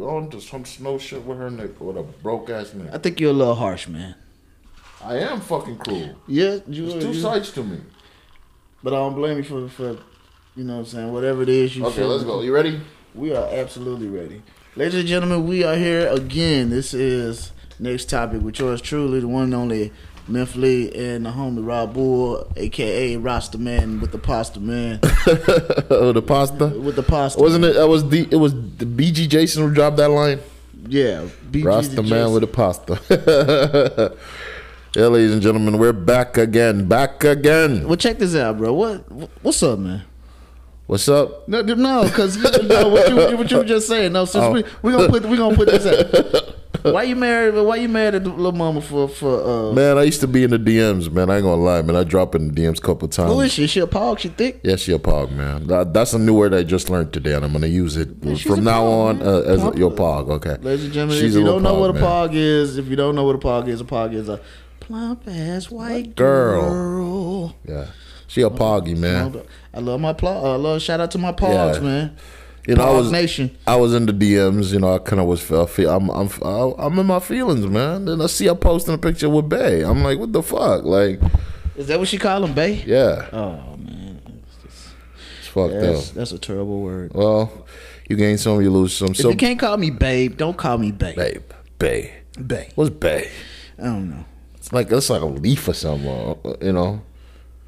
[0.00, 2.94] going to some snow shit with her nigga with a broke ass nigga.
[2.94, 4.14] I think you're a little harsh, man.
[5.02, 6.16] I am fucking cruel.
[6.26, 6.86] Yeah, you.
[6.88, 7.78] There's two you- sides to me.
[8.82, 9.98] But I don't blame you for for
[10.56, 11.84] you know what I'm saying whatever it is you.
[11.86, 12.08] Okay, feel.
[12.08, 12.40] let's go.
[12.42, 12.80] You ready?
[13.14, 14.42] We are absolutely ready,
[14.76, 15.46] ladies and gentlemen.
[15.46, 16.70] We are here again.
[16.70, 19.92] This is next topic with yours truly, the one and only
[20.30, 26.22] Lee and the homie Rob Bull, aka Rasta Man with the Pasta Man, oh, the
[26.22, 26.68] pasta.
[26.68, 27.40] with the Pasta.
[27.40, 27.74] Wasn't it?
[27.74, 28.28] That was the.
[28.30, 30.40] It was the BG Jason who dropped that line.
[30.88, 32.98] Yeah, BG Rasta the man with the pasta.
[34.96, 36.86] yeah, ladies and gentlemen, we're back again.
[36.88, 37.86] Back again.
[37.86, 38.72] Well, check this out, bro.
[38.72, 38.98] What
[39.42, 40.04] what's up, man?
[40.86, 41.46] What's up?
[41.48, 44.12] No, no, because no, what, you, what you were just saying.
[44.12, 44.52] No, since Oh.
[44.52, 46.56] we we gonna put we gonna put this out.
[46.92, 47.54] Why you married?
[47.54, 49.42] Why you married at little mama for for?
[49.70, 51.30] uh Man, I used to be in the DMs, man.
[51.30, 51.96] I ain't gonna lie, man.
[51.96, 53.32] I drop in the DMs a couple times.
[53.32, 53.66] Who is she?
[53.66, 54.18] She a pog?
[54.18, 54.60] She thick?
[54.62, 55.66] Yeah, she a pog, man.
[55.66, 58.08] That, that's a new word I just learned today, and I'm gonna use it
[58.42, 59.78] from now pog, on uh, as Pog.
[59.78, 60.30] your pog.
[60.30, 62.02] Okay, Ladies and gentlemen, She's if you don't know what a man.
[62.02, 64.40] pog is, if you don't know what a pog is, a pog is a
[64.80, 66.62] plump ass white Girl.
[66.62, 67.56] girl.
[67.68, 67.86] Yeah,
[68.26, 69.42] she a poggy, man.
[69.74, 70.44] I love my pog.
[70.44, 71.80] I love shout out to my pogs, Yeah.
[71.80, 72.16] man.
[72.66, 73.56] You know, I was Nation.
[73.66, 74.72] I was in the DMs.
[74.72, 78.04] You know, I kind of was feel, feel I'm I'm I'm in my feelings, man.
[78.04, 79.82] Then I see her posting a picture with Bay.
[79.82, 80.84] I'm like, what the fuck?
[80.84, 81.20] Like,
[81.76, 82.82] Is that what she call him, Bay?
[82.86, 84.20] yeah, Oh man,
[85.38, 86.14] it's fucked that's up.
[86.14, 87.12] that's a terrible word.
[87.14, 87.66] Well,
[88.08, 89.12] you gain some, you lose some.
[89.12, 91.16] If So, you can't call me babe, don't call me babe.
[91.16, 91.42] babe,
[91.78, 92.12] Bay,
[92.46, 92.68] Bay.
[92.74, 93.30] what's Bay?
[93.78, 94.24] I don't know.
[94.56, 96.08] It's like it's like a leaf or something,
[96.44, 97.00] uh, you know.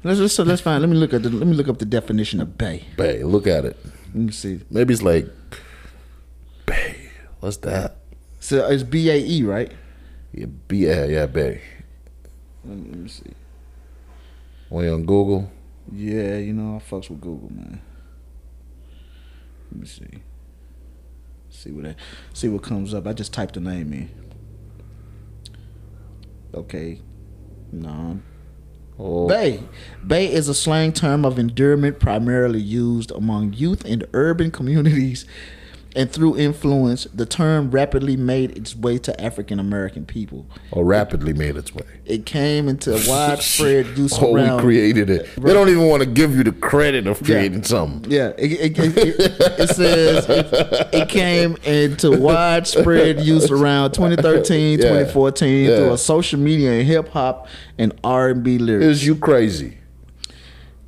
[0.03, 0.81] Let's let's, let's find.
[0.81, 2.85] Let me look at the, let me look up the definition of bay.
[2.95, 3.77] Bay, look at it.
[4.13, 4.61] Let me see.
[4.69, 5.27] Maybe it's like
[6.65, 7.09] Bay.
[7.39, 7.97] What's that?
[8.39, 9.71] So it's B A E, right?
[10.31, 11.61] Yeah, B yeah, yeah, Bay.
[12.63, 13.33] Let me, let me see.
[14.69, 15.51] When you on Google,
[15.91, 17.81] Yeah, you know I fucks with Google, man.
[19.71, 20.21] Let me see.
[21.49, 21.95] See what that,
[22.33, 23.07] see what comes up.
[23.07, 24.09] I just typed the name in.
[26.53, 27.01] Okay.
[27.71, 28.19] No.
[29.03, 29.59] Oh, Bay.
[30.05, 35.25] Bay is a slang term of endearment primarily used among youth in urban communities
[35.95, 40.47] and through influence, the term rapidly made its way to African American people.
[40.71, 41.85] or rapidly made its way.
[42.05, 45.29] It came into widespread use Oh, around we created it.
[45.37, 48.11] They don't even want to give you the credit of creating something.
[48.11, 48.97] Yeah, it, it,
[49.59, 54.85] it, says it, it came into widespread use around 2013, Yeah.
[54.85, 55.75] 2014 Yeah.
[55.77, 58.85] through a social media and hip hop and R and B lyrics.
[58.85, 59.77] Is you crazy?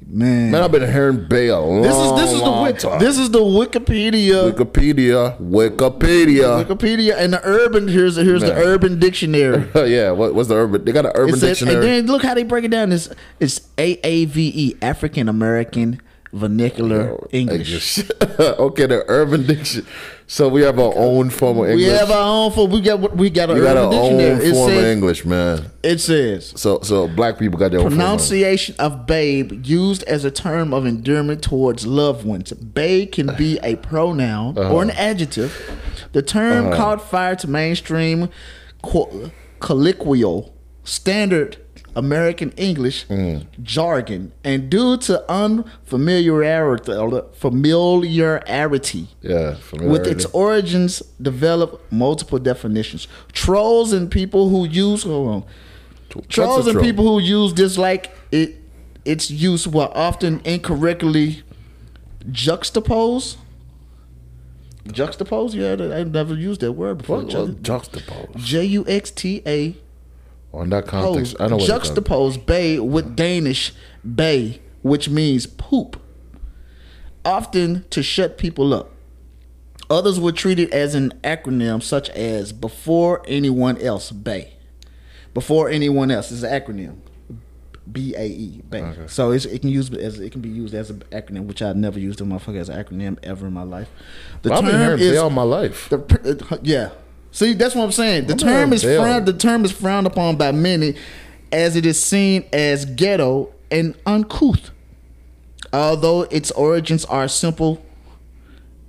[0.08, 3.00] Man, Man, I've been hearing long, this is this is the long Wik- time.
[3.00, 4.52] this is the Wikipedia.
[4.54, 6.64] Wikipedia, Wikipedia.
[6.64, 9.68] Wikipedia and the urban here's here's the urban dictionary.
[9.90, 10.86] yeah, what, what's the urban?
[10.86, 12.92] They got an urban says, and then look how they break it down.
[12.92, 16.00] It's it's AAVE African American
[16.36, 18.00] Vernacular English.
[18.40, 19.90] okay, the urban dictionary.
[20.28, 21.86] So we have our own form of English.
[21.88, 22.72] We have our own form.
[22.72, 24.50] we got we got an we got urban our own dictionary.
[24.50, 25.66] It form of English, man.
[25.84, 30.04] it says So so black people got their own form of pronunciation of babe used
[30.04, 32.52] as a term of endearment towards loved ones.
[32.52, 35.52] Babe can be a pronoun or an adjective.
[36.12, 36.76] The term Uh-huh.
[36.78, 38.30] caught fire to mainstream
[38.82, 40.54] co- colloquial
[40.84, 41.58] standard
[41.96, 43.46] American English Mm.
[43.64, 46.92] jargon, and due to unfamiliarity,
[47.34, 53.08] familiarity Yeah, with its origins develop multiple definitions.
[53.32, 55.44] Trolls and people who use hold on.
[56.30, 56.86] Trolls and troll?
[56.86, 58.56] people who use dislike it
[59.06, 61.44] its use will often incorrectly
[62.32, 63.36] juxtapose.
[64.88, 65.54] Juxtapose?
[65.54, 67.18] Yeah, I never used that word before.
[67.18, 68.36] What, what juxtapose?
[68.38, 69.76] J U X T A
[70.56, 71.36] On that pose.
[71.40, 73.74] I know what Juxtapose bay with Danish
[74.16, 76.02] bay, which means poop.
[77.24, 78.92] Often to shut people up.
[79.90, 84.54] Others would treat it as an acronym such as before anyone else bay.
[85.34, 86.98] Before anyone else is an acronym.
[87.92, 88.96] B A E bay.
[89.08, 91.76] So it's, it can use as it can be used as an acronym, which I've
[91.76, 93.90] never used a motherfucker as an acronym ever in my life.
[94.42, 95.90] The I've been term hearing is Bay all my life.
[95.90, 96.90] the yeah.
[97.36, 98.28] See, that's what I'm saying.
[98.28, 99.26] The I'm term is frowned.
[99.26, 100.96] The term is frowned upon by many,
[101.52, 104.72] as it is seen as ghetto and uncouth.
[105.74, 107.86] Although its origins are simple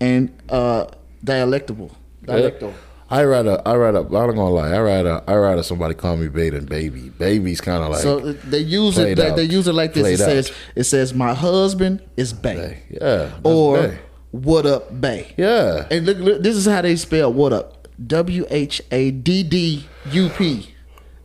[0.01, 0.87] and uh,
[1.25, 1.93] dialectable.
[2.25, 2.73] Dialectal.
[3.11, 4.71] I rather, I rather, I'm not gonna lie.
[4.71, 7.09] I rather, I rather somebody call me than baby.
[7.09, 9.17] Baby's kind of like, so uh, they use it.
[9.17, 10.07] They, they use it like this.
[10.07, 10.45] It Played out.
[10.45, 12.99] says, "It says my husband is Bay, Bay.
[13.01, 13.99] yeah, or Bay.
[14.31, 15.87] what up Bay." yeah.
[15.91, 17.76] And look, look, this is how they spell what up.
[18.05, 20.75] W H A D D U P.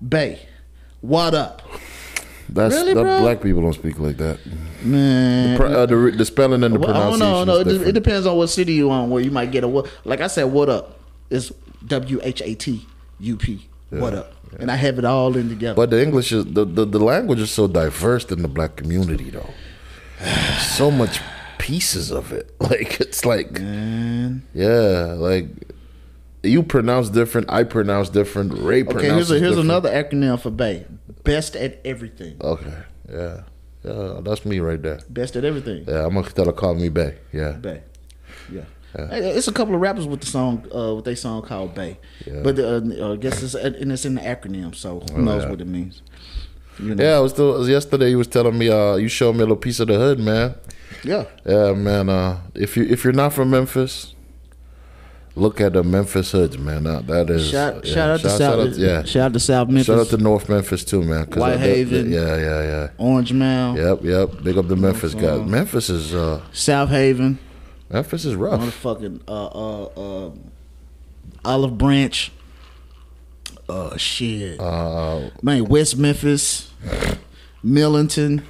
[0.07, 0.47] Bay.
[1.01, 1.61] What up?
[2.49, 3.19] That's Really, that bro?
[3.21, 4.39] black people don't speak like that.
[4.83, 5.57] Man.
[5.57, 7.19] Pro- uh, the, the spelling and the Well, pronunciation.
[7.19, 7.43] know.
[7.45, 9.09] No, no, it, it depends on what city you on.
[9.09, 9.89] Where you might get a what.
[10.05, 10.97] Like I said, what up?
[11.29, 11.53] is
[11.87, 12.85] W H A T
[13.19, 13.67] U P.
[13.89, 14.33] What up?
[14.59, 15.75] And I have it all in together.
[15.75, 19.29] But the English is the, the, the language is so diverse in the black community
[19.29, 19.49] though.
[20.59, 21.21] so much
[21.57, 22.53] pieces of it.
[22.59, 24.43] Like it's like Man.
[24.53, 25.47] yeah, like
[26.43, 29.69] you pronounce different, I pronounce different, Ray Okay, pronounces here's a, here's different.
[29.69, 30.85] another acronym for Bay.
[31.23, 32.37] Best at everything.
[32.41, 32.73] Okay,
[33.11, 33.41] yeah,
[33.83, 34.99] yeah, that's me right there.
[35.09, 35.85] Best at everything.
[35.87, 37.17] Yeah, I'm gonna tell her call me Bay.
[37.31, 37.83] Yeah, Bay.
[38.51, 38.63] Yeah.
[38.93, 41.97] Hey, It's a couple of rappers with the song, uh, with their song called Bay,
[42.27, 42.41] yeah.
[42.43, 45.45] but uh, uh, I guess it's and it's in the acronym, so who knows Oh,
[45.45, 45.49] yeah.
[45.51, 46.01] what it means.
[46.79, 47.03] You know?
[47.03, 47.15] yeah.
[47.17, 48.09] I was still yesterday.
[48.09, 50.55] He was telling me, uh, you showed me a little piece of the hood, man.
[51.03, 51.25] yeah.
[51.45, 52.09] Yeah, man.
[52.09, 54.13] Uh, if you if you're not from Memphis,
[55.35, 56.83] look at the Memphis hoods, man.
[56.83, 57.93] That, that is Shout, yeah.
[57.93, 59.03] shout out to South, out- yeah.
[59.03, 61.29] shout out to South Memphis, Shout out to North Memphis too, man.
[61.29, 62.11] that- Whitehaven.
[62.11, 62.87] yeah, yeah, yeah.
[62.97, 64.43] Orange Mound, Yep, yep.
[64.43, 65.47] Big up the Memphis guys.
[65.47, 67.37] Memphis is uh Southaven,
[67.89, 68.59] Memphis is rough.
[68.61, 70.31] motherfucking uh, uh, uh,
[71.45, 72.31] Olive Branch.
[73.69, 76.71] Oh shit, Uh, man, West Memphis,
[77.63, 78.43] Millington,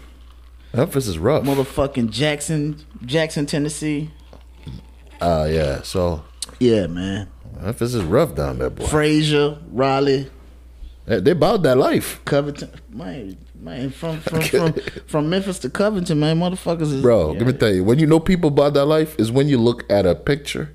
[0.73, 1.43] Memphis is rough.
[1.43, 4.09] motherfucking Jackson, Jackson, Tennessee.
[5.19, 5.81] Uh yeah.
[5.83, 6.23] So
[6.61, 7.27] Yeah, man.
[7.59, 8.85] Memphis is rough down there, boy.
[8.85, 10.29] Frayser, Raleigh,
[11.05, 12.69] They, they about that life, Covington.
[12.91, 14.73] Man, man, from from from,
[15.07, 17.33] from Memphis to Covington, man, motherfuckers is bro.
[17.33, 17.39] yeah.
[17.39, 19.91] Let me tell you, when you know people about that life is when you look
[19.91, 20.71] at a picture,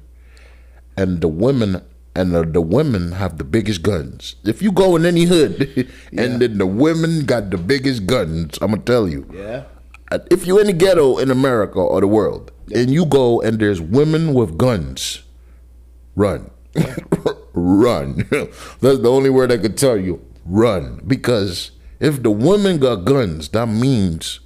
[0.96, 1.82] and the women
[2.16, 4.34] and the, the women have the biggest guns.
[4.44, 8.70] If you go in any hood, and then the women got the biggest guns, I'm
[8.72, 9.24] gonna tell you.
[9.32, 9.64] Yeah.
[10.32, 13.80] if you're in the ghetto in America or the world, and you go and there's
[13.80, 15.22] women with guns,
[16.16, 16.50] run,
[17.52, 18.26] run.
[18.80, 20.24] That's the only word I could tell you.
[20.44, 21.70] Run, because
[22.00, 24.40] if the women got guns, that means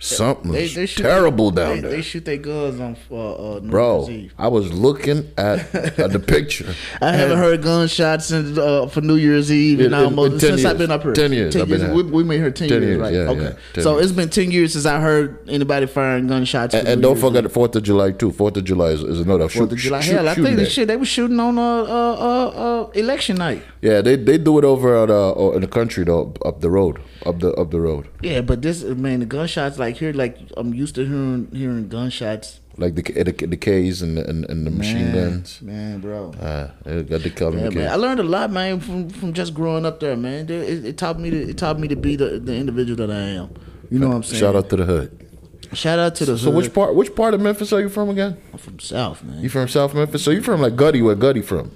[0.00, 1.90] something's shoot- terrible down they, there.
[1.92, 4.34] They shoot their guns on uh, uh, New Bro, Year's Eve.
[4.38, 6.74] I was looking at, at the picture.
[7.00, 10.64] I haven't heard gunshots since uh, for New Year's Eve and almost in 10 since
[10.64, 11.12] I've been up here.
[11.12, 13.12] 10 years I've been We, we made her ten, 10 years, years, right?
[13.12, 13.42] yeah, okay.
[13.42, 14.06] yeah, 10 so years.
[14.06, 16.74] it's been ten years since I heard anybody firing gunshots.
[16.74, 18.32] And, and don't Year's forget the Fourth of July too.
[18.32, 20.00] Fourth of July is, is another shoot, Fourth of July.
[20.00, 22.48] shoot, Hell, I think the shit they were shooting on uh, uh, uh,
[22.84, 23.62] uh, election night.
[23.82, 27.00] Yeah, they they do it over at uh, in the country though, up the road,
[27.26, 28.08] up the up the road.
[28.22, 32.60] Yeah, but this man, the gunshots like here, like I'm used to hearing hearing gunshots.
[32.78, 35.60] like the the, the K's and the, and, and the machine guns.
[35.60, 36.32] man, bro.
[36.40, 36.68] Uh,
[37.02, 37.88] got the Yeah, man.
[37.92, 40.44] I learned a lot, man, from from just growing up there, man.
[40.44, 43.10] It, it, it taught me to it taught me to be the, the individual that
[43.14, 43.50] I am.
[43.90, 44.40] You know what I'm saying?
[44.40, 45.26] Shout out to the hood.
[45.72, 46.54] Shout out to the So hood.
[46.56, 48.36] which part which part of Memphis are you from again?
[48.52, 49.42] I'm from South, man.
[49.42, 50.22] You from South Memphis?
[50.24, 51.04] So you from like Gotti?
[51.04, 51.72] Where Gotti from?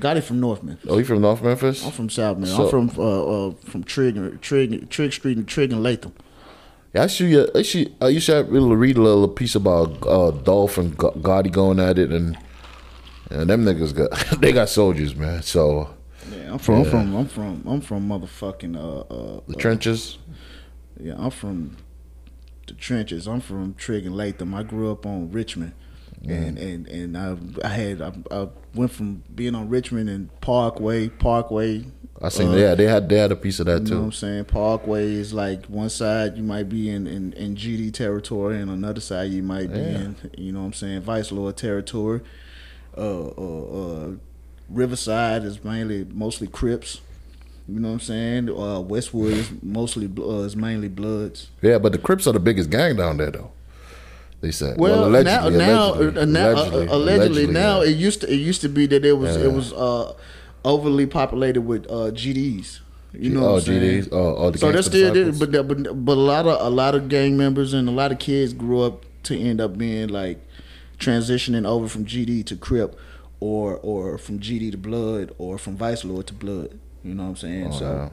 [0.00, 0.86] Got it from North Memphis.
[0.90, 1.84] Oh, you from North Memphis?
[1.84, 2.56] I'm from South, Memphis.
[2.56, 6.12] So- I'm from uh, uh from Trigg Trigg Trigg Street and Trigg and Latham.
[6.92, 7.30] Yeah, I should.
[7.30, 7.94] Yeah, I should.
[8.00, 11.98] I used to really read a little piece about uh, Dolph and Gotti going at
[11.98, 12.36] it, and
[13.30, 15.42] and them niggas got they got soldiers, man.
[15.42, 15.94] So
[16.30, 20.18] Yeah, I'm from I'm from I'm from I'm from motherfucking uh uh, the uh trenches.
[21.00, 21.76] yeah, I'm from
[22.66, 23.26] the trenches.
[23.26, 24.54] I'm from Trigg and Latham.
[24.54, 25.72] I grew up on Richmond.
[26.28, 31.08] And and and I I had I, I went from being on Richmond and Parkway
[31.08, 31.84] Parkway
[32.22, 32.48] I seen.
[32.48, 34.04] uh, yeah, they had they had a piece of that You know what too.
[34.04, 34.44] I'm saying?
[34.46, 39.00] Parkway is like one side you might be in, in, in GD territory and another
[39.00, 40.00] side you might be Yeah.
[40.00, 42.20] in, you know what I'm saying, Vice Lord territory.
[42.96, 43.64] Uh, uh,
[44.06, 44.10] uh,
[44.68, 47.00] Riverside is mainly mostly Crips.
[47.68, 48.48] You know what I'm saying?
[48.50, 51.50] Uh, Westwood is mostly uh, is mainly Bloods.
[51.62, 53.50] Yeah, but the Crips are the biggest gang down there, though.
[54.44, 54.76] They said.
[54.78, 57.88] Well, now, now, allegedly, uh, now, uh, allegedly, allegedly, now yeah.
[57.88, 59.44] it used to it used to be that it was Yeah.
[59.44, 60.12] it was uh,
[60.66, 62.80] overly populated with uh, GDs.
[63.14, 64.02] You know oh, what I'm saying?
[64.02, 64.08] GDs.
[64.12, 66.94] Oh, oh, the So that's still there, but, but but a lot of a lot
[66.94, 70.46] of gang members and a lot of kids grew up to end up being like
[70.98, 73.00] transitioning over from GD to Crip,
[73.40, 76.78] or or from GD to Blood, or from Vice Lord to Blood.
[77.02, 77.68] You know what I'm saying?
[77.68, 78.12] Oh, so wow.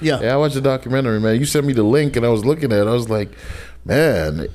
[0.00, 1.40] yeah, Yeah, I watched the documentary, man.
[1.40, 2.86] You sent me the link, and I was looking at it.
[2.86, 3.30] I was like,
[3.84, 4.46] man,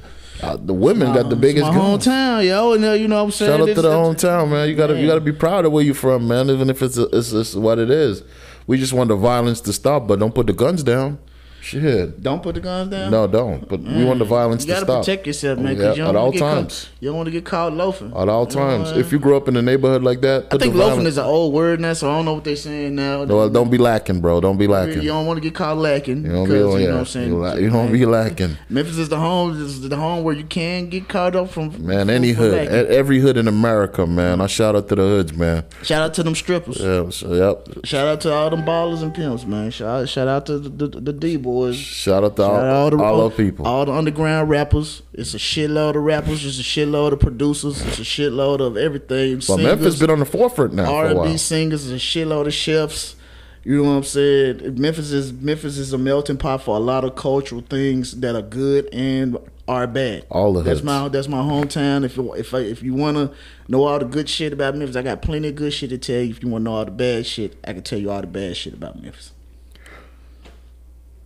[0.41, 2.05] uh, the women got the It's biggest my guns.
[2.05, 2.73] hometown, yo.
[2.73, 3.51] And uh, you know what I'm saying?
[3.59, 4.69] Shout out to the hometown, man.
[4.69, 5.01] You gotta Man.
[5.01, 6.49] you gotta be proud of where you're from, man.
[6.49, 8.23] Even if it's it's, it's what it is.
[8.67, 11.19] We just want the violence to stop, but don't put the guns down.
[11.61, 12.21] Shit.
[12.21, 13.11] Don't put the guns down.
[13.11, 13.67] No, don't.
[13.69, 14.67] But we want the violence Mm.
[14.67, 15.05] You gotta stop.
[15.05, 15.77] protect yourself, man.
[15.77, 16.89] Yeah, you at all times.
[16.99, 18.11] You don't want to get caught loafing.
[18.15, 18.91] At all You know times.
[18.97, 21.53] If you grew up in a neighborhood like that, I think loafing is an old
[21.53, 23.25] word now, so I don't know what they're saying now.
[23.25, 24.41] No, don't be lacking, bro.
[24.41, 25.01] Don't be lacking.
[25.03, 26.25] you don't want to get caught lacking.
[26.25, 27.27] You don't be, you yeah, know what I'm saying?
[27.29, 28.57] You, la- you don't be lacking.
[28.69, 29.61] Memphis is the home.
[29.61, 31.85] Is the home where you can get caught up from.
[31.85, 32.91] Man, any from hood, lacking.
[32.91, 34.41] e- every hood in America, man.
[34.41, 35.63] I shout out to the hoods, man.
[35.83, 36.79] Shout out to them strippers.
[36.79, 37.85] Yeah, so, yep.
[37.85, 39.69] Shout out to all them ballers and pimps, man.
[39.69, 41.50] Shout shout out to the, the, the D boys.
[41.51, 41.75] Boys.
[41.77, 43.65] Shout out to all, Shout out to all our people.
[43.67, 45.01] all the underground rappers.
[45.13, 46.45] It's a shitload of rappers.
[46.45, 47.81] It's a shitload of producers.
[47.85, 49.41] It's a shitload of everything.
[49.47, 51.23] but Memphis been on the forefront now R and.
[51.23, 51.89] B singers.
[51.89, 53.15] It's a shitload of chefs.
[53.63, 54.75] You know what I'm saying?
[54.81, 58.41] Memphis is Memphis is a melting pot for a lot of cultural things that are
[58.41, 60.25] good and are bad.
[60.31, 60.83] All the that's hoods.
[60.83, 62.03] my that's my hometown.
[62.03, 63.29] If you- if I, if you want to
[63.67, 66.21] know all the good shit about Memphis, I got plenty of good shit to tell
[66.21, 66.31] you.
[66.31, 68.25] If you want to know all the bad shit, I can tell you all the
[68.27, 69.31] bad shit about Memphis.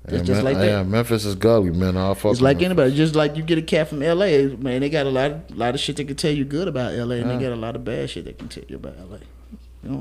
[0.08, 0.66] Yeah, It's just Man- like that.
[0.68, 1.98] yeah, Memphis is gully, man.
[1.98, 4.82] I'll fuck It's like with anybody, just like you get a cat from LA, man.
[4.82, 7.16] They got a lot, of, lot of shit they can tell you good about LA,
[7.16, 7.38] and Yeah.
[7.38, 9.18] they got a lot of bad shit they can tell you about LA.
[9.84, 9.98] You know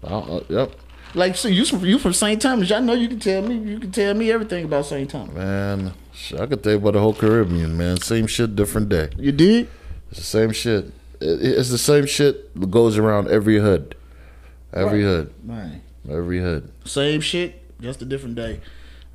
[0.00, 0.10] what?
[0.10, 0.72] I'll- uh, yep,
[1.14, 2.40] Like, so you from you from St.
[2.40, 2.70] Thomas?
[2.72, 5.08] I know you can tell me, you can tell me everything about St.
[5.10, 5.34] Thomas.
[5.34, 5.92] man.
[6.38, 7.98] I could tell you about the whole Caribbean, man.
[8.00, 9.10] Same shit, different day.
[9.18, 9.68] You did?
[10.10, 10.86] It's the same shit.
[11.20, 13.94] It- It's the same shit that goes around every hood,
[14.72, 16.68] every hood, Man, every hood.
[16.84, 18.60] same shit, just a different day.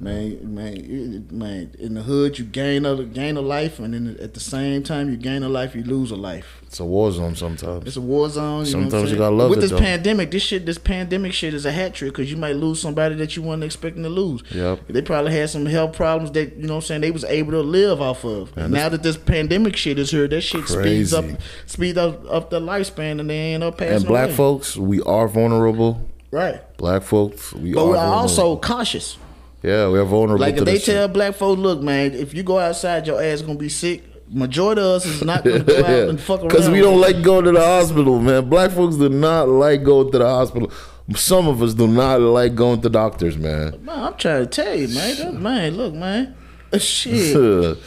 [0.02, 1.76] Man, man, man.
[1.78, 5.12] In the hood, you gain a gain a life, and then at the same time,
[5.12, 6.58] you gain a life, you lose a life.
[6.64, 7.86] It's a war zone sometimes.
[7.86, 8.66] It's a war zone.
[8.66, 9.78] You know what I'm Sometimes you gotta love With it, this though.
[9.78, 13.14] pandemic, this shit, this pandemic shit is a hat trick because you might lose somebody
[13.16, 14.42] that you weren't expecting to lose.
[14.52, 14.88] Yep.
[14.88, 17.52] They probably had some health problems that you know what I'm saying they was able
[17.52, 18.56] to live off of.
[18.58, 21.26] Man, now that this pandemic shit is here, that shit speeds up
[21.68, 24.36] speeds up up the lifespan and they end up passing And black away.
[24.36, 26.10] folks, we are vulnerable.
[26.32, 26.60] right?
[26.78, 28.18] Black folks, we But are we are vulnerable.
[28.18, 29.18] also cautious.
[29.64, 30.42] Yeah, we are vulnerable.
[30.42, 30.86] Like if they shit.
[30.96, 34.04] tell black folks, look, man, if you go outside, your ass gonna be sick.
[34.34, 36.48] Majority of us is not gonna go out and fuck around.
[36.50, 38.50] Because we don't like going to the hospital, man.
[38.50, 40.72] Black folks do not like going to the hospital.
[41.16, 43.84] Some of us do not like going to doctors, man.
[43.84, 45.18] Man, I'm trying to tell you, man.
[45.18, 46.36] That, man, look, man.
[46.80, 47.78] Shit,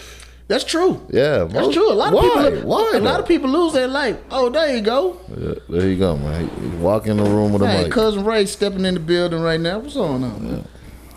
[0.47, 1.01] that's true.
[1.09, 1.91] yeah, That's true.
[1.91, 2.51] A lot of why?
[2.51, 2.69] people.
[2.69, 2.93] Why?
[2.97, 4.19] A lot of people lose their life.
[4.31, 5.19] Oh, there you go.
[5.39, 6.83] Yeah, there you go, man.
[6.83, 7.93] Walk in the room with a Man, mic.
[7.93, 9.79] cousin Ray stepping in the building right now.
[9.79, 10.69] What's going on?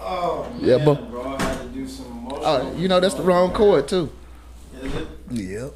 [0.10, 2.28] Oh, man, Yeah, but- bro, I had to do some.
[2.32, 4.10] Oh, you know that's the wrong chord too.
[4.82, 5.08] Is it?
[5.32, 5.74] Yep.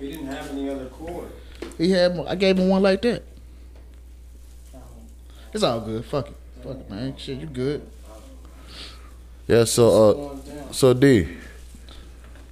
[0.00, 1.28] We didn't have any other chord.
[1.76, 2.18] He had.
[2.26, 3.22] I gave him one like that.
[5.52, 6.04] It's all good.
[6.04, 6.36] Fuck it.
[6.62, 7.14] Fuck it, man.
[7.16, 7.82] Shit, you good?
[9.46, 11.26] Yeah, so uh, so D,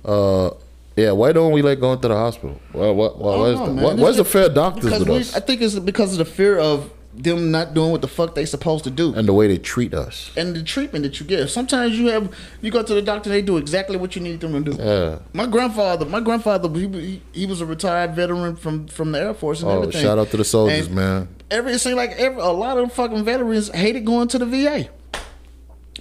[0.04, 0.50] uh,
[0.96, 2.58] yeah, why don't we like going to the hospital?
[2.72, 5.36] Why, why, why, why is know, the, why, the is- fair doctors with we, us
[5.36, 6.90] I think it's because of the fear of
[7.22, 9.14] them not doing what the fuck they supposed to do.
[9.14, 10.30] and the way they treat us?
[10.36, 11.48] and the treatment that you get.
[11.48, 14.52] Sometimes you have you go to the doctor, they do exactly what you need them
[14.64, 14.82] to do.
[14.82, 15.18] Yeah.
[15.32, 19.62] My grandfather, my grandfather, he, he, was a retired veteran from from the Air Force
[19.62, 20.02] and Oh, everything.
[20.02, 21.28] shout out to the soldiers, And man.
[21.50, 24.88] Every it seemed like every a lot of fucking veterans hated going to the VA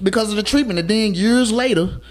[0.01, 0.79] because of the treatment.
[0.79, 2.01] And then years later,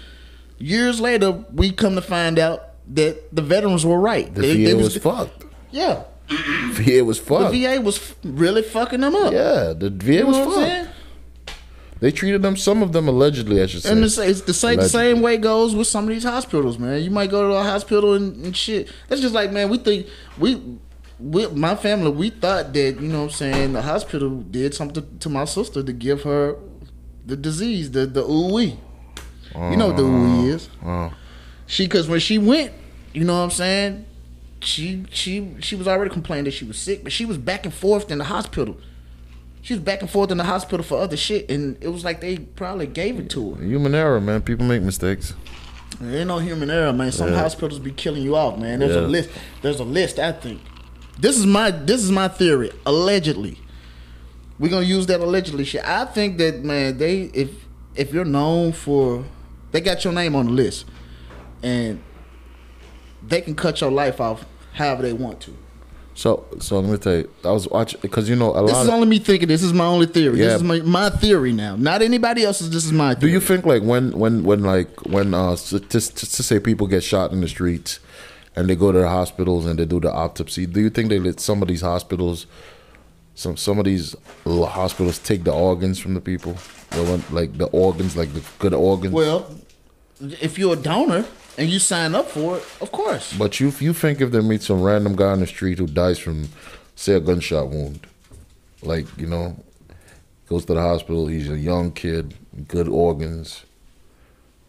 [0.57, 2.61] years later, we come to find out
[2.95, 4.33] that the veterans were right.
[4.33, 5.43] The They- VA they was, fucked.
[5.71, 6.03] yeah.
[6.29, 7.51] VA was fucked.
[7.51, 7.65] The.
[7.65, 9.31] VA was f- really fucking them up.
[9.33, 10.91] yeah, the VA You know was fucked.
[11.99, 12.57] They treated them.
[12.57, 13.91] Some of them allegedly, I should say.
[13.91, 17.01] And it's, it's the same the same way goes with some of these hospitals, man.
[17.01, 18.91] You might go to a hospital and, and shit.
[19.07, 20.61] That's just like, man, we think we,
[21.19, 25.19] we, my family, we thought that you know what I'm saying the hospital did something
[25.19, 26.57] to my sister to give her
[27.25, 28.77] the disease, the the ooey.
[29.55, 30.67] You know what the ooey is.
[30.83, 31.13] Oh.
[31.65, 32.73] She because when she went,
[33.13, 34.05] you know what I'm saying.
[34.65, 37.73] She she she was already complaining that she was sick, but she was back and
[37.73, 38.77] forth in the hospital.
[39.61, 42.19] She was back and forth in the hospital for other shit, and it was like
[42.21, 43.63] they probably gave it to her.
[43.63, 44.41] Human error, man.
[44.41, 45.33] People make mistakes.
[45.99, 47.11] There ain't no human error, man.
[47.11, 47.39] Some Yeah.
[47.39, 48.79] hospitals be killing you off, man.
[48.79, 49.29] There's a list.
[49.61, 50.19] There's a list.
[50.19, 50.61] I think.
[51.19, 52.71] This is my this is my theory.
[52.87, 53.59] Allegedly,
[54.59, 55.87] we're gonna use that allegedly shit.
[55.87, 57.49] I think that man, they if
[57.95, 59.25] if you're known for,
[59.71, 60.85] they got your name on the list,
[61.61, 62.01] and
[63.25, 64.45] they can cut your life off
[64.75, 65.57] however they want to.
[66.13, 68.77] So, so let me tell you, I was watching because you know a This lot.
[68.79, 69.49] This is only me thinking.
[69.49, 70.39] This is my only theory.
[70.39, 70.45] Yeah.
[70.45, 71.75] This is my, my theory now.
[71.75, 72.69] Not anybody else's.
[72.69, 73.15] This is my.
[73.15, 73.31] Theory.
[73.31, 76.87] do you think like when when when like when uh to, to, to say people
[76.87, 77.99] get shot in the streets
[78.55, 80.65] and they go to the hospitals and they do the autopsy?
[80.65, 82.47] Do you think they let some of these hospitals,
[83.33, 84.15] some some of these
[84.45, 86.55] hospitals take the organs from the people?
[86.91, 89.13] They want, like the organs, like the good organs.
[89.13, 89.53] Well,
[90.21, 91.25] if you're a donor
[91.57, 93.35] and you sign up for it, of course.
[93.37, 96.19] But you you think if they meet some random guy on the street who dies
[96.19, 96.49] from,
[96.95, 98.07] say, a gunshot wound,
[98.81, 99.55] like you know,
[100.47, 102.35] goes to the hospital, he's a young kid,
[102.67, 103.63] good organs.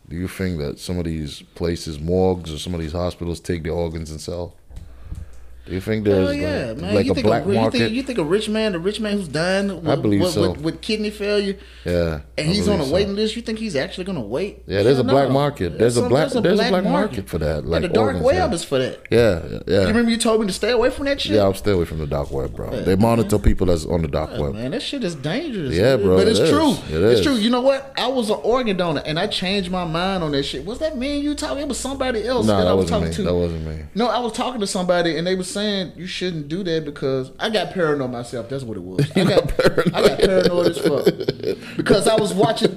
[0.08, 3.64] Do you think that some of these places, morgues, or some of these hospitals take
[3.64, 4.54] the organs and sell?
[5.66, 6.94] Do you think there's yeah, like, man.
[6.94, 7.78] like you a think black a, you market?
[7.78, 10.30] think you think a rich man, the rich man who's dying with, I believe with,
[10.32, 10.52] so.
[10.52, 12.92] with, with kidney failure, yeah, and I he's on a so.
[12.94, 13.35] waiting list.
[13.35, 14.62] You think he's actually gonna wait?
[14.66, 15.35] Yeah, there's a Hell black no.
[15.35, 15.76] market.
[15.78, 18.54] There's a black- there's a black market for that, Yeah, like the dark web yeah.
[18.54, 19.00] is for that.
[19.11, 19.80] Yeah, yeah.
[19.82, 21.32] You remember you told me to stay away from that shit.
[21.32, 22.70] Yeah, I'm stay away from the dark web, bro.
[22.82, 24.54] they monitor people that's on the dark Yeah, web.
[24.54, 25.75] man, that shit is dangerous.
[25.75, 26.50] Yeah, bro, But it's it is.
[26.50, 26.73] true.
[26.96, 27.35] It it's true.
[27.35, 27.92] You know what?
[27.96, 30.64] I was an organ donor, and I changed my mind on that shit.
[30.64, 31.58] Was that me and you talking?
[31.62, 33.23] It was somebody else that, I was talking to.
[33.23, 33.82] That wasn't me.
[33.94, 37.32] No, I was talking to somebody, and they were saying you shouldn't do that because
[37.38, 38.48] I got paranoid myself.
[38.48, 39.10] That's what it was.
[39.16, 41.04] I got, I got paranoid as fuck
[41.76, 42.72] because I was watching.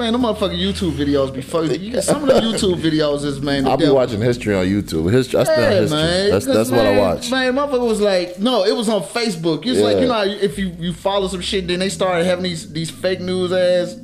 [0.00, 3.66] Man, the motherfucking YouTube videos before you get some of the YouTube videos is man.
[3.66, 3.96] I'll be devil.
[3.96, 5.10] watching history on YouTube.
[5.12, 5.98] History, I stay Yeah, history.
[5.98, 6.30] man.
[6.30, 7.30] That's that's what I watch.
[7.30, 9.66] Man, motherfucker was like, no, it was on Facebook.
[9.66, 12.72] It's like you know, if you you follow some shit, then they started having these
[12.72, 13.94] these fake news ass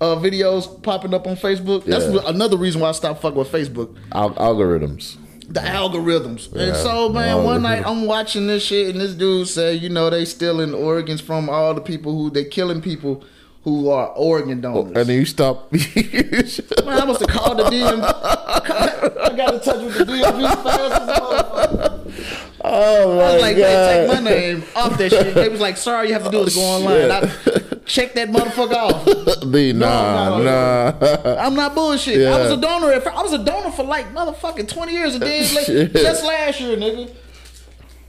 [0.00, 1.84] uh, videos popping up on Facebook.
[1.84, 2.20] That's Yeah.
[2.26, 3.96] another reason why I stopped fucking with Facebook.
[4.12, 5.16] Al- algorithms.
[5.52, 6.50] The algorithms.
[6.54, 7.82] And so, man, one night.
[7.84, 11.74] I'm watching this shit, and this dude said, you know, they stealing organs from all
[11.74, 13.22] the people who they killing people
[13.64, 14.96] who are organ oh, donors.
[14.96, 15.70] And then you stop.
[15.72, 18.02] Man, I must have called the DMV.
[19.32, 22.58] I got in touch with the DMV fast as motherfucker.
[22.64, 25.34] oh my I was like, man, take my name off that shit.
[25.34, 27.10] They was like, sorry, you have to do is go oh, online.
[27.10, 27.61] I
[27.92, 29.04] check that motherfucker off.
[29.52, 31.36] The nah, no, nah.
[31.36, 32.26] I'm not bullshit.
[32.26, 32.92] I was a donor.
[32.92, 36.60] At, I was a donor for like motherfucking 20 years, and then like, just last
[36.60, 37.12] year, nigga.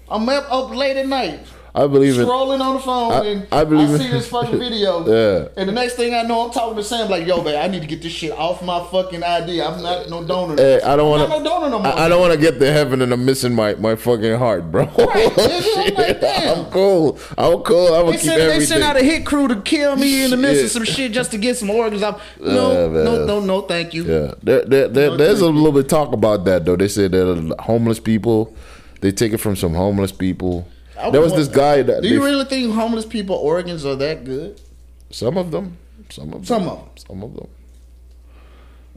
[0.09, 1.39] I'm up, up late at night.
[1.75, 2.27] I believe it.
[2.27, 3.97] Scrolling on the phone I- and I I, believe it.
[3.97, 4.99] see this fucking video.
[5.07, 5.47] Yeah.
[5.57, 7.81] And the next thing I know, I'm talking to Sam like, "Yo, man, I need
[7.81, 9.59] to get this shit off my fucking ID.
[9.59, 10.55] I'm not no donor.
[10.55, 11.87] Hey, I don't want not no donor no more.
[11.87, 14.71] I, I don't want to get to heaven and I'm missing my, my fucking heart,
[14.71, 14.83] bro.
[14.85, 16.23] Right, I'm like.
[16.23, 17.17] I'm cool.
[17.37, 17.87] I'm cool.
[17.95, 20.37] I'm gonna keep sent, they sent out a hit crew to kill me in the
[20.37, 22.03] midst of some shit just to get some organs.
[22.03, 23.03] I'm no, man.
[23.03, 24.03] no, no, no, thank you.
[24.03, 26.75] Yeah, there, there, there, No, there's a little bit talk about that though.
[26.75, 28.55] They say that homeless people,
[29.01, 30.67] they take it from some homeless people.
[30.99, 34.23] I There was this guy that Do you really think homeless people organs are that
[34.25, 34.59] good?
[35.09, 35.77] some of them,
[36.09, 36.87] some of them, Some of them.
[37.07, 37.47] some of them.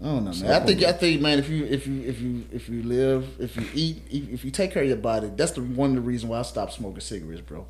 [0.02, 0.62] I don't know, man.
[0.62, 3.56] I think I think, man, if you if you if you if you live, if
[3.56, 6.30] you eat, if you take care of your body, that's the one of the reasons
[6.30, 7.66] why I stopped smoking cigarettes, bro.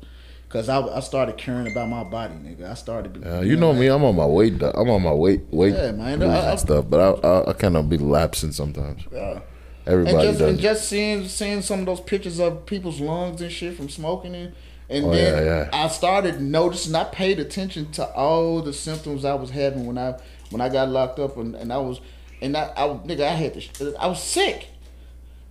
[0.49, 2.69] Cause I, I started caring about my body, nigga.
[2.69, 3.25] I started.
[3.25, 4.61] Uh, you know me, I'm on my weight.
[4.61, 6.21] I'm on my weight, weight Yeah, man.
[6.23, 9.03] I- I- stuff, but I, I, I kind of be lapsing sometimes.
[9.11, 9.39] Yeah.
[9.87, 10.49] Everybody and just does.
[10.49, 14.35] and just seeing seeing some of those pictures of people's lungs and shit from smoking
[14.35, 14.53] it,
[14.89, 15.69] and Oh, then yeah, yeah.
[15.85, 16.93] I started noticing.
[16.95, 20.19] I paid attention to all the symptoms I was having when I
[20.49, 22.01] when I got locked up, and, and I was
[22.41, 23.69] and I, I nigga I had this.
[23.99, 24.67] I was sick.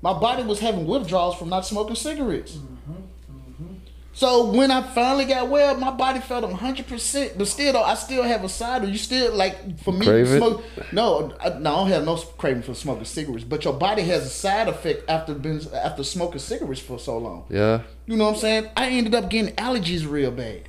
[0.02, 2.52] My body was having withdrawals from not smoking cigarettes.
[2.52, 3.74] Mm-hmm, mm-hmm.
[4.16, 7.36] So when I finally got well, my body felt hundred percent.
[7.36, 8.88] But still, though, I still have a side.
[8.88, 10.40] You still like for me Crave it?
[10.40, 13.44] No, I, no, I don't have no craving for smoking cigarettes.
[13.44, 17.44] But your body has a side effect after been after smoking cigarettes for so long.
[17.50, 18.70] yeah, You know what I'm saying?
[18.74, 20.62] I ended up getting allergies real bad.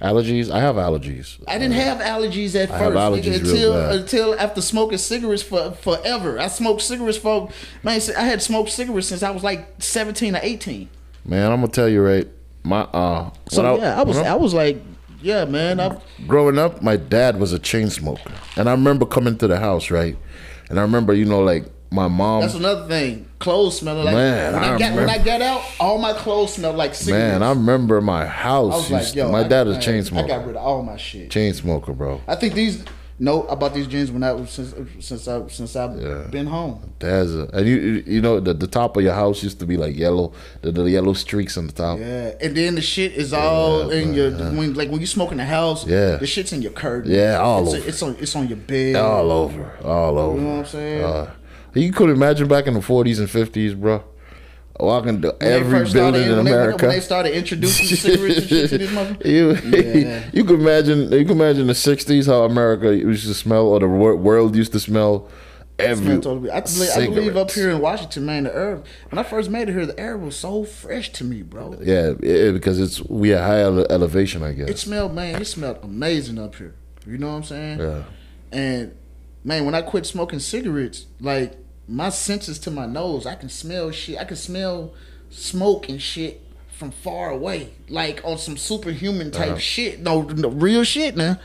[0.00, 0.48] allergies.
[0.48, 1.42] I have allergies.
[1.48, 3.96] I didn't have allergies at I first have allergies until bad.
[3.96, 6.38] until after smoking cigarettes for forever.
[6.38, 7.48] I smoked cigarettes for
[7.82, 8.00] man.
[8.16, 10.88] I had smoked cigarettes since I was like 17 or 18.
[11.24, 12.28] Man, I'm gonna tell you right.
[12.64, 14.80] My uh, So yeah, I was I was like,
[15.20, 15.80] yeah, man.
[15.80, 19.58] I growing up, my dad was a chain smoker, and I remember coming to the
[19.58, 20.16] house, right?
[20.68, 22.40] And I remember, you know, like my mom.
[22.42, 23.28] That's another thing.
[23.38, 26.54] Clothes smell like Man, when I, I got when I got out, all my clothes
[26.54, 27.32] smelled like cigarettes.
[27.32, 30.26] Man, I remember my house I was like, yo, my I- dad is chain I
[30.26, 31.30] got rid of all my shit.
[31.30, 32.20] chain smoker, bro.
[32.28, 32.84] I think these
[33.22, 34.74] know about these jeans when I was since
[35.08, 36.26] since I since I've Yeah.
[36.30, 36.74] been home.
[36.98, 39.76] Dad's a, and you you- know the the top of your house used to be
[39.76, 40.32] like yellow,
[40.62, 41.98] the, the yellow streaks on the top.
[41.98, 44.50] Yeah, and then the shit is all Yeah, in man, your yeah.
[44.58, 45.86] when like when you smoke in the house.
[45.86, 46.16] Yeah.
[46.16, 47.10] the shit's in your curtain.
[47.12, 47.88] Yeah, all it's, over.
[47.88, 48.96] It's on it's on your bed.
[48.96, 50.36] All over, all over.
[50.38, 51.04] You know what I'm saying?
[51.04, 51.30] Uh,
[51.74, 54.04] you could imagine back in the 40s and 50s, bro,
[54.82, 56.86] Oh, walking to When every first started- building in they- America.
[56.86, 59.24] when they started introducing cigarettes and shit to these motherfuckers.
[59.64, 60.24] you, Yeah.
[60.32, 63.88] you could imagine you could imagine the '60s how America used to smell, or the
[63.88, 65.28] wor- world used to smell.
[65.78, 66.50] Every totally.
[66.50, 68.82] I, believe, I believe up here in Washington, man, the air.
[69.10, 71.76] When I first made it here, the air was so fresh to me, bro.
[71.80, 74.68] Yeah, yeah, because it's we at high ele- elevation, I guess.
[74.68, 75.40] It smelled, man.
[75.40, 76.74] It smelled amazing up here.
[77.06, 77.78] You know what I'm saying?
[77.80, 78.02] yeah,
[78.52, 78.94] And
[79.44, 81.54] man, when I quit smoking cigarettes, like
[81.88, 84.18] my senses to my nose, I can smell shit.
[84.18, 84.94] I can smell
[85.30, 86.40] smoke and shit
[86.76, 89.58] from far away, like on some superhuman type Uh-huh.
[89.58, 90.00] shit.
[90.00, 91.38] No, no, real shit now.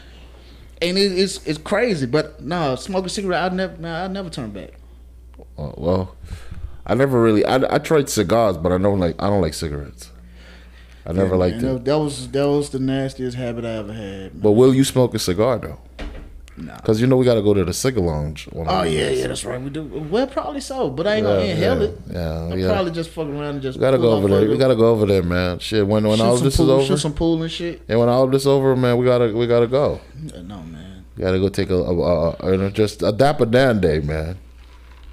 [0.81, 4.51] And it, it's it's crazy, but no, smoking cigarette, I never, man, I never turn
[4.51, 4.71] back.
[5.57, 6.15] Uh, well,
[6.85, 7.43] I never really.
[7.45, 9.15] I, I tried cigars, but I don't like.
[9.21, 10.11] I don't like cigarettes.
[11.05, 11.73] I never Yeah, liked man, it.
[11.73, 14.33] That, that was that was the nastiest habit I ever had.
[14.33, 14.39] man.
[14.41, 15.79] But will you smoke a cigar though?
[16.59, 16.75] Nah.
[16.77, 18.49] Because you know we got to go to the cigar lounge.
[18.55, 19.61] Oh yeah, yeah, that's right.
[19.61, 19.83] We do.
[19.83, 21.99] Well, probably so, but I ain't Yeah, gonna inhale yeah, it.
[22.09, 22.19] yeah,
[22.51, 22.67] I'll yeah.
[22.73, 23.77] probably just fuck around and just.
[23.77, 24.49] We gotta go over there.
[24.49, 25.59] We gotta go over there, man.
[25.59, 27.83] Shit, when when shoot all this pool, is over, some pool and shit.
[27.87, 30.01] and when all this is over, man, we gotta we gotta go.
[30.43, 33.45] No man, We gotta go take a, a, a, a you know, just a dapper
[33.45, 34.37] Dan day, man.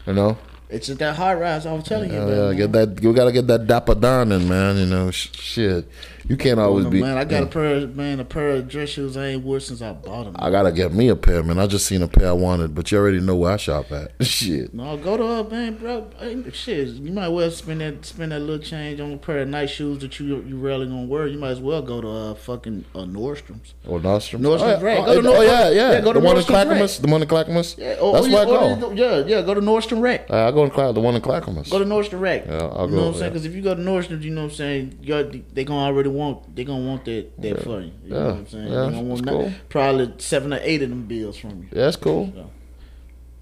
[0.06, 0.38] You know,
[0.70, 1.66] it's just that high rise.
[1.66, 2.16] I was telling you.
[2.16, 2.56] yeah, about, yeah, man.
[2.56, 3.00] get that.
[3.00, 4.78] We gotta get that dapper Dan in, man.
[4.78, 5.86] You know, sh- shit.
[6.28, 7.00] You can't always Oh, be.
[7.00, 9.60] man, I got a pair, of, man, a pair of dress shoes I ain't wore
[9.60, 10.36] since I bought them.
[10.38, 11.58] I gotta get me a pair, man.
[11.58, 14.12] I just seen a pair I wanted, but you already know where I shop at.
[14.26, 14.72] Shit.
[14.72, 16.08] No, go to uh, man, bro.
[16.52, 19.48] Shit, you might as well spend that spend that little change on a pair of
[19.48, 21.26] nice shoes that you you rarely gonna wear.
[21.26, 23.74] You might as well go to uh fucking uh, Nordstrom's.
[23.86, 24.40] Or Nordstrom.
[24.40, 24.82] Nordstrom's oh, yeah.
[24.82, 24.98] Rack.
[25.00, 25.92] Oh, Go to oh, yeah, yeah.
[25.92, 26.98] yeah, go to the one in Nordstrom's Clackamas.
[26.98, 27.76] The one in Clackamas.
[27.78, 28.44] Yeah, or, That's or, where I
[28.78, 28.92] go.
[28.92, 30.26] Yeah, yeah, go to Nordstrom Rack.
[30.30, 31.70] Uh, I go in Clack, the one in Clackamas.
[31.70, 32.46] Go to Nordstrom Rack.
[32.46, 32.92] Yeah, I'll go.
[32.92, 33.32] you know what I'm saying?
[33.32, 36.08] Because if you go to Nordstrom, you know what I'm saying, you're, they gonna already
[36.14, 37.92] want they gonna want that that for you.
[38.04, 38.64] You Yeah, know what I'm saying?
[38.72, 39.52] yeah, they gonna want not- cool.
[39.68, 41.68] probably seven or eight of them bills from you.
[41.72, 42.32] that's cool.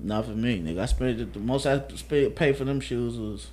[0.05, 0.81] Not for me, nigga.
[0.81, 3.49] I spent the most I spent pay for them shoes was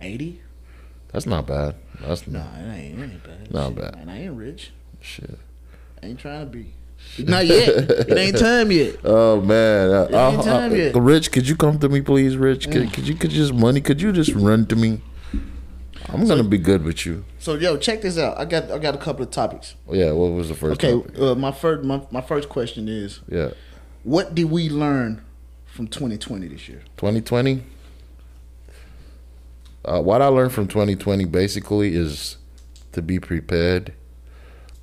[0.00, 0.40] eighty.
[1.12, 1.74] That's not bad.
[2.00, 3.52] That's Nah, it ain't, it ain't bad.
[3.52, 3.94] Not Shit, bad.
[3.96, 4.70] And I ain't rich.
[5.00, 5.38] shit.
[6.02, 6.74] I ain't trying to be.
[7.18, 7.68] Not yet.
[8.08, 8.96] it ain't time yet.
[9.04, 10.94] Oh man, uh, ain't uh, time uh, yet.
[10.94, 12.70] Rich, could you come to me, please, Rich?
[12.70, 13.80] Could, could you could you just money?
[13.80, 15.00] Could you just run to me?
[16.08, 17.24] I'm gonna be good with you.
[17.38, 18.38] So yo, check this out.
[18.38, 19.74] I got I got a couple of topics.
[19.90, 20.12] Yeah.
[20.12, 20.82] What was the first?
[20.82, 21.18] Okay, topic?
[21.20, 23.50] uh, my first my, my first question is Yeah.
[24.02, 25.22] what did we learn
[25.66, 26.82] from 2020 this year?
[26.96, 27.62] 2020.
[29.84, 32.36] Uh, what I learned from 2020 basically is
[32.92, 33.92] to be prepared,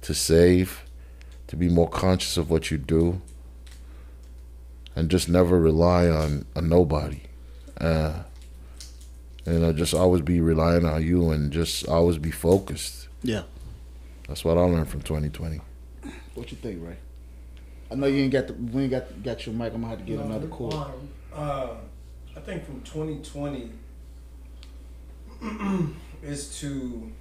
[0.01, 0.84] to save,
[1.47, 3.21] to be more conscious of what you do,
[4.95, 7.21] and just never rely on, a nobody.
[7.80, 8.23] Uh,
[9.48, 13.08] you know, just always be relying on you and just always be focused.
[13.24, 13.44] Yeah.
[14.28, 15.62] That's what I learned from 2020.
[16.36, 16.98] What you think, Ray?
[17.90, 19.74] I know you ain't got the we ain't got got your mic.
[19.74, 20.74] I'm gonna have to get another cord.
[20.74, 21.70] Um, uh,
[22.36, 23.72] I think from 2020
[26.24, 27.12] is to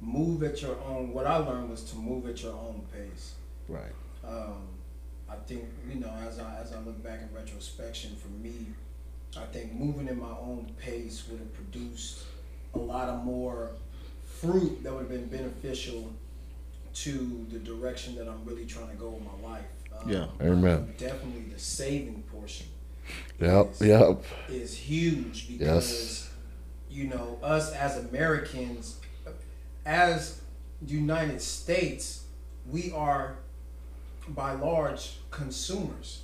[0.00, 1.12] move at your own.
[1.12, 3.32] What I learned was to move at your own pace.
[3.68, 3.92] Right.
[4.24, 4.62] Um,
[5.28, 8.66] I think you know as I as I look back in retrospection, for me,
[9.36, 12.24] I think moving in my own pace would have produced
[12.74, 13.70] a lot of more
[14.40, 16.12] fruit that would have been beneficial
[16.94, 19.64] to the direction that I'm really trying to go with my life.
[19.98, 20.26] Um, Yeah.
[20.40, 20.92] Amen.
[20.98, 22.66] Definitely the saving portion
[23.40, 23.72] Yep.
[23.72, 24.24] is, Yep.
[24.50, 26.28] is huge because
[26.90, 28.96] you know us as Americans,
[29.86, 30.40] as
[30.86, 32.24] United States,
[32.70, 33.36] we are
[34.28, 36.22] by large consumers.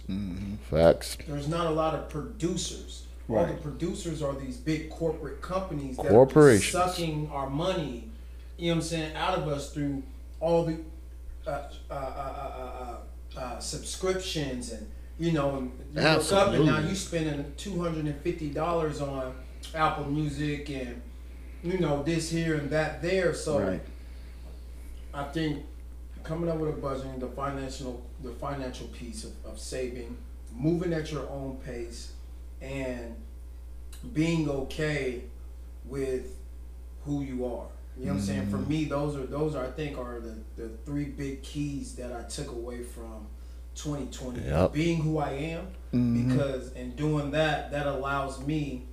[0.71, 1.19] Facts.
[1.27, 3.07] There's not a lot of producers.
[3.29, 8.09] All the producers are these big corporate companies that are sucking our money,
[8.57, 10.03] you know what I'm saying, out of us through
[10.41, 10.79] all the
[11.47, 11.51] uh,
[11.91, 12.97] uh, uh, uh,
[13.37, 16.89] uh, uh, subscriptions and you know, and you look up and now Absolutely.
[16.89, 19.35] you spending two hundred and fifty dollars on
[19.75, 21.03] Apple Music and
[21.63, 23.35] you know this here and that there.
[23.35, 23.81] So Right.
[25.13, 25.65] I think
[26.23, 30.17] coming up with a budget, the financial the financial piece of, of saving,
[30.55, 32.13] moving at your own pace,
[32.61, 33.15] and
[34.13, 35.23] being okay
[35.85, 36.37] with
[37.05, 37.67] who you are.
[37.99, 38.51] You know what I'm saying?
[38.51, 38.71] For mm-hmm.
[38.71, 42.23] me, those are those are I think are the, the three big keys that I
[42.29, 43.27] took away from
[43.75, 44.43] 2020.
[44.43, 44.73] Yep.
[44.73, 46.29] Being who I am, mm-hmm.
[46.29, 48.85] because in doing that, that allows me.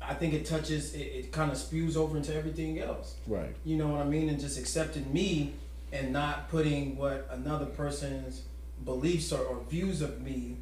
[0.00, 0.94] I think it touches.
[0.94, 3.14] It, it kind of spews over into everything else.
[3.28, 3.54] Right.
[3.64, 4.28] You know what I mean?
[4.28, 5.52] And just accepting me
[5.92, 8.42] and not putting what another person's
[8.84, 10.56] beliefs or, or views of me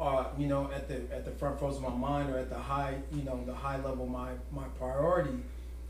[0.00, 2.58] are, you know, at the at the front rows of my mind or at the
[2.58, 5.38] high, you know, the high level my my priority.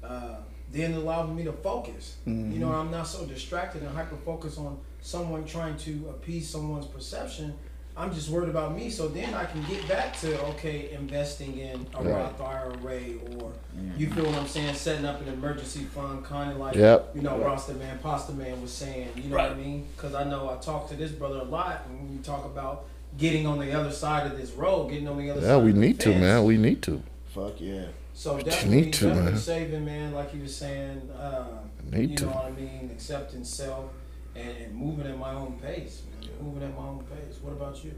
[0.03, 0.37] Uh,
[0.71, 2.17] then it allows me to focus.
[2.53, 6.87] You know, I'm not so distracted and hyper focused on someone trying to appease someone's
[6.87, 7.55] perception.
[7.97, 8.89] I'm just worried about me.
[8.89, 12.13] So then I can get back to okay, investing in a Right.
[12.13, 13.01] Roth IRA
[13.39, 13.53] or
[13.97, 17.11] you feel what I'm saying, setting up an emergency fund, kind of like Yep.
[17.15, 19.09] you know Rasta Man, Pasta Man was saying.
[19.17, 19.87] You know what I mean?
[19.97, 22.85] Because I know I talk to this brother a lot, and when we talk about
[23.19, 25.49] getting on the other side of this road, getting on the other side.
[25.49, 26.45] Yeah, we of the need to, man.
[26.45, 27.03] We need to.
[27.35, 27.87] Fuck yeah.
[28.15, 29.41] So You definitely, need to, definitely man.
[29.41, 31.11] saving, man, like you were saying.
[31.11, 31.45] Uh,
[31.91, 32.25] Need you to.
[32.27, 32.91] know what I mean?
[32.93, 33.87] Accepting self
[34.35, 36.03] and, and moving at my own pace.
[36.21, 36.31] Man.
[36.43, 37.39] Moving at my own pace.
[37.41, 37.95] What about you?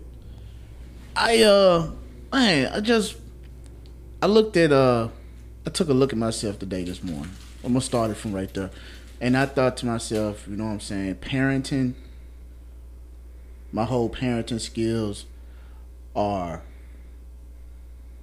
[1.16, 1.90] I uh
[2.32, 3.16] man, I just
[4.22, 5.08] I looked at uh
[5.66, 7.30] I took a look at myself today this morning.
[7.62, 8.70] I'm gonna start it from right there.
[9.20, 11.94] And I thought to myself, you know what I'm saying, parenting
[13.74, 15.26] my whole parenting skills
[16.14, 16.62] are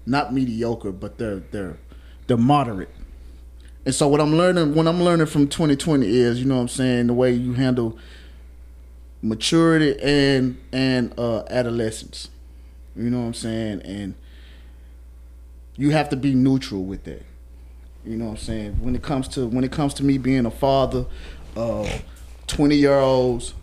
[0.06, 1.78] not mediocre, but they're they're
[2.26, 2.90] they're moderate.
[3.86, 6.68] And so what I'm learning what I'm learning from 2020 is, you know what I'm
[6.68, 7.98] saying, the way you handle
[9.22, 12.30] maturity and and uh, adolescence.
[12.96, 13.82] You know what I'm saying?
[13.84, 14.16] And
[15.78, 17.26] you have to be neutral with that.
[18.06, 18.74] You know what I'm saying?
[18.82, 21.06] When it comes to when it comes to me being a father
[21.56, 22.04] of
[22.48, 23.54] 20 year olds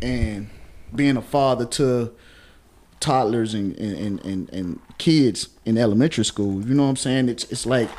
[0.00, 0.48] and
[0.94, 2.12] being a father to
[3.00, 7.28] toddlers and and, and, and and kids in elementary school, you know what I'm saying?
[7.28, 7.90] It's it's like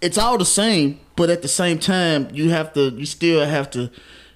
[0.00, 3.70] it's all the same, but at the same time, you have to you still have
[3.72, 3.90] to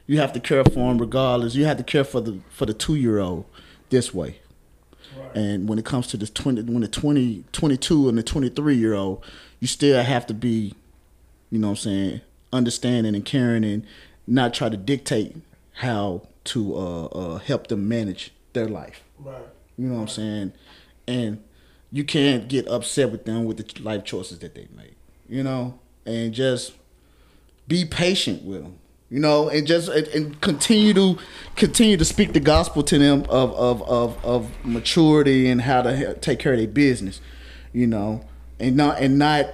[0.07, 1.55] you have to care for them regardless.
[1.55, 3.45] You have to care for the for the two year old
[3.91, 4.39] this way.
[5.17, 5.37] Right.
[5.37, 8.95] And when it comes to the 20, when the 20, 22 and the 23 year
[8.95, 9.25] old,
[9.61, 10.75] you still have to be,
[11.51, 12.21] you know what I'm saying,
[12.53, 13.87] understanding and caring and
[14.27, 15.37] not try to dictate
[15.75, 19.03] how to uh, uh, help them manage their life.
[19.19, 19.43] Right.
[19.77, 20.53] You know what I'm saying?
[21.07, 21.43] And
[21.91, 24.95] you can't get upset with them with the life choices that they make.
[25.33, 26.73] You know, and just
[27.67, 28.79] be patient with them.
[29.09, 31.19] You know, and just and, and continue to
[31.57, 36.13] continue to speak the gospel to them of of of, of maturity and how to
[36.21, 37.23] take care of their business.
[37.73, 38.27] You know,
[38.61, 39.47] and not and not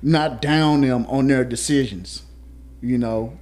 [0.00, 2.22] not down them on their decisions.
[2.80, 3.36] You know,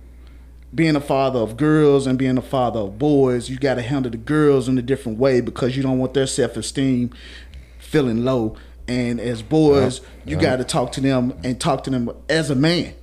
[0.74, 4.10] being a father of girls and being a father of boys, you got to handle
[4.10, 7.10] the girls in a different way because you don't want their self esteem
[7.78, 8.56] feeling low.
[8.88, 12.54] And as boys, you got to talk to them and talk to them as a
[12.54, 12.94] man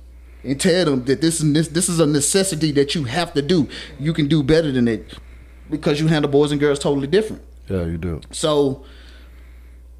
[0.42, 3.42] and tell them that this is this, this is a necessity that you have to
[3.42, 3.68] do.
[3.98, 5.14] You can do better than it
[5.70, 7.42] because you handle boys and girls totally different.
[7.68, 8.20] Yeah, you do.
[8.32, 8.84] So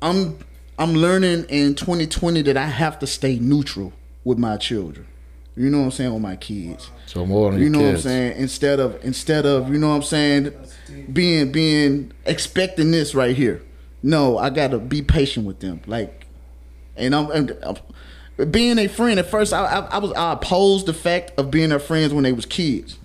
[0.03, 0.39] I'm
[0.79, 3.93] I'm learning in 2020 that I have to stay neutral
[4.25, 5.07] with my children.
[5.57, 6.91] You know what I'm saying with my kids.
[7.07, 8.05] So more on You know kids.
[8.05, 8.37] what I'm saying?
[8.41, 10.53] Instead of instead of you know what I'm saying,
[11.13, 13.63] being being expecting this right here.
[14.07, 15.81] No, I gotta be patient with them.
[15.85, 16.27] Like,
[16.97, 19.19] and I'm, and I'm- being a friend.
[19.19, 22.23] At first, I, I, I was I opposed the fact of being their friends when
[22.23, 22.99] they was kids,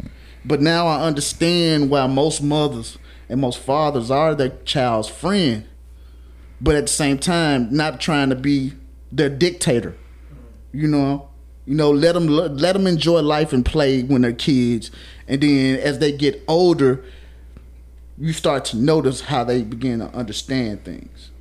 [0.46, 5.66] but now I understand why most mothers and most fathers are their child's friend,
[6.60, 8.74] but at the same time, not trying to be
[9.12, 9.96] their dictator.
[10.72, 11.30] You know,
[11.66, 14.92] you know, let them let them enjoy life and play when they're kids,
[15.28, 17.04] and then as they get older,
[18.22, 21.32] you start to notice how they begin to understand things.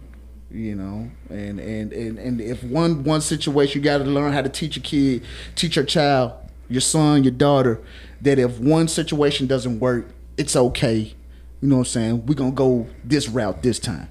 [0.50, 4.42] You know, and and and, and if one one situation you got to learn how
[4.42, 5.22] to teach a kid,
[5.54, 6.32] teach your child,
[6.68, 7.80] your son, your daughter,
[8.20, 11.14] that if one situation doesn't work, it's okay.
[11.60, 12.26] You know what I'm saying?
[12.26, 14.08] We're gonna go this route this time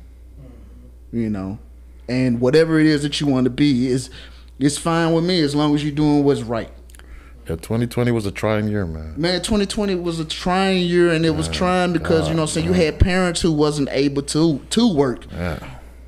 [1.11, 1.57] you know
[2.07, 4.09] and whatever it is that you want to be is
[4.59, 6.71] it's fine with me as long as you're doing what's right
[7.49, 9.15] Yeah, 2020 was a trying year, man.
[9.17, 12.73] man 2020 was a trying year and it was trying because you know saying you
[12.73, 15.59] had parents who wasn't able to to work Yeah.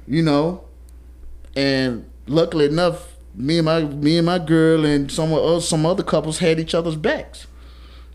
[0.08, 0.64] you know
[1.56, 6.04] and luckily enough me and my me and my girl and some of some other
[6.04, 7.48] couples had each other's backs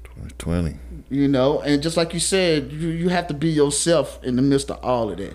[0.05, 0.77] 2020.
[1.11, 4.43] you know and just like you said you, you have to be yourself in the
[4.43, 5.35] midst of all of that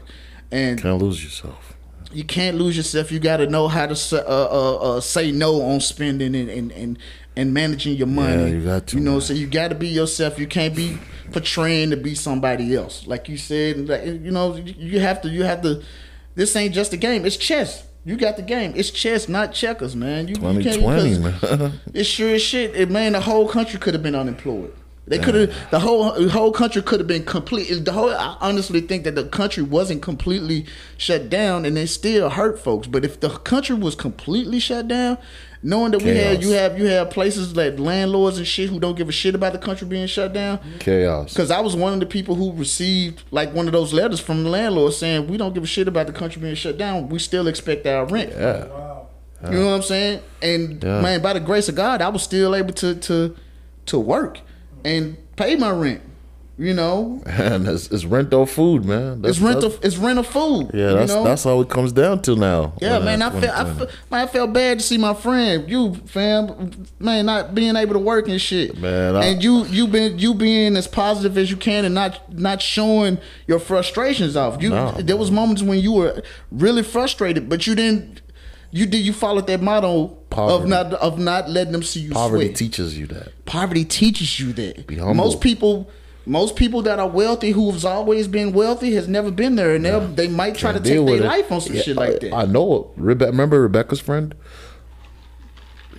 [0.52, 1.74] and Can't lose yourself.
[2.14, 3.10] you can't lose yourself.
[3.10, 6.50] You got to know how to say, uh, uh, uh, say no on spending and,
[6.50, 7.00] and, and,
[7.36, 8.44] and managing your money.
[8.44, 9.22] Yeah, you got to, You know, man.
[9.22, 10.38] so you got to be yourself.
[10.40, 10.98] You can't be
[11.32, 13.08] portraying to be somebody else.
[13.08, 15.30] Like you said, like, you know, you you have to.
[15.30, 15.82] You have to.
[16.36, 17.26] This ain't just a game.
[17.26, 17.84] It's chess.
[18.04, 18.74] You got the game.
[18.76, 20.28] It's chess, not checkers, man.
[20.28, 21.80] You, you can't 2020, because man.
[21.94, 22.76] It's sure as shit.
[22.76, 24.74] It, man, the whole country could have been unemployed.
[25.08, 27.68] They could have the whole the whole country could have been complete.
[27.84, 30.66] The whole I honestly think that the country wasn't completely
[30.98, 32.88] shut down, and it still hurt folks.
[32.88, 35.18] But if the country was completely shut down,
[35.64, 36.44] knowing that we had Chaos.
[36.44, 39.54] you have you have places like landlords and shit who don't give a shit about
[39.54, 40.60] the country being shut down.
[40.80, 41.34] Chaos.
[41.34, 44.44] Because I was one of the people who received like one of those letters from
[44.44, 47.10] the landlord saying we don't give a shit about the country being shut down.
[47.10, 48.32] We still expect our rent.
[48.32, 48.66] Yeah.
[48.66, 49.08] Wow.
[49.44, 50.22] You know what I'm saying?
[50.42, 51.02] And Yeah.
[51.02, 53.36] man, by the grace of God, I was still able to to
[53.88, 54.40] to work
[54.86, 56.02] and pay my rent.
[56.58, 59.22] You know, Man, it's, it's rent or food, man.
[59.24, 59.74] That's, it's rental.
[59.82, 60.70] it's rental food.
[60.76, 61.24] Yeah, you that's know?
[61.24, 62.74] that's all it comes down to now.
[62.80, 63.78] Yeah, man, I felt I, 2020.
[63.80, 67.94] felt man, I felt bad to see my friend, you fam, man, not being able
[67.94, 68.78] to work and shit.
[68.78, 72.32] Man, I- and you you been you being as positive as you can and not
[72.38, 74.62] not showing your frustrations off.
[74.62, 78.22] You No, there was moments when you were really frustrated, but you didn't.
[78.74, 82.46] You did you followed that motto of not of not letting them see you Poverty
[82.48, 82.56] sweat.
[82.58, 83.46] teaches you that.
[83.46, 84.86] Poverty teaches you that.
[84.86, 85.16] Be humble.
[85.16, 85.90] Most people,
[86.26, 90.08] most people that are wealthy, who've always been wealthy, has never been there, and they'll
[90.08, 92.34] they might try to Can't take their life on some Yeah, shit like that.
[92.34, 92.92] I, I know.
[92.98, 94.36] Rebe- remember Rebecca's friend?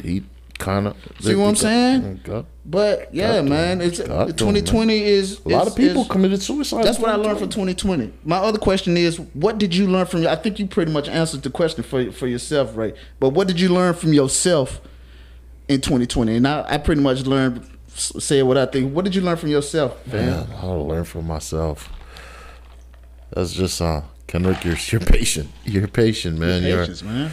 [0.00, 0.24] He
[0.58, 0.96] kind of.
[1.20, 2.02] See what I'm saying?
[2.02, 2.46] Mm, God.
[2.64, 6.08] But yeah, God man, it's God damn, 2020 is A lot is- of people is-
[6.08, 6.84] committed suicide.
[6.84, 8.06] That's what I learned from 2020.
[8.06, 8.12] 2020.
[8.24, 10.26] My other question is, what did you learn from?
[10.26, 12.94] I think you pretty much answered the question for for yourself, right?
[13.18, 14.80] But what did you learn from yourself
[15.68, 16.36] in 2020?
[16.36, 18.94] And I, I pretty much learned said what I think.
[18.94, 20.26] What did you learn from yourself, fam?
[20.26, 21.88] Man, I'll learn from myself.
[23.30, 25.50] That's just uh, Kendrick, you're you're patient.
[25.64, 26.62] You're patient, man.
[26.62, 27.30] You're, Patience, man.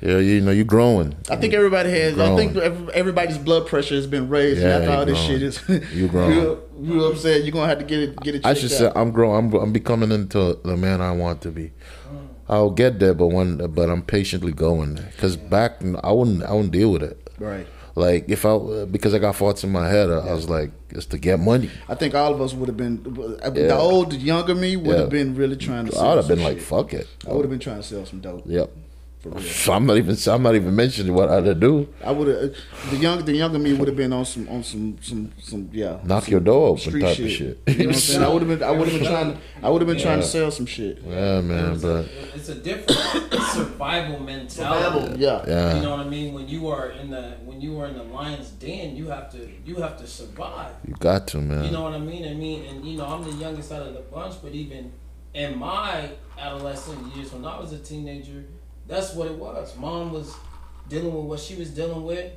[0.00, 1.14] yeah, you know, you're growing.
[1.30, 2.18] I think everybody has.
[2.18, 5.28] I think everybody's blood pressure has been raised Yeah, after all this growing.
[5.40, 5.92] shit is.
[5.94, 6.32] You're growing.
[6.36, 7.42] you, you know what I'm saying?
[7.44, 8.20] You're gonna have to get it.
[8.20, 8.46] Get it.
[8.46, 8.90] I should say.
[8.94, 9.36] I'm growing.
[9.52, 11.72] I'm I'm becoming into the man I want to be.
[12.48, 15.10] I'll get there, but one, but I'm patiently going there.
[15.18, 17.30] Cause back, I wouldn't, I wouldn't deal with it.
[17.38, 17.66] right.
[17.94, 21.06] Like if I, because I got thoughts in my head, I, I was like, it's
[21.06, 21.70] to get money.
[21.88, 23.02] I think all of us would have been.
[23.02, 25.24] The old, younger me would have Yeah.
[25.24, 25.96] been really trying to.
[25.98, 27.06] I would have been like, fuck it.
[27.28, 28.44] I would have been trying to sell some dope.
[28.46, 28.70] Yep.
[29.22, 29.74] For real.
[29.76, 30.16] I'm not even.
[30.26, 31.88] I'm not even mentioning what I'd do.
[32.04, 32.38] I would have.
[32.50, 35.70] Uh, the young, the younger me would have been on some, on some, some, some.
[35.72, 36.00] Yeah.
[36.02, 37.58] Knock some your door open street type of shit.
[37.68, 38.22] You know what I'm saying?
[38.24, 38.62] I would have been.
[38.68, 39.32] I would have been trying.
[39.34, 40.98] to I would have been trying to sell some shit.
[41.06, 41.72] Yeah, man.
[41.74, 45.20] It's a, But it's a different survival mentality.
[45.20, 45.44] Yeah.
[45.46, 46.34] yeah, You know what I mean?
[46.34, 49.48] When you are in the when you are in the lion's den, you have to
[49.64, 50.72] you have to survive.
[50.86, 51.64] you got to, man.
[51.64, 52.26] You know what I mean?
[52.26, 54.92] I mean, and you know, I'm the youngest out of the bunch, but even
[55.34, 58.44] in my adolescent years, when I was a teenager,
[58.92, 59.76] that's what it was.
[59.76, 60.34] Mom was
[60.88, 62.32] dealing with what she was dealing with.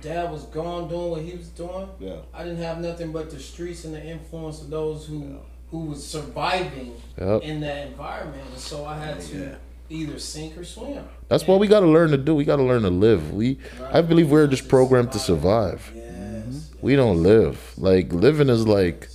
[0.00, 1.88] Dad was gone doing what he was doing.
[1.98, 2.16] Yeah.
[2.32, 5.38] I didn't have nothing but the streets and the influence of those who
[5.70, 7.42] who was surviving Yep.
[7.42, 9.56] in that environment, and so I had oh, to
[9.90, 11.04] either sink or swim.
[11.28, 12.34] That's what we got to learn to do.
[12.34, 13.32] We got to learn to live.
[13.32, 13.58] We,
[13.92, 15.90] I believe, we're just programmed to survive.
[15.94, 16.70] Yes.
[16.80, 17.74] We don't live.
[17.76, 19.08] Like living is like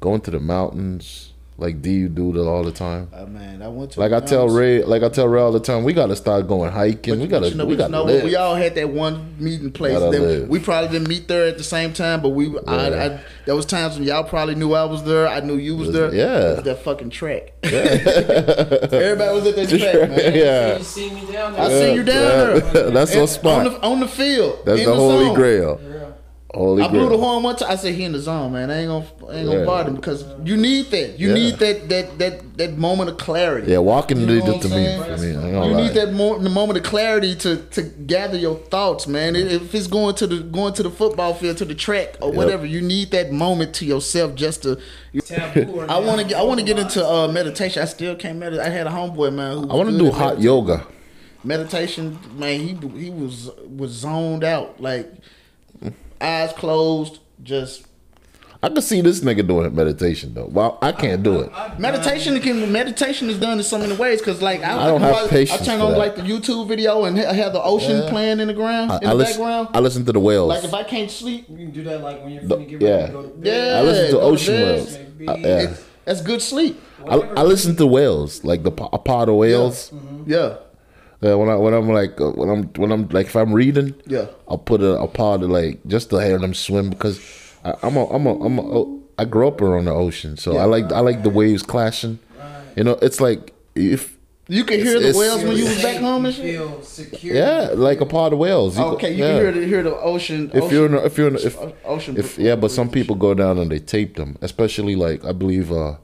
[0.00, 1.32] going to the mountains.
[1.60, 3.08] Like do you do that all the time.
[3.12, 4.00] Uh, man, I went to.
[4.00, 4.48] Like I tell.
[4.48, 7.18] Ray, like I tell Ray all the time, we got to start going hiking.
[7.18, 8.22] we got to, you know, we but got you to know, live.
[8.22, 9.98] we all had that one meeting place.
[9.98, 10.48] Gotta That live.
[10.48, 12.46] we probably didn't meet there at the same time, but we.
[12.66, 13.04] I, Yeah.
[13.18, 15.26] I, there was times when y'all probably knew I was there.
[15.26, 16.14] I knew you was there.
[16.14, 16.52] Yeah.
[16.52, 17.52] It was that fucking track.
[17.64, 20.34] Everybody was at that track, man.
[20.34, 21.62] yeah, You see me down there.
[21.62, 22.58] I see you down Yeah.
[22.70, 22.90] there.
[22.92, 23.66] That's our And spot.
[23.66, 24.60] on the, on the field.
[24.64, 25.34] That's in the holy zone.
[25.34, 25.80] grail.
[26.54, 26.58] Yeah.
[26.60, 27.70] Holy I blew the horn one time.
[27.70, 28.70] I said he in the zone, man.
[28.70, 29.64] I ain't gonna, I ain't gonna Yeah.
[29.66, 31.18] bother him because you need that.
[31.20, 31.34] You Yeah.
[31.34, 33.70] need that, that, that, that moment of clarity.
[33.70, 34.74] Yeah, walking You know did what it I'm to me.
[35.16, 35.82] For me, I ain't You lie.
[35.82, 39.36] need that mo- the moment of clarity to to gather your thoughts, man.
[39.36, 42.64] If it's going to the going to the football field, to the track or whatever,
[42.64, 44.78] you need that moment to yourself just to.
[45.26, 47.82] Taboo or I want to get I want to get into uh, meditation.
[47.82, 48.64] I still can't meditate.
[48.66, 49.58] I had a homeboy man.
[49.58, 50.44] Who I want to do hot meditating.
[50.44, 50.86] yoga.
[51.44, 52.18] meditation.
[52.36, 55.12] Man, he he was was zoned out, like
[56.20, 57.86] eyes closed, just
[58.60, 60.46] I can see this nigga doing meditation though.
[60.46, 61.52] Well, I can't do it.
[61.54, 65.00] I've Meditation can meditation is done in so many ways because like I, I don't
[65.00, 68.02] have I, patience I turn on like the YouTube video and ha- have the ocean
[68.02, 68.10] Yeah.
[68.10, 69.32] playing in the ground I, in I the listen.
[69.40, 69.68] background.
[69.74, 70.48] I listen to the whales.
[70.48, 72.82] like if I can't sleep, You can do that like when you're The- finna get
[72.82, 73.06] ready yeah.
[73.06, 73.46] to go to bed.
[73.46, 73.78] Yeah.
[73.78, 74.74] I listen to go ocean bed.
[74.74, 74.94] whales.
[74.96, 75.58] Uh, yeah.
[75.70, 76.82] it, that's good sleep.
[77.08, 79.92] I, I listen to whales, like the a pod of whales.
[80.26, 80.56] Yeah, Yeah,
[81.20, 84.26] when I when I'm like uh, when I'm when I'm like if I'm reading, Yeah.
[84.48, 87.20] I'll put a, a pod of like just to hear them swim because
[87.64, 90.64] I, I'm a I'm a I'm a oh, grew up around the ocean, so I
[90.64, 92.18] like I like the waves clashing.
[92.76, 95.96] You know, it's like if you can hear the whales when you Feel was back
[96.00, 96.44] home and shit.
[96.44, 97.34] Feel secure.
[97.34, 98.78] yeah, like a pod of whales.
[98.78, 99.32] You Okay, you yeah.
[99.32, 100.50] can hear the hear the ocean.
[100.54, 102.88] If ocean, you're in a, if you're in a, if ocean, if yeah, but some
[102.88, 105.96] people go down and they tape them, especially like I believe uh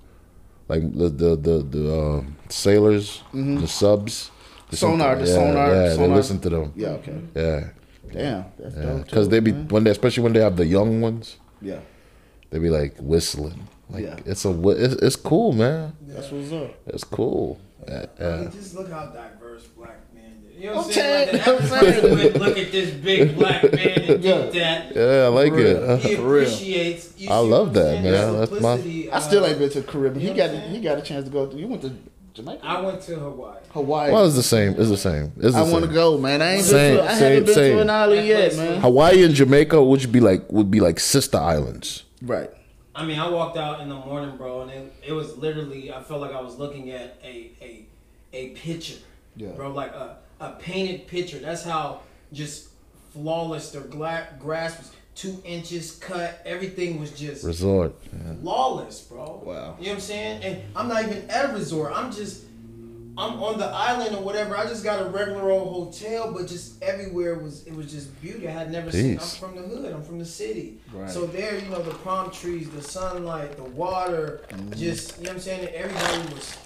[0.68, 4.31] like the the the, the uh, sailors, the subs,
[4.74, 4.87] the.
[4.87, 6.72] Sonar, the yeah, sonar, yeah, they listen to them.
[6.76, 7.64] yeah, okay, Yeah,
[8.12, 9.04] damn, that's yeah, dope.
[9.04, 9.68] because too, they be man.
[9.68, 11.78] when they especially when they have the young ones, yeah,
[12.50, 13.68] they be like whistling.
[13.90, 14.16] Like Yeah.
[14.24, 15.92] it's a it's, it's cool, man.
[16.06, 16.74] that's what's up.
[16.87, 17.60] It's cool.
[17.87, 20.56] Yeah, I mean, just look how diverse black men is.
[20.58, 21.28] You know what I'm I'm saying?
[21.34, 22.02] Like, saying- the I'm average saying.
[22.02, 24.38] person would look at this big black man and Yeah.
[24.46, 25.76] that Yeah, I like For it.
[25.76, 27.12] Uh, he appreciates.
[27.18, 28.38] You I love that, man.
[28.40, 30.20] That's my- I still of- ain't been to the Caribbean.
[30.22, 31.50] He You know got what he got a chance to go.
[31.50, 31.92] You went to
[32.35, 33.59] Jamaica, I went to Hawaii.
[33.70, 34.12] Hawaii.
[34.12, 34.70] well, it's the same.
[34.79, 35.33] It's the same.
[35.38, 36.42] It's the I want to go, man.
[36.42, 37.11] I ain't Same, been to.
[37.11, 37.77] I same, haven't been same.
[37.77, 38.81] to an island That yet, place man.
[38.81, 42.03] Hawaii and Jamaica would be like would be like sister islands.
[42.20, 42.51] Right.
[42.97, 45.92] I mean, I walked out in the morning, bro, and it, it was literally.
[45.92, 47.87] I felt like I was looking at a a
[48.33, 48.99] a picture,
[49.37, 49.51] Yeah.
[49.51, 51.38] bro, like a a painted picture.
[51.38, 52.01] That's how
[52.33, 52.68] just
[53.12, 54.90] flawless their gla- grass was.
[55.14, 56.42] Two inches cut.
[56.44, 57.94] Everything was just Resort.
[58.12, 58.35] Yeah.
[58.40, 59.42] flawless, bro.
[59.44, 59.77] Wow.
[59.79, 60.42] You know what I'm saying?
[60.42, 61.92] And I'm not even at a resort.
[61.94, 62.44] I'm just
[63.16, 64.57] I'm on the island or whatever.
[64.57, 68.48] I just got a regular old hotel, but just everywhere was it was just beauty.
[68.48, 69.18] I had never seen.
[69.20, 69.92] I'm from the hood.
[69.92, 70.79] I'm from the city.
[70.92, 71.09] Right.
[71.09, 74.72] So there, you know, the palm trees, the sunlight, the water, mm-hmm.
[74.72, 75.68] just you know what I'm saying.
[75.68, 76.59] Everybody was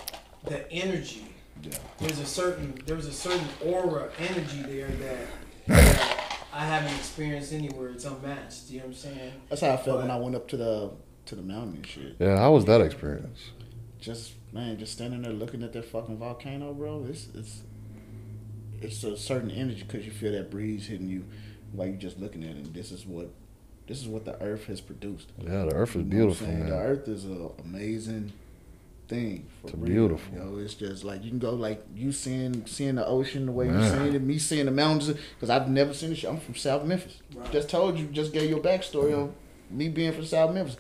[0.45, 1.27] the energy.
[1.63, 1.73] Yeah.
[1.99, 5.27] There's a certain there's a certain aura energy there that,
[5.67, 6.18] that
[6.53, 7.91] I haven't experienced anywhere.
[7.91, 8.71] It's unmatched.
[8.71, 9.33] You know what I'm saying?
[9.49, 10.91] That's how I felt when I went up to the
[11.27, 12.17] to the mountain and shit.
[12.19, 13.51] Yeah, how was that experience?
[14.01, 17.05] Just man, just standing there looking at that fucking volcano, bro.
[17.09, 17.63] It's it's
[18.81, 21.25] it's a certain energy because you feel that breeze hitting you
[21.73, 22.65] while you're just looking at it.
[22.65, 23.31] And this is what
[23.87, 25.33] This is what the earth has produced.
[25.39, 26.67] Yeah, the earth is You know beautiful, saying?
[26.67, 28.33] The earth is an amazing
[29.09, 29.47] thing.
[29.63, 29.87] For It's real.
[30.09, 30.35] beautiful.
[30.39, 33.53] You know, it's just like you can go like you seeing seeing the ocean the
[33.53, 33.91] way you Man.
[33.99, 36.19] seeing it, me seeing the mountains because I've never seen this.
[36.21, 36.31] shit.
[36.31, 37.17] I'm from South Memphis.
[37.35, 37.51] Right.
[37.53, 39.33] Just told you, just gave you a backstory on
[39.71, 40.77] me being from South Memphis.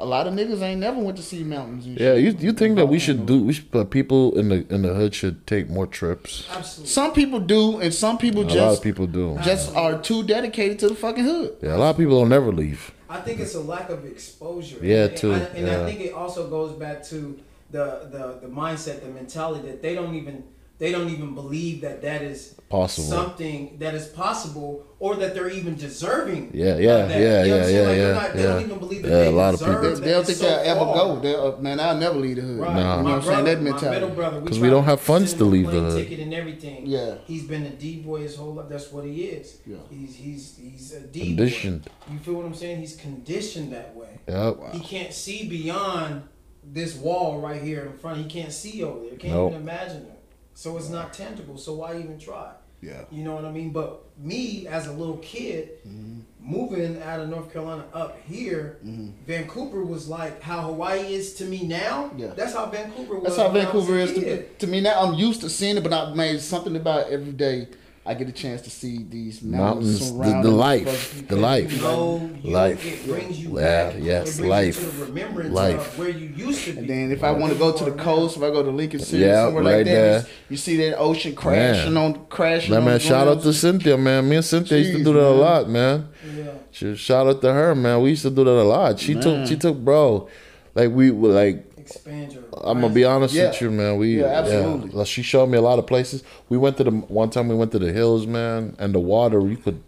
[0.00, 1.84] A lot of niggas ain't never went to see mountains.
[1.84, 2.22] And Yeah, shit.
[2.40, 3.42] you you think that we should do?
[3.42, 6.46] We should, uh, people in the in the hood should take more trips.
[6.50, 6.88] Absolutely.
[6.88, 9.36] Some people do, and some people A lot just of people do.
[9.44, 11.56] just are too dedicated to the fucking hood.
[11.62, 12.92] Yeah, a lot of people don't never leave.
[13.08, 14.78] I think it's a lack of exposure.
[14.82, 15.82] Yeah, and, too, I, and yeah.
[15.82, 17.38] I think it also goes back to
[17.70, 20.44] the, the the mindset, the mentality that they don't even
[20.78, 23.06] they don't even believe that that is Possible.
[23.08, 26.50] something that is possible, or that they're even deserving.
[26.52, 27.20] Yeah, of yeah, that.
[27.20, 28.46] yeah, You know yeah, yeah, Like, they're yeah, not- They yeah.
[28.48, 30.38] don't even believe that Yeah, they a lot of deserve people- They, that don't think
[30.38, 30.94] so they'll ever far.
[30.94, 31.20] go.
[31.20, 32.58] They'll, uh, man, I'll never leave the hood.
[32.58, 32.74] Right.
[32.74, 32.96] Nah.
[32.96, 33.44] You know My what I'm saying?
[33.44, 34.00] That mentality.
[34.00, 36.02] middle brother, 'Cause we don't have funds send to him a leave the plane hood.
[36.08, 36.82] Ticket and everything.
[36.86, 37.14] Yeah.
[37.26, 38.66] he's been a D boy his whole life.
[38.68, 39.58] That's what he is.
[39.66, 39.76] Yeah.
[39.88, 41.88] he's he's he's a d-boy Conditioned.
[42.12, 42.80] You feel what I'm saying?
[42.80, 44.08] He's conditioned that way.
[44.28, 44.74] Yep.
[44.74, 46.22] He can't see beyond
[46.64, 48.18] this wall right here in front.
[48.18, 49.16] He can't see over there.
[49.18, 49.52] Can't Nope.
[49.52, 50.12] even imagine it.
[50.56, 51.58] So it's not tangible.
[51.58, 52.50] So why even try?
[52.80, 53.04] Yeah.
[53.10, 53.72] You know what I mean?
[53.72, 56.20] But me as a little kid, mm-hmm.
[56.40, 59.10] moving out of North Carolina up here, mm-hmm.
[59.26, 62.10] Vancouver was like how Hawaii is to me now.
[62.16, 62.28] Yeah.
[62.28, 63.24] That's how Vancouver was.
[63.24, 65.02] That's how when I was Vancouver is to, to me now.
[65.02, 67.68] I'm used to seeing it, but I made something about every day.
[68.08, 71.80] I get a chance to see these mountains, Mountains, the, the life, the life, You
[71.82, 72.84] know, you, life.
[72.86, 73.96] It brings you Yeah, back.
[74.00, 74.76] yes, it brings life.
[74.80, 75.74] You to the remembrance Life.
[75.92, 76.78] of where you used to be.
[76.78, 79.00] And then if I want to go to the coast, if I go to Lincoln
[79.00, 80.20] City, Yeah, somewhere right like that, there.
[80.20, 82.14] you, you see that ocean crashing Man.
[82.14, 82.70] on crashing.
[82.70, 84.28] That on man, shout out to Cynthia, man.
[84.28, 86.08] Me and Cynthia used to do that a lot, man.
[86.32, 86.94] yeah.
[86.94, 88.02] Shout out to her, man.
[88.02, 89.00] We used to do that a lot.
[89.00, 89.22] She Man.
[89.22, 90.28] took, she took, bro.
[90.74, 92.42] Like we were like expand your.
[92.64, 93.48] I'm gonna be honest Yeah.
[93.48, 93.96] with you, man.
[93.96, 94.90] We Yeah, yeah, absolutely.
[94.90, 96.22] Like, she showed me a lot of places.
[96.48, 99.40] We went to the one time we went to the hills, man, and the water
[99.40, 99.82] you could,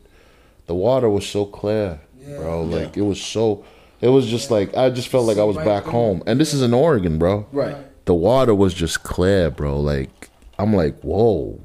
[0.66, 2.36] the water was so clear, Yeah.
[2.38, 2.62] bro.
[2.62, 3.64] Like it was so,
[4.00, 6.22] it was just like I just felt like I was back home.
[6.26, 7.46] And this is in Oregon, bro.
[7.52, 7.76] Right.
[8.04, 9.78] The water was just clear, bro.
[9.80, 11.60] Like I'm like, whoa.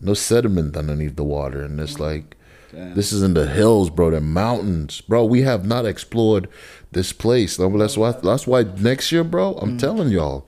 [0.00, 2.02] No sediment underneath the water, and it's mm-hmm.
[2.02, 2.36] like.
[2.72, 2.94] Damn.
[2.94, 4.10] This is in the hills, bro.
[4.10, 5.24] The mountains, bro.
[5.24, 6.48] We have not explored
[6.92, 7.56] this place.
[7.58, 8.12] That's why.
[8.12, 9.54] That's why next year, bro.
[9.54, 10.46] I'm telling y'all,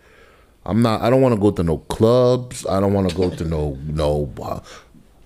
[0.65, 1.03] I'm not.
[1.03, 2.65] I don't want to go to no clubs.
[2.67, 4.61] I don't want to go to no no uh,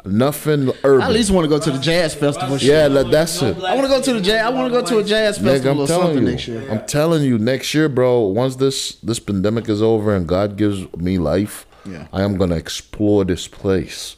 [0.05, 1.03] nothing urban.
[1.03, 2.59] I at least want to go to the jazz festival.
[2.59, 2.69] shit.
[2.69, 3.57] Yeah, that- that's it.
[3.63, 4.45] I want to go to the jazz.
[4.45, 6.31] I want to go to a jazz Nigga, festival I'm or telling something you.
[6.31, 6.71] next year.
[6.71, 8.21] I'm telling you, next year, bro.
[8.23, 12.07] Once this this pandemic is over and God gives me life, Yeah.
[12.13, 14.17] I am gonna explore this place.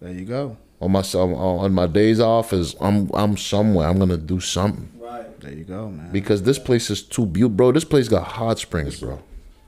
[0.00, 0.56] There you go.
[0.80, 3.88] On my on on my days off is I'm I'm somewhere.
[3.88, 4.90] I'm gonna do something.
[4.98, 5.40] Right.
[5.40, 6.10] There you go, man.
[6.10, 7.72] Because this place is too beautiful, bro.
[7.72, 9.20] This place got hot springs, bro.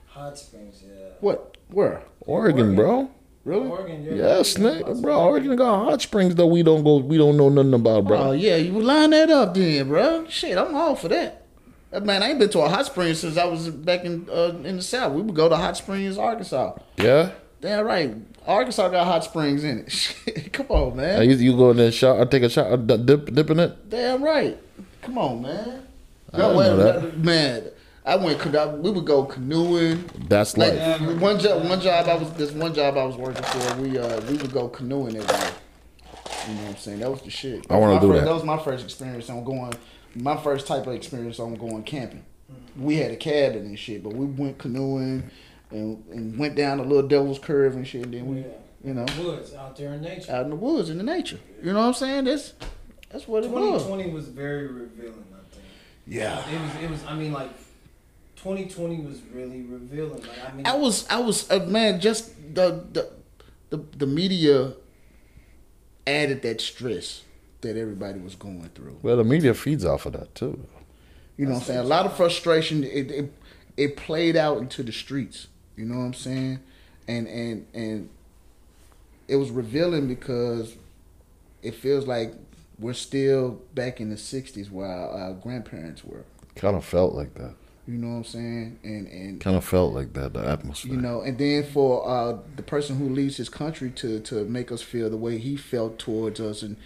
[0.07, 1.09] Hot Springs, yeah.
[1.19, 1.57] what?
[1.69, 2.01] Where?
[2.21, 3.11] Oregon, bro.
[3.43, 3.67] Really?
[3.67, 4.13] Oregon, yeah.
[4.13, 5.19] Yes, nigga, bro.
[5.19, 8.17] Oregon got hot springs that we don't go, we don't know nothing about, bro.
[8.17, 10.25] Oh yeah, you line that up then, bro.
[10.29, 11.45] Shit, I'm all for that.
[11.91, 14.55] Uh, Man, I ain't been to a hot spring since I was back in uh,
[14.63, 15.13] in the south.
[15.13, 16.77] We would go to Hot Springs, Arkansas.
[16.97, 17.31] Yeah.
[17.61, 18.15] Damn right,
[18.45, 19.91] Arkansas got hot springs in it.
[19.91, 21.27] Shit, Come on, man.
[21.29, 23.89] used you go in there, shot, I take a shot, I dip, dip in it.
[23.89, 24.57] Damn right.
[25.01, 25.87] Come on, man.
[26.33, 27.17] I didn't know that.
[27.19, 27.63] Man,
[28.05, 28.39] I went.
[28.39, 30.09] cano- We would go canoeing.
[30.27, 31.21] That's Like life.
[31.21, 33.81] one job, one job I was this one job I was working for.
[33.81, 35.49] We uh we would go canoeing every day.
[36.47, 36.99] You know what I'm saying?
[36.99, 37.65] That was the shit.
[37.69, 38.25] I wanna do first- that.
[38.25, 39.73] That was my first experience on going.
[40.15, 42.23] My first type of experience on going camping.
[42.77, 45.29] We had a cabin and shit, but we went canoeing
[45.73, 48.03] and, and went down the little Devil's Curve and shit.
[48.05, 48.45] And then we, Yeah.
[48.83, 50.31] you know, Woods out there in nature.
[50.31, 51.39] out in the woods in the nature.
[51.61, 52.25] You know what I'm saying?
[52.25, 52.53] That's
[53.11, 53.83] that's what it was.
[53.83, 55.23] 2020 was very revealing.
[55.33, 55.65] I think.
[56.07, 56.39] Yeah.
[56.49, 56.83] It was.
[56.83, 57.03] It was.
[57.05, 57.51] I mean, like,
[58.37, 60.21] 2020 was really revealing.
[60.21, 63.09] Like, I mean, I was I was uh, man just the the
[63.69, 64.73] the the media
[66.05, 67.23] added that stress
[67.61, 68.97] that everybody was going through.
[69.01, 70.67] Well, the media feeds off of that too.
[71.37, 71.79] You know what I'm saying?
[71.79, 72.83] A lot of frustration.
[72.83, 73.33] It, it
[73.77, 75.47] it played out into the streets.
[75.75, 76.59] You know what I'm saying?
[77.07, 78.09] And and and
[79.27, 80.75] it was revealing because
[81.61, 82.33] it feels like
[82.79, 86.23] we're still back in the '60s where our, our grandparents were.
[86.55, 87.53] Kind of felt like that.
[87.87, 88.79] You know what I'm saying?
[88.83, 90.33] And and Kind of felt like that.
[90.33, 90.93] The atmosphere.
[90.93, 94.71] you know, and then for uh, the person who leads his country to to make
[94.71, 96.77] us feel the way he felt towards us, and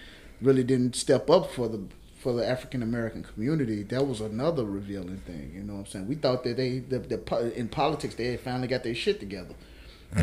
[0.41, 1.81] really didn't step up for the
[2.27, 5.49] for the African American community, that was another revealing thing.
[5.55, 6.07] You know what I'm saying?
[6.09, 9.55] We thought that they the, the in politics they had finally got their shit together,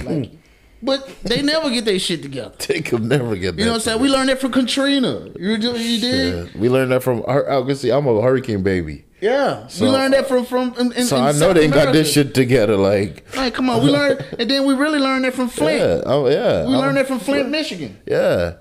[0.02, 0.32] like,
[0.82, 2.54] but they never get their shit together.
[2.68, 3.58] They could never get.
[3.58, 4.00] You know what I'm saying?
[4.02, 5.30] We learned that from Katrina.
[5.38, 6.54] You you did?
[6.54, 7.24] We learned that from.
[7.26, 7.90] I oh, see.
[7.90, 10.74] I'm a hurricane baby, Yeah, So- we learned that from from.
[10.78, 12.76] In, in, so in I know South they ain't got this shit together.
[12.76, 15.80] Like, Like, come on, we learned, and then we really learned that from Flint.
[15.80, 16.66] yeah, oh yeah.
[16.66, 17.96] We I'm- learned that from Flint, Michigan.
[18.06, 18.56] Yeah,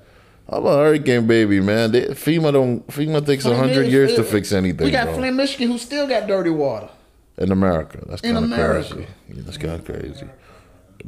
[0.50, 1.91] I'm a hurricane baby, man.
[1.91, 2.86] They, FEMA don't.
[2.88, 4.86] FEMA takes a hundred years it- to fix anything.
[4.86, 5.16] We got bro.
[5.16, 6.89] Flint, Michigan, who still got dirty water.
[7.38, 8.04] in America.
[8.08, 9.08] That's In kind of crazy.
[9.30, 10.26] Yeah, that's kind of crazy.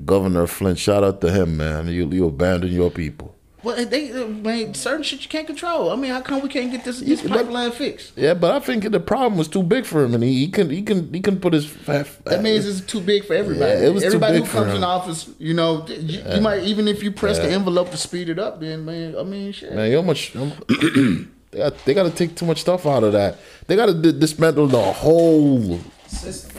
[0.05, 1.88] Governor Flint, shout out to him, man.
[1.88, 3.34] You you abandon your people.
[3.66, 5.89] Well, they uh, man, certain shit you can't control.
[5.89, 8.13] I mean, how come we can't get this, this Yeah, pipeline fixed?
[8.16, 10.70] Yeah, but I think the problem was too big for him, and he, he can
[10.70, 11.74] he can he can put his.
[11.86, 13.72] That means it's too big for everybody.
[13.72, 16.61] Yeah, it was too everybody big who comes in office, you know, you, you might
[16.61, 19.74] even if you press the envelope to speed it up, then man, I mean, shit.
[19.74, 20.34] man, how much?
[20.34, 23.39] they got they got to take too much stuff out of that.
[23.66, 25.80] They got to dismantle the whole.
[26.05, 26.54] System.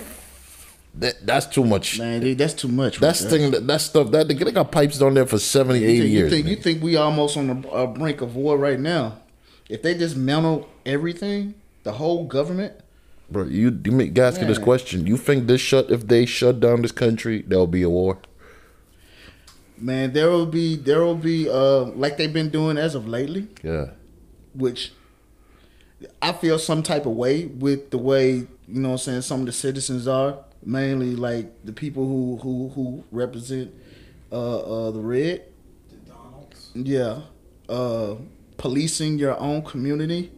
[0.99, 1.99] That, that's too much.
[1.99, 2.99] Man, dude, that's too much.
[2.99, 3.51] That's right thing.
[3.51, 4.11] That, that stuff.
[4.13, 5.89] That they got pipes down there for 70, there.
[5.89, 6.25] 80 you think, years.
[6.25, 9.19] You think, you think we almost on the uh, brink of war right now?
[9.69, 12.75] If they dismantle everything, the whole government,
[13.29, 15.05] Bro, you you make ask you this question.
[15.07, 18.21] You think this shut if they shut down this country, there'll be a war?
[19.79, 23.49] man, there will be there will be uh like they've been doing as of lately.
[23.63, 23.91] Yeah.
[24.55, 24.93] which
[26.23, 29.41] I feel some type of way with the way you know what I'm saying some
[29.41, 33.73] of the citizens are mainly like the people who who who represent
[34.31, 35.45] uh uh the red.
[35.89, 36.71] The Donalds.
[36.75, 37.21] yeah.
[37.69, 38.17] Uh
[38.59, 40.33] policing your own community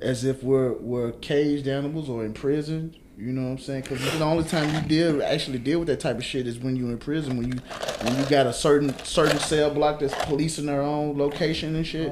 [0.00, 3.82] as if we're we're caged animals or in prison you know what I'm saying?
[3.82, 6.74] Because the only time you deal actually deal with that type of shit is when
[6.74, 7.58] you're in prison when you
[8.02, 12.10] when you got a certain certain cell block that's policing their own location and shit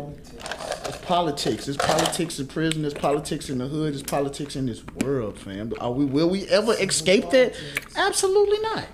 [0.94, 1.68] it's politics.
[1.68, 2.84] It's politics in prison.
[2.84, 3.94] It's politics in the hood.
[3.94, 5.72] It's politics in this world, fam.
[5.80, 6.04] Are we?
[6.04, 7.54] Will we ever escape that?
[7.96, 8.86] Absolutely not.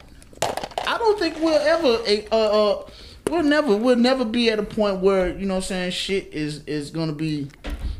[0.87, 2.03] I don't think we'll ever.
[2.07, 2.37] eh, Uh,
[2.81, 2.91] uh,
[3.31, 3.77] we'll never.
[3.77, 6.91] We'll never be at a point where you know what I'm saying shit is is
[6.91, 7.49] gonna be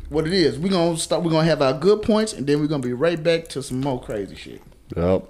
[0.09, 0.57] what it is.
[0.57, 1.23] We're gonna start.
[1.23, 3.81] We're gonna have our good points, and then we're gonna be right back to some
[3.81, 4.61] more crazy shit.
[4.95, 5.03] Yep.
[5.05, 5.27] Well,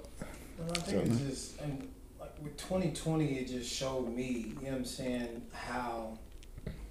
[0.70, 4.78] I think it's just, and like with 2020, it just showed me, you know what
[4.78, 6.18] I'm saying, how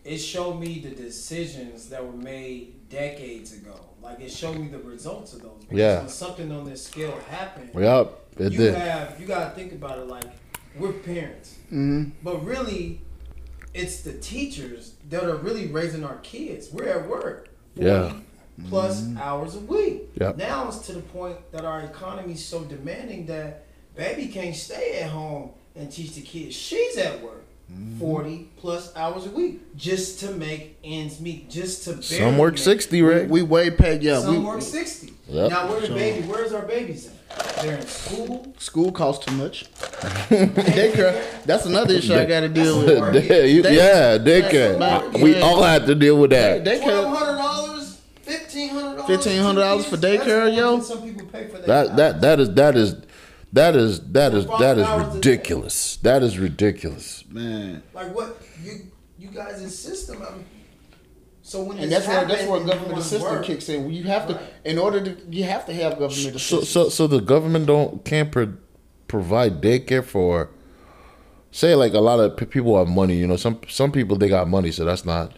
[0.03, 3.75] it showed me the decisions that were made decades ago.
[4.01, 5.59] Like it showed me the results of those.
[5.61, 5.99] Because Yeah.
[5.99, 8.15] When something on this scale happened, Yep.
[8.37, 8.75] It you did.
[8.75, 10.23] have you gotta think about it like
[10.77, 12.11] we're parents, Mm-hmm.
[12.23, 13.01] but really,
[13.73, 16.71] it's the teachers that are really raising our kids.
[16.71, 18.13] We're at work, Yeah.
[18.69, 20.09] plus hours a week.
[20.19, 20.37] Yep.
[20.37, 24.99] Now it's to the point that our economy is so demanding that baby can't stay
[25.01, 26.55] at home and teach the kids.
[26.55, 27.43] She's at work.
[27.99, 32.53] 40 plus hours a week just to make ends meet, just to barely Some work
[32.53, 33.27] make- sixty, right?
[33.29, 34.19] We way past yeah.
[34.21, 35.13] Some We, work 60.
[35.27, 35.49] Yep.
[35.51, 36.25] Now, where the baby?
[36.27, 37.13] Where's our babies at?
[37.61, 38.53] They're in school.
[38.57, 39.65] school costs too much.
[40.29, 41.43] Daycare.
[41.43, 43.13] That's another issue I got to deal with.
[43.13, 45.21] That's yeah, you, They- yeah, daycare.
[45.21, 45.41] We yeah.
[45.41, 46.63] all have to deal with that.
[46.63, 47.05] Daycare.
[47.05, 49.05] $1,200, $1,500.
[49.05, 50.79] $1,500 for daycare, more yo?
[50.81, 51.67] Some people pay for that.
[51.67, 52.95] That that that is that is
[53.53, 55.15] that is that is that is Five hours a day.
[55.31, 55.95] ridiculous.
[55.97, 57.23] That is ridiculous.
[57.29, 57.81] Man.
[57.93, 60.21] Like what you you guys insist system.
[60.21, 60.45] I mean,
[61.41, 63.89] so when And that's where that's where government wanna assistance work, kicks in.
[63.91, 64.43] You have to, Right.
[64.65, 66.69] in order to, you have to have government So assistance.
[66.69, 68.53] so so the government don't can't pro-
[69.07, 70.49] provide daycare for
[71.51, 74.29] say like a lot of p- people have money, you know, some some people they
[74.29, 75.33] got money, so that's not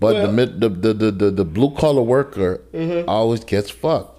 [0.00, 3.08] but the mid the the the, the, the blue collar worker Mm-hmm.
[3.08, 4.15] always gets fucked.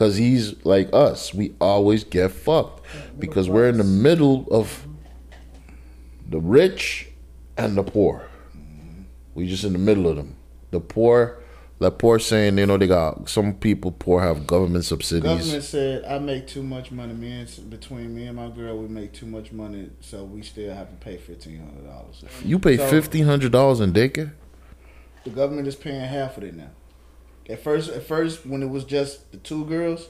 [0.00, 2.86] Cause he's like us, we always get fucked
[3.18, 4.86] because we're in the middle of
[6.26, 7.08] the rich
[7.58, 8.26] and the poor.
[9.34, 10.36] We just in the middle of them.
[10.70, 11.42] The poor,
[11.80, 15.22] the poor saying, you know, they got some people poor have government subsidies.
[15.22, 17.12] government said I make too much money.
[17.12, 20.74] Me and between me and my girl, we make too much money, so we still
[20.74, 22.24] have to pay fifteen hundred dollars.
[22.42, 24.32] You pay So- fifteen hundred dollars in daycare.
[25.24, 26.70] The government is paying half of it now.
[27.48, 30.08] At first, at first, when it was just the two girls,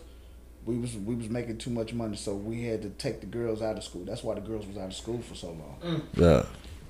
[0.66, 3.62] we was we was making too much money, so we had to take the girls
[3.62, 4.04] out of school.
[4.04, 6.02] That's why the girls was out of school for so long.
[6.14, 6.44] Yeah.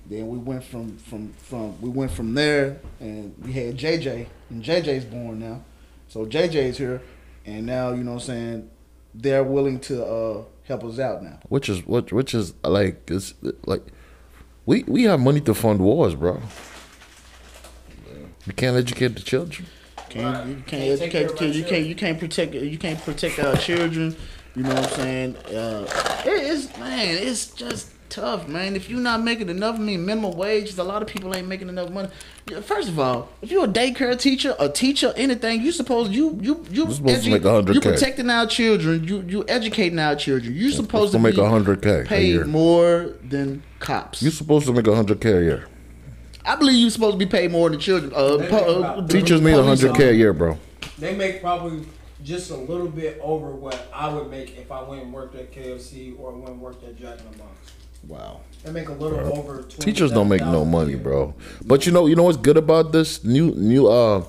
[0.07, 4.63] Then we went from from from we went from there, and we had JJ, and
[4.63, 5.63] JJ's born now,
[6.09, 7.01] so JJ's here,
[7.47, 8.71] and now you know what I'm saying
[9.15, 11.39] they're willing to uh, help us out now.
[11.49, 13.35] Which is what which is like it's
[13.65, 13.83] like
[14.67, 16.41] we we have money to fund wars, bro.
[18.47, 19.69] We can't educate the children.
[20.11, 21.57] Can't you can't Can't educate the kids.
[21.57, 24.17] You can't you can't protect you can't protect our children.
[24.57, 25.37] You know what I'm saying?
[25.37, 25.87] Uh,
[26.27, 28.75] it is man, it's just tough, man.
[28.75, 30.77] If you're not making enough, I mean minimum wage.
[30.77, 32.09] A lot of people ain't making enough money.
[32.63, 36.65] First of all, if you're a daycare teacher, a teacher, anything, you supposed you you
[36.71, 37.75] you You're supposed to make 100K.
[37.75, 39.05] You protecting our children.
[39.05, 40.53] You you educating our children.
[40.55, 42.45] You supposed to to make be 100K a paid year.
[42.45, 44.23] more than cops.
[44.23, 45.67] You're supposed to make a hundred k a year.
[46.45, 48.13] I believe you're supposed to be paid more than children.
[48.15, 50.59] Uh, They po- make uh, about- Teachers need a police hundred k a year, bro.
[50.99, 51.87] They make probably
[52.25, 55.53] just a little bit over what I would make if I went and worked at
[55.53, 57.73] KFC or went and worked at Jack in the Box.
[58.07, 58.41] Wow.
[58.65, 59.63] They make a little over.
[59.63, 60.99] Teachers don't make no $27,000 a money, year.
[60.99, 61.35] bro.
[61.65, 64.25] But you know, you know what's good about this new new uh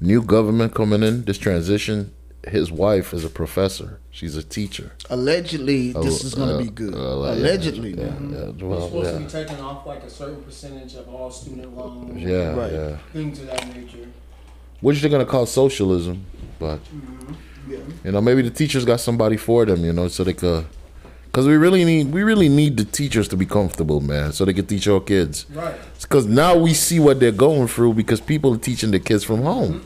[0.00, 2.12] new government coming in, this transition.
[2.50, 3.98] His wife is a professor.
[4.10, 4.92] She's a teacher.
[5.10, 6.94] Allegedly, this is gonna Uh, be good.
[6.94, 8.30] uh, like- Allegedly, yeah, man.
[8.32, 11.76] yeah, It's well, supposed to be taking off like a certain percentage of all student
[11.76, 12.20] loans.
[12.22, 12.72] yeah, Right.
[12.72, 12.96] yeah.
[13.12, 14.08] Things of that nature.
[14.80, 16.24] Which they're gonna call socialism,
[16.58, 16.78] but
[17.68, 17.78] Yeah.
[18.04, 20.64] you know, maybe the teachers got somebody for them, you know, so they could.
[21.30, 24.54] Cause we really need, we really need the teachers to be comfortable, man, so they
[24.54, 25.44] can teach our kids.
[25.54, 25.74] Right.
[26.00, 29.42] Because now we see what they're going through because people are teaching the kids from
[29.42, 29.82] home.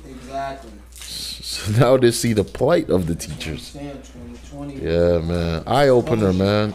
[1.68, 1.74] Exactly.
[1.80, 3.76] So now they see the plight of the teachers.
[3.76, 5.62] Yeah, man.
[5.66, 6.74] Eye opener, man.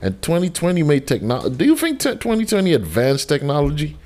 [0.00, 1.56] And 2020 made technology.
[1.56, 3.96] Do you think 2020 advanced technology?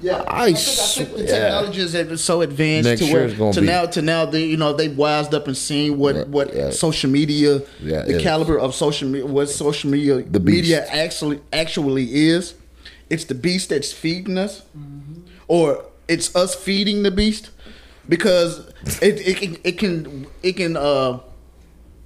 [0.00, 2.12] Yeah, I I, think, I think the yeah.
[2.12, 4.72] is so advanced Next to year where gonna be- now to now they you know
[4.72, 6.70] they wised up and seen what Yeah, what yeah.
[6.70, 8.20] social media Yeah, the yeah.
[8.20, 10.56] caliber of social media what social media The beast.
[10.62, 12.54] media actually actually is.
[13.10, 15.22] It's the beast that's feeding us, mm-hmm.
[15.48, 17.50] or it's us feeding the beast,
[18.08, 18.67] because
[19.02, 21.20] it it can it can it can uh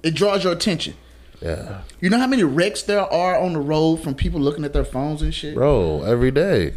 [0.01, 0.95] it draws your attention.
[1.41, 1.81] Yeah.
[1.99, 4.85] You know how many wrecks there are on the road from people looking at their
[4.85, 5.55] phones and shit.
[5.55, 6.73] Bro, every day.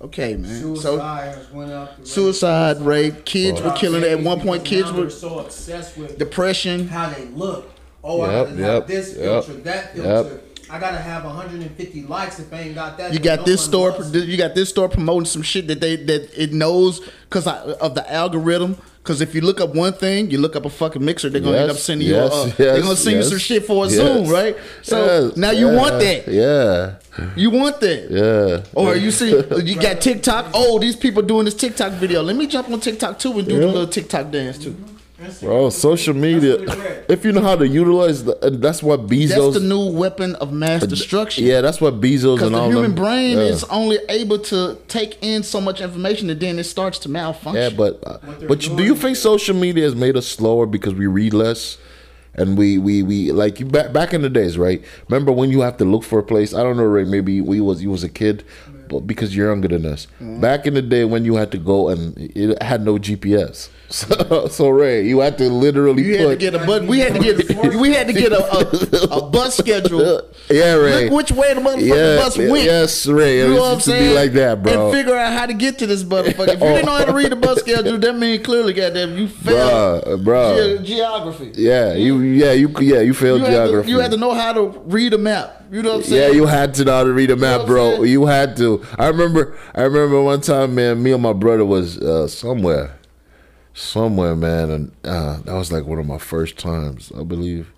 [0.00, 0.60] Okay, man.
[0.60, 1.98] So Suicide has went up.
[1.98, 2.06] rate.
[2.06, 4.04] suicide rate, kids were killing.
[4.04, 6.88] At one point, kids were so obsessed with depression.
[6.88, 7.70] how they look.
[8.02, 10.04] Oh, I gotta yep, have this yep, filter, that yep.
[10.04, 10.40] filter.
[10.68, 13.14] I gotta have 150 likes if I ain't got that.
[13.14, 13.90] You got no this store.
[13.92, 17.94] loves You got this store promoting some shit that they that it knows because of
[17.94, 18.76] the algorithm.
[19.04, 21.58] Because if you look up one thing, you look up a fucking mixer, they're gonna
[21.58, 22.38] end up sending yes, you.
[22.38, 24.56] A, uh, yes, they're gonna send yes, you some shit for a yes, Zoom, right?
[24.80, 26.26] So yes, now you want that.
[26.26, 26.94] Yeah.
[27.36, 28.10] You want that.
[28.10, 28.64] Yeah.
[28.72, 29.28] Or you see,
[29.62, 30.52] you got TikTok.
[30.54, 32.22] Oh, these people doing this TikTok video.
[32.22, 34.74] Let me jump on TikTok too and do the little TikTok dance too.
[35.24, 36.58] That's Bro, social media.
[36.58, 37.04] That's what it is.
[37.08, 39.28] If you know how to utilize, the, and that's what Bezos.
[39.28, 41.44] That's the new weapon of mass destruction.
[41.44, 43.44] Yeah, that's what Bezos Because and the all human them- brain yeah.
[43.44, 47.62] is only able to take in so much information and then it starts to malfunction.
[47.62, 48.18] Yeah, but uh,
[48.48, 51.78] but you, do you think social media has made us slower because we read less,
[52.34, 54.82] and we we we like back back in the days, right?
[55.08, 56.54] Remember when you have to look for a place?
[56.54, 57.04] I don't know, Ray.
[57.04, 58.44] Maybe we was you was a kid,
[58.88, 60.06] but because you're younger than us.
[60.16, 60.40] Mm-hmm.
[60.40, 63.68] Back in the day when you had to go and it had no GPS.
[63.94, 66.82] So, so Ray, you had to literally you had to get a bus.
[66.82, 70.20] we had to get we had to get a, a, a bus schedule.
[70.50, 71.04] yeah, Ray.
[71.04, 72.64] Look which way the motherfucking yeah, bus went.
[72.64, 73.38] yes, Ray.
[73.38, 74.10] You it know what I'm to saying?
[74.10, 74.88] be like that, bro.
[74.88, 76.48] And figure out how to get to this motherfucker.
[76.48, 79.28] If you didn't know how to read the bus schedule, that means clearly, goddamn, you
[79.28, 80.82] failed Bruh, bruh.
[80.82, 81.52] ge- geography.
[81.54, 83.90] Yeah, you yeah you yeah you failed You had, to, geography.
[83.90, 85.62] you had to know how to read a map.
[85.70, 86.30] You know what I'm saying?
[86.32, 88.02] Yeah, you had to know how to read a map, what I'm bro.
[88.02, 88.84] You had to.
[88.98, 89.56] I remember.
[89.74, 91.00] I remember one time, man.
[91.02, 92.96] Me and my brother was uh, somewhere,
[93.74, 97.12] somewhere, man, and uh, that was like one of my first times.
[97.18, 97.70] I believe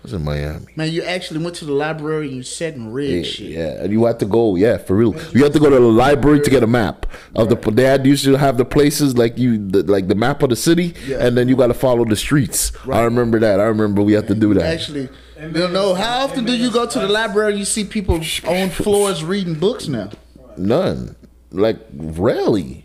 [0.00, 0.66] I was in Miami.
[0.74, 3.50] Man, you actually went to the library and you sat and read Yeah, shit.
[3.50, 4.56] yeah, and you had to go.
[4.56, 5.14] Yeah, for real.
[5.32, 7.56] You had to go to the library to get a map of the.
[7.70, 10.94] Dad used to have the places like you, the, like the map of the city,
[11.06, 11.24] Yeah.
[11.24, 12.72] and then you got to follow the streets.
[12.90, 13.60] I remember that.
[13.60, 14.64] I remember we had to do that.
[14.64, 15.08] Actually,
[15.40, 17.56] you know how often do you go to the library?
[17.56, 20.10] You see people on floors reading books now.
[20.56, 21.16] None.
[21.50, 22.81] Like rarely.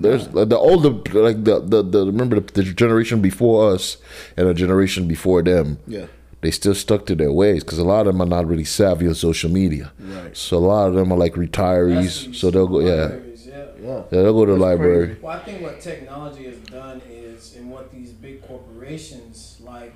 [0.00, 3.96] There's like, the older like the the, the remember the, the generation before us
[4.36, 5.78] and a generation before them.
[5.86, 6.06] Yeah.
[6.40, 9.08] They still stuck to their ways because a lot of them are not really savvy
[9.08, 9.92] on social media.
[9.98, 10.36] Right.
[10.36, 12.34] So a lot of them are like retirees.
[12.34, 13.08] So they'll go yeah.
[13.46, 13.64] yeah.
[13.82, 14.02] Yeah.
[14.10, 15.16] Yeah, they'll go to the library.
[15.20, 19.94] Well, I think what technology has done is, and what these big corporations like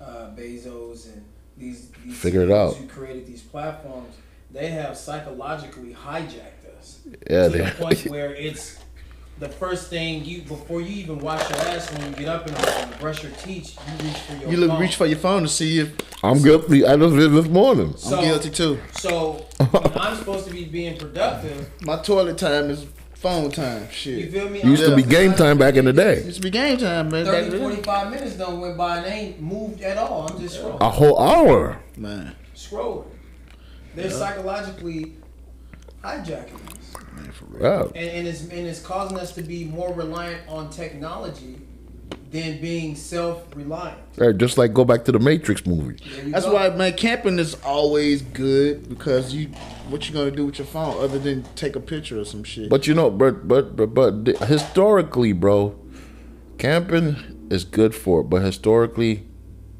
[0.00, 1.24] uh, Bezos and
[1.56, 2.74] these, these Figure it out.
[2.76, 4.14] who created these platforms,
[4.52, 8.78] they have psychologically hijacked us Yeah, to they- the point where it's
[9.38, 12.54] the first thing you before you even wash your ass when you get up in
[12.54, 14.50] the morning, brush your teeth, you reach for your phone.
[14.52, 14.80] You look phone.
[14.80, 15.92] reach for your phone to see if
[16.24, 16.84] I'm guilty.
[16.86, 17.96] I just did this morning.
[17.96, 18.78] So- I'm guilty too.
[18.92, 23.88] So when I'm supposed to be being productive, My toilet time is phone time.
[23.90, 24.18] Shit.
[24.18, 24.62] You feel me?
[24.62, 26.22] Used to be game time back in the day.
[26.22, 27.24] Used to be game time, man.
[27.24, 27.60] Back 30, then.
[27.60, 30.28] 45 minutes done went by and ain't moved at all.
[30.30, 30.80] I'm just scrolling.
[30.80, 31.80] A whole hour.
[31.96, 33.06] Man, scrolling.
[33.96, 35.14] They're psychologically
[36.02, 36.73] hijacking us,
[37.14, 37.62] man, for real.
[37.62, 38.00] Yeah.
[38.00, 41.60] and, and it's and it's causing us to be more reliant on technology
[42.30, 43.96] than being self-reliant.
[44.20, 45.96] Yeah, Just like go back to the Matrix movie.
[46.32, 46.54] That's go.
[46.54, 49.46] why, man, camping is always good because you,
[49.88, 52.68] what you gonna do with your phone other than take a picture or some shit?
[52.68, 55.78] But you know, but but but, but historically, bro,
[56.58, 58.24] camping is good for it.
[58.24, 59.26] But historically,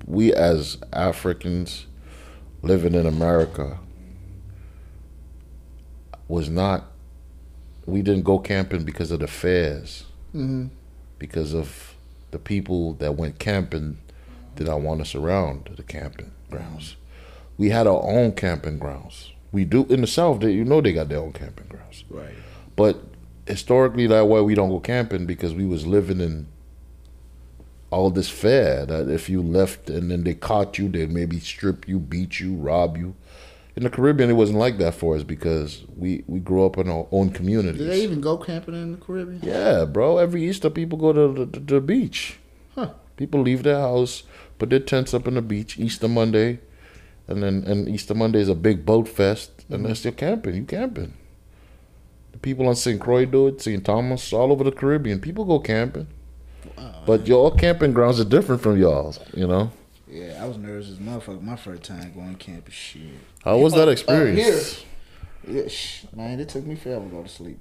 [0.06, 1.86] we as Africans
[2.62, 3.80] living in America
[6.28, 6.84] was not.
[7.86, 10.04] We didn't go camping because of the fairs,
[10.34, 10.70] Mhm.
[11.18, 11.94] because of
[12.30, 13.98] the people that went camping
[14.56, 16.96] did not want us around the camping grounds.
[17.56, 19.30] we had our own camping grounds.
[19.52, 20.40] We do in the South.
[20.40, 22.02] They, you know they got their own camping grounds.
[22.10, 22.34] Right.
[22.74, 23.00] But
[23.46, 26.46] historically, that way we don't go camping because we was living in
[27.92, 31.86] all this fear that if you left and then they caught you, they'd maybe strip
[31.86, 33.14] you, beat you, rob you.
[33.76, 36.88] In the Caribbean, it wasn't like that for us because we we grew up in
[36.88, 37.80] our own communities.
[37.80, 39.40] Do they even go camping in the Caribbean?
[39.42, 40.18] Yeah, bro.
[40.18, 42.38] Every Easter, people go to the, the, beach.
[42.76, 42.90] Huh.
[43.16, 44.22] People leave their house,
[44.58, 46.60] put their tents up on the beach Easter Monday,
[47.26, 49.86] and then and Easter Monday is a big boat fest, and mm-hmm.
[49.86, 50.54] they're still camping.
[50.54, 51.14] You camping.
[52.30, 53.00] The people on St.
[53.00, 53.84] Croix do it, St.
[53.84, 55.20] Thomas, all over the Caribbean.
[55.20, 56.08] People go camping.
[56.76, 59.70] Wow, But your camping grounds are different from y'all's, you know?
[60.08, 62.72] Yeah, I was nervous as motherfucker my first time going camping.
[62.72, 63.02] Shit.
[63.42, 64.84] How was that Uh, experience?
[65.48, 67.58] Yeah, sh- man, it took me forever to go to sleep.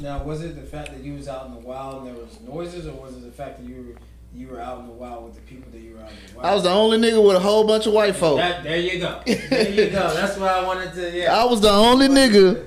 [0.00, 2.38] Now, was it the fact that you was out in the wild and there was
[2.46, 4.00] noises, or was it the fact that you were
[4.34, 6.36] you were out in the wild with the people that you were out in the
[6.36, 6.46] wild?
[6.46, 8.36] I was the only nigga with a whole bunch of white folk.
[8.38, 9.20] That, there you go.
[9.26, 10.14] There you go.
[10.14, 11.16] That's what I wanted to.
[11.16, 11.34] Yeah.
[11.36, 12.64] I was the only nigga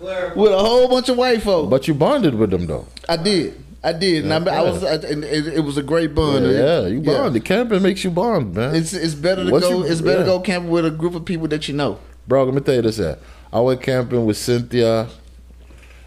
[0.00, 1.70] with a whole bunch of white folk.
[1.70, 2.86] But you bonded with them, though.
[3.08, 3.63] I did.
[3.84, 4.24] I did.
[4.24, 4.82] And I, I was.
[4.82, 6.46] I, and it, it was a great bond.
[6.46, 7.34] Yeah, you bond.
[7.34, 8.74] The Camping makes you bond, man.
[8.74, 9.70] It's it's better to Once go.
[9.80, 11.98] you- it's better to go camping with a group of people that you know.
[12.26, 12.98] Bro, let me tell you this.
[12.98, 13.18] At
[13.52, 15.08] I went camping with Cynthia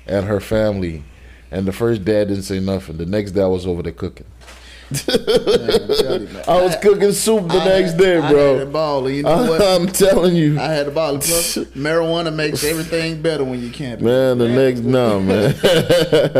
[0.07, 1.03] and her family,
[1.51, 2.97] and the first day I didn't say nothing.
[2.97, 4.25] The next day I was over there cooking.
[4.91, 8.71] I was cooking soup the I next had- day, I had a bro.
[8.71, 9.09] ball.
[9.09, 9.61] You know what?
[9.61, 11.13] I'm telling you, I had a ball.
[11.19, 14.05] Plus, marijuana makes everything better when you camping.
[14.05, 14.37] man.
[14.37, 15.51] The next no, man,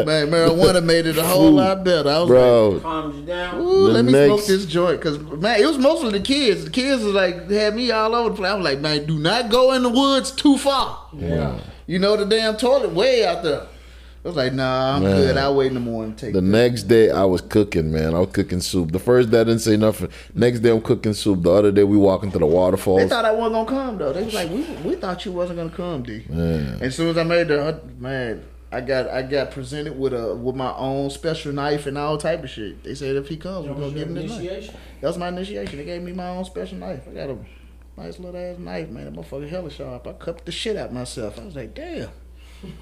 [0.06, 2.10] Man, marijuana made it a whole lot better.
[2.10, 2.30] I was
[2.74, 3.60] like, calm you down.
[3.60, 6.64] Ooh, let me next- smoke this joint, cause man, it was mostly the kids.
[6.66, 8.52] The kids was like had me all over the place.
[8.52, 11.08] I was like, man, do not go in the woods too far.
[11.14, 11.60] Yeah.
[11.86, 13.68] You know the damn toilet way out there.
[14.28, 15.16] I was like, nah, I'm Man.
[15.16, 15.38] good.
[15.38, 16.10] I'll wait in the morning.
[16.12, 16.48] and Take The that.
[16.48, 18.14] next day I was cooking, man.
[18.14, 18.92] I was cooking soup.
[18.92, 20.10] The first day I didn't say nothing.
[20.36, 21.44] Next day I'm cooking soup.
[21.44, 22.98] The other day we walking to the waterfall.
[22.98, 24.12] They thought I wasn't gonna come though.
[24.12, 26.26] They was like, we, we thought you wasn't gonna come, D.
[26.28, 26.80] Man.
[26.82, 30.58] As soon as I made the man, I got I got presented with a with
[30.58, 32.84] my own special knife and all type of shit.
[32.84, 34.76] They said if he comes, we're gonna give your him this knife.
[35.00, 35.78] That was my initiation.
[35.78, 37.08] They gave me my own special knife.
[37.10, 37.38] I got a
[37.96, 39.06] nice little ass knife, man.
[39.06, 40.06] That motherfucker hella sharp.
[40.06, 41.40] I cut the shit out myself.
[41.40, 42.10] I was like, damn,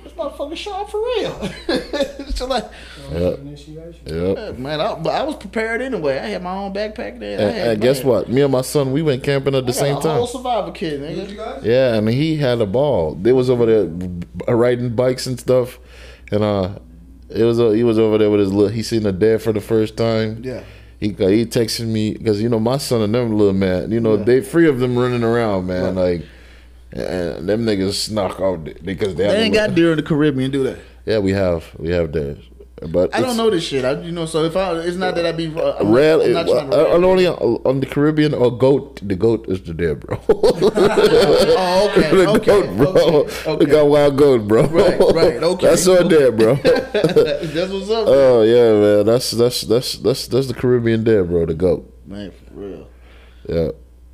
[0.04, 1.34] this motherfucker sharp for real.
[2.34, 2.64] so like,
[3.10, 3.34] That was Yeah.
[3.42, 4.02] initiation.
[4.06, 4.38] Yep.
[4.38, 6.18] yeah, man, I, but I was prepared anyway.
[6.18, 7.40] I had my own backpack there.
[7.40, 8.30] I And, had, and guess man, what?
[8.30, 10.18] Me and my son, we went camping at the I got same a time.
[10.18, 11.38] whole survivor kit, Did you nigga.
[11.56, 11.64] guys?
[11.64, 13.16] Yeah, and he had a ball.
[13.16, 13.90] They was over there
[14.48, 15.80] uh, riding bikes and stuff,
[16.32, 16.80] and uh,
[17.30, 18.72] it was uh, he was over there with his little.
[18.72, 20.42] He seen the dad for the first time.
[20.44, 20.64] Yeah.
[21.00, 23.92] He he texted me because you know my son and them little man.
[23.92, 24.24] You know Yeah.
[24.24, 25.96] they three of them running around, man.
[25.96, 26.24] Like,
[26.92, 30.64] and them niggas snuck out because they, They ain't got deer in the Caribbean, do
[30.64, 30.80] they?
[31.06, 32.40] Yeah, we have we have theirs,
[32.90, 33.86] but I don't know this shit.
[33.86, 35.48] I, you know, so if I, it's not that I be.
[35.48, 36.92] Uh, I'm, I'm not trying to.
[36.92, 39.00] uh, only on, on the Caribbean or goat.
[39.04, 40.20] The goat is the deer, bro.
[40.30, 42.88] oh, okay, the okay, goat, bro.
[42.88, 43.66] okay, okay.
[43.66, 44.66] We got wild goat, bro.
[44.68, 45.68] Right, right, okay.
[45.68, 46.56] That's our deer, bro.
[46.56, 49.06] That's what's up, oh yeah, man.
[49.06, 51.46] That's that's that's that's that's the Caribbean deer, bro.
[51.46, 51.94] The goat.
[52.08, 52.32] man.
[52.32, 52.88] For real.
[53.48, 53.70] Yeah.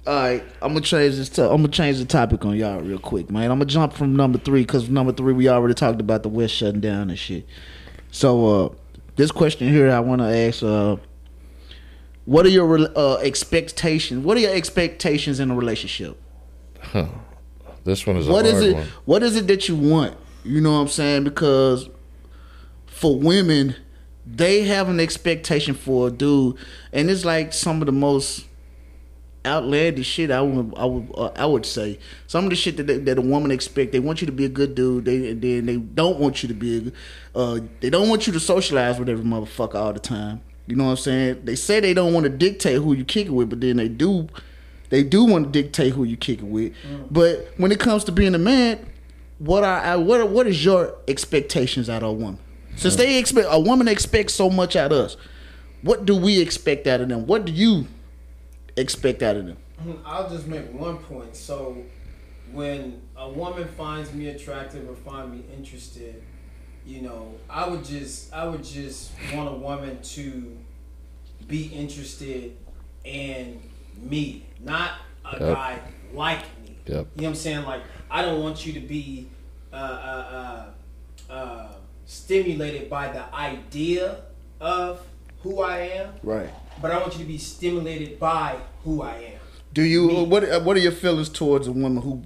[0.08, 1.30] All right, I'm gonna change this.
[1.30, 3.52] To, I'm gonna change the topic on y'all real quick, man.
[3.52, 6.56] I'm gonna jump from number three because number three we already talked about the West
[6.56, 7.46] shutting down and shit.
[8.10, 8.70] So uh,
[9.16, 10.98] this question here I want to ask: uh,
[12.26, 14.26] What are your uh, expectations?
[14.26, 16.20] What are your expectations in a relationship?
[16.82, 17.06] Huh.
[17.84, 18.74] This one is a What is it?
[18.74, 18.88] one.
[19.06, 20.16] What is it that you want?
[20.44, 21.26] You know what I'm saying?
[21.26, 21.90] Because
[22.88, 23.76] for women,
[24.26, 26.56] they have an expectation for a dude,
[26.92, 28.46] and it's like some of the most
[29.46, 32.00] outlandish shit I would I would uh, I would say.
[32.28, 33.92] Some of the shit that they, that a woman expect.
[33.92, 35.06] They want you to be a good dude.
[35.06, 36.78] They and then they don't want you to be.
[36.78, 36.94] A, good-
[37.36, 40.42] uh, they don't want you to socialize with every motherfucker all the time.
[40.68, 41.42] You know what I'm saying?
[41.46, 43.88] They say they don't want to dictate who you kick it with, but then they
[43.90, 44.28] do.
[44.90, 46.74] They do want to dictate who you kick it with.
[47.10, 48.86] But when it comes to being a man,
[49.40, 52.40] what are what are, what is your expectations out of a woman?
[52.76, 55.18] Since they expect a woman expects so much out of us,
[55.82, 57.26] what do we expect out of them?
[57.26, 57.88] What do you
[58.78, 59.58] expect out of them?
[60.06, 61.36] I'll just make one point.
[61.36, 61.78] So,
[62.52, 66.22] when a woman finds me attractive or find me interested,
[66.86, 70.58] you know, I would just, I would just want a woman to
[71.48, 72.58] be interested
[73.04, 73.62] in
[73.98, 74.92] me, not
[75.26, 75.40] a Yep.
[75.56, 75.80] guy
[76.14, 76.78] like me.
[76.86, 76.88] Yep.
[76.88, 77.64] You know what I'm saying?
[77.66, 79.28] Like, I don't want you to be
[79.72, 80.66] uh, uh,
[81.30, 81.68] uh, uh,
[82.06, 84.18] stimulated by the idea
[84.60, 85.02] of
[85.44, 86.50] who I am, Right.
[86.82, 89.40] But I want you to be stimulated by who I am.
[89.74, 90.26] Do you Me.
[90.26, 92.24] what uh, what are your feelings towards a woman who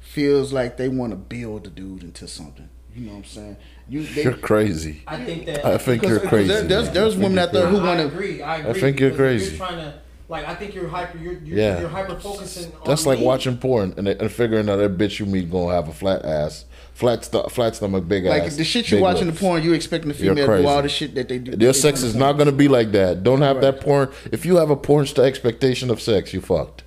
[0.00, 2.68] feels like they want to build a dude into something?
[2.94, 3.56] You know what I'm saying?
[3.88, 5.02] You they, You're crazy.
[5.06, 6.48] I think that I think you're crazy.
[6.48, 8.42] there- there's- there's women out there who wanna- agree.
[8.42, 8.80] I agree.
[8.80, 9.50] think you're crazy.
[9.56, 9.94] You're trying to
[10.28, 11.16] Like I think you're hyper.
[11.18, 11.80] You're you're, Yeah.
[11.80, 12.70] you're hyper focusing.
[12.84, 13.24] That's on like me.
[13.24, 16.64] watching porn and, and figuring out that bitch you meet gonna have a flat ass,
[16.98, 18.48] flat st- flat stomach, big Like ass.
[18.48, 19.38] Like the shit you big watching lips.
[19.38, 21.52] the porn, you expecting the female to do all the shit that they do.
[21.52, 23.22] Your they sex is not gonna be like that.
[23.22, 24.10] Don't have that porn.
[24.32, 26.82] If you have a porn star expectation of sex, you fucked.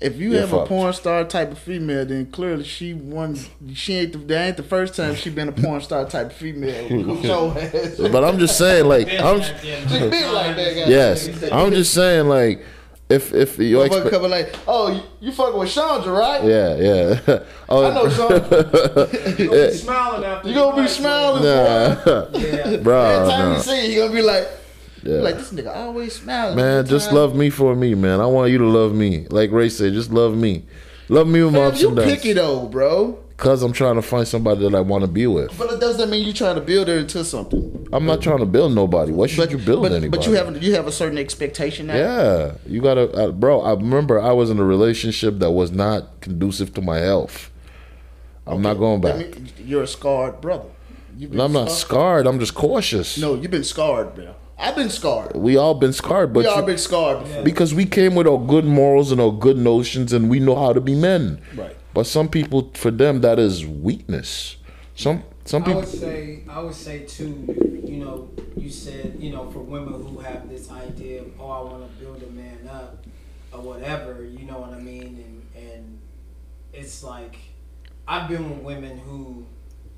[0.00, 3.38] If you You're have a porn star type of female, then clearly she won.
[3.74, 4.12] She ain't.
[4.12, 7.22] The, that ain't the first time she been a porn star type of female.
[7.22, 9.56] so, But I'm just saying, like, I'm like.
[9.60, 10.88] She been like that, guys.
[10.88, 12.64] yes, I'm just saying, like,
[13.14, 16.44] if if your motherfucker expe- coming like, oh, you, you fucking with Chandra, right?
[16.44, 17.38] yeah, yeah.
[17.68, 19.08] oh, I know Chandra.
[19.38, 20.48] You gonna be smiling after.
[20.48, 22.28] You gonna be smiling, Nah, boy.
[22.38, 22.48] Yeah.
[22.64, 23.56] Every bro, time no.
[23.56, 24.48] you see, it, you gonna be like,
[25.02, 25.16] Yeah.
[25.18, 26.56] like this nigga always smiling.
[26.56, 27.16] Man, just time.
[27.16, 28.20] love me for me, man.
[28.20, 29.26] I want you to love me.
[29.30, 30.64] Like Ray said, just love me.
[31.08, 32.10] Love me with my Fam, ups you and downs.
[32.10, 33.18] picky though, bro.
[33.36, 35.58] Cause I'm trying to find somebody that I want to be with.
[35.58, 37.88] But it doesn't mean you're trying to build her into something.
[37.92, 39.10] I'm not trying to build nobody.
[39.10, 40.08] What should But you build but, anybody?
[40.18, 41.96] but you have you have a certain expectation now.
[41.96, 43.60] Yeah, you gotta, uh, bro.
[43.60, 47.50] I remember I was in a relationship that was not conducive to my health.
[48.46, 49.16] I'm not going back.
[49.16, 50.68] mean- you're a scarred brother.
[51.20, 51.70] I'm not scarred.
[51.70, 52.26] scarred.
[52.28, 53.18] I'm just cautious.
[53.18, 54.34] No, you've been scarred, bro.
[54.58, 55.34] I've been scarred.
[55.34, 57.42] We all been scarred, but we all you- been scarred before.
[57.42, 60.72] because we came with our good morals and our good notions, and we know how
[60.72, 61.40] to be men.
[61.56, 61.76] Right.
[61.94, 64.56] But some people, for them, that is weakness.
[64.96, 65.82] Some some people.
[65.82, 65.98] I people.
[66.00, 67.82] would say, I would say too.
[67.84, 71.60] You know, you said, you know, for women who have this idea of, oh, I
[71.62, 73.04] want to build a man up,
[73.52, 74.24] or whatever.
[74.24, 75.42] You know what I mean?
[75.54, 75.98] And and
[76.72, 77.36] it's like,
[78.08, 79.46] I've been with women who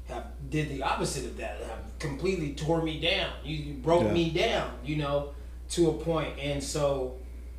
[0.09, 1.59] have did the opposite of that.
[1.63, 3.31] Have completely tore me down.
[3.43, 4.13] You, you broke Yeah.
[4.13, 4.71] me down.
[4.85, 5.31] You know,
[5.71, 6.39] to a point.
[6.39, 7.17] And so,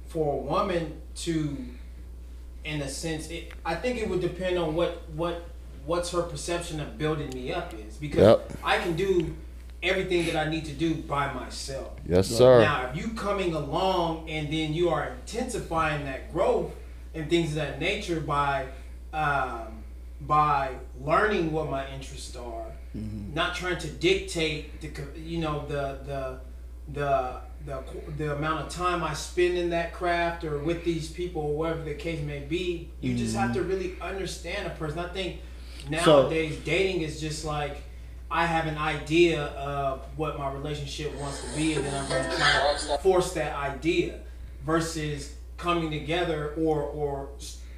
[0.08, 1.58] for a woman to
[2.68, 5.36] in a sense it, i think it would depend on what what
[5.86, 8.54] what's her perception of building me up is because Yep.
[8.64, 9.36] i can do
[9.82, 12.62] everything that i need to do by myself Yes, sir.
[12.62, 16.72] now if you coming along and then you are intensifying that growth
[17.14, 18.68] and things of that nature by
[19.14, 19.84] um,
[20.22, 20.72] by
[21.10, 22.66] learning what my interests are
[23.34, 24.90] not trying to dictate the
[25.20, 26.40] you know the the
[27.00, 27.12] the
[27.68, 27.84] the,
[28.18, 31.84] the amount of time I spend in that craft or with these people or whatever
[31.84, 33.70] the case may be, you just have to mm-hmm.
[33.70, 35.00] really understand a person.
[35.00, 35.42] I think
[35.90, 37.84] nowadays dating is just like
[38.32, 42.24] I have an idea of what my relationship wants to be, and then I'm going
[42.30, 44.22] to try to force that idea
[44.66, 47.30] versus coming together or or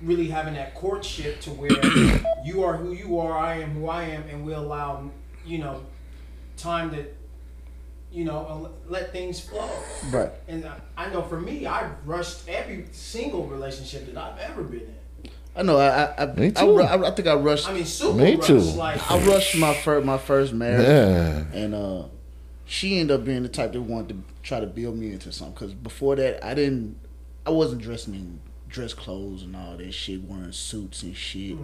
[0.04, 1.72] really having that courtship to where
[2.46, 5.10] you are who you are, I am who I am, and we allow
[5.46, 5.82] you know
[6.58, 7.06] time to
[8.12, 9.70] you know let things flow.
[10.12, 10.32] Right.
[10.48, 14.82] And I, I know for me, I've rushed every single relationship that I've ever been
[14.82, 15.32] in.
[15.56, 15.78] I know.
[15.78, 16.78] I I, I, Me too.
[16.78, 17.68] ru- I, I think I rushed.
[17.68, 18.48] I mean, super Me rushed.
[18.48, 18.60] too.
[18.60, 21.44] Like I rushed my first my first marriage, Yeah.
[21.60, 22.04] and uh,
[22.66, 25.54] she ended up being the type that wanted to try to build me into something.
[25.54, 26.98] Because before that, I didn't.
[27.46, 31.58] I wasn't dressing in dress clothes and all that shit, wearing suits and shit.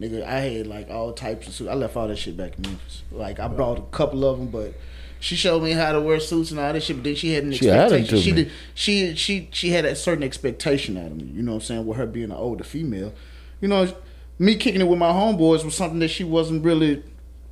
[0.00, 1.70] Nigga, I had like all types of suits.
[1.70, 3.02] I left all that shit back in Memphis.
[3.12, 4.74] Like I brought a couple of them, but
[5.20, 6.96] she showed me how to wear suits and all that shit.
[6.96, 8.16] But then she had an She added expectation.
[8.16, 8.42] to she me.
[8.44, 8.52] did.
[8.74, 11.24] She she she had a certain expectation out of me.
[11.34, 11.86] You know what I'm saying?
[11.86, 13.12] With her being an older female,
[13.60, 13.92] you know,
[14.38, 17.02] me kicking it with my homeboys was something that she wasn't really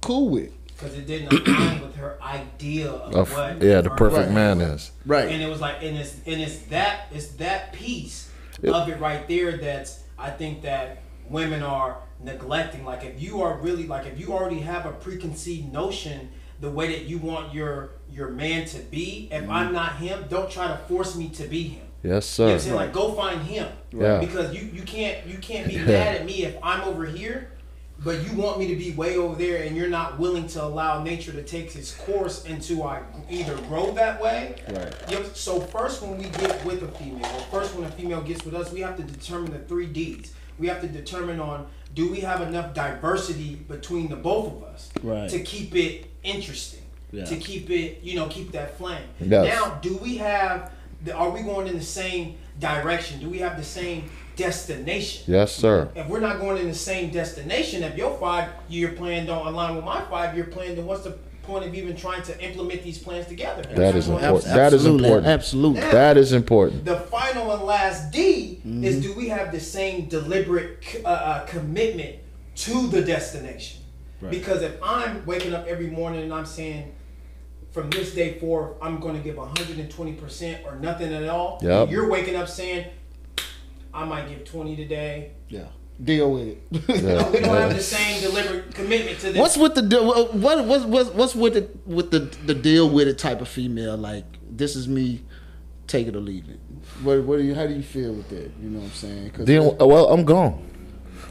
[0.01, 0.53] cool with.
[0.69, 3.63] because it didn't align with her idea of, Of- what.
[3.63, 4.35] yeah, the perfect Right.
[4.35, 4.91] man is.
[5.07, 5.29] Right.
[5.29, 8.31] And it was like, and it's and it's that it's that piece
[8.63, 12.85] of it right there that's I think that women are neglecting.
[12.85, 16.29] Like if you are really like if you already have a preconceived notion
[16.61, 19.75] the way that you want your your man to be, if I'm mm-hmm.
[19.75, 21.87] not him, don't try to force me to be him.
[22.03, 22.55] Yes, You know sir.
[22.55, 22.77] I'm saying?
[22.77, 23.69] Like go find him.
[23.93, 24.21] Yeah.
[24.21, 27.51] Because you, you can't you can't be mad at me if I'm over here,
[27.99, 31.03] but you want me to be way over there and you're not willing to allow
[31.03, 34.57] nature to take its course into I either grow that way.
[34.69, 34.95] Right.
[35.11, 35.37] Yep.
[35.37, 38.55] So first when we get with a female, or first when a female gets with
[38.55, 40.33] us, we have to determine the three D's.
[40.59, 44.91] We have to determine on do we have enough diversity between the both of us
[45.03, 45.31] Right.
[45.31, 46.81] to keep it interesting.
[47.13, 47.25] Yeah.
[47.25, 49.05] To keep it, you know, keep that flame.
[49.21, 49.47] Yes.
[49.47, 50.73] Now, do we have
[51.05, 53.21] the, are we going in the same direction?
[53.21, 55.25] Do we have the same destination?
[55.33, 55.89] Yes, sir.
[55.95, 59.77] If we're not going in the same destination, if your five year plan don't align
[59.77, 61.13] with my five year plan, then what's the
[61.45, 63.61] point of even trying to implement these plans together?
[63.63, 64.55] If That we're is not going- important.
[64.55, 65.27] That is important.
[65.27, 65.81] Absolutely.
[65.83, 66.85] That is important.
[66.85, 68.83] The final and last D Mm-hmm.
[68.85, 72.17] is do we have the same deliberate uh, uh, commitment
[72.57, 73.81] to the destination?
[74.31, 76.95] Because if I'm waking up every morning and I'm saying,
[77.73, 81.91] from this day forward, I'm going to give 120% or nothing at all, Yep.
[81.91, 82.87] you're waking up saying,
[83.93, 85.33] I might give 20 today.
[85.49, 85.65] Yeah.
[86.03, 86.63] Deal with it.
[87.03, 87.21] Yeah.
[87.23, 89.39] No, we don't have the same deliberate commitment to this.
[89.39, 90.11] What's with the deal?
[90.11, 93.49] Uh, what what what's what's with it with the the deal with it type of
[93.49, 93.97] female?
[93.97, 95.23] Like this is me
[95.87, 96.61] take it or leave it.
[97.03, 97.55] What, what do you?
[97.55, 98.51] How do you feel with that?
[98.63, 99.31] You know what I'm saying?
[99.31, 100.63] 'Cause Deal, uh, well, I'm gone.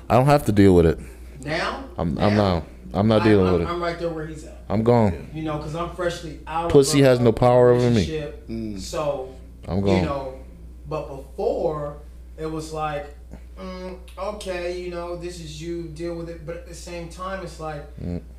[0.09, 0.97] I don't have to deal with it.
[1.41, 2.63] Now, I'm I'm not
[2.95, 3.67] I'm not dealing I'm, with it.
[3.67, 4.63] I'm right there where he's at.
[4.69, 5.29] I'm gone.
[5.33, 6.71] You know, because I'm freshly out.
[6.71, 7.87] Pussy of has no power over me.
[7.87, 8.79] relationship, mm.
[8.79, 9.35] So
[9.67, 9.97] I'm gone.
[9.97, 10.39] you know,
[10.87, 11.97] but before
[12.37, 13.14] it was like,
[13.59, 16.45] mm, okay, you know, this is you, deal with it.
[16.45, 17.83] But at the same time, it's like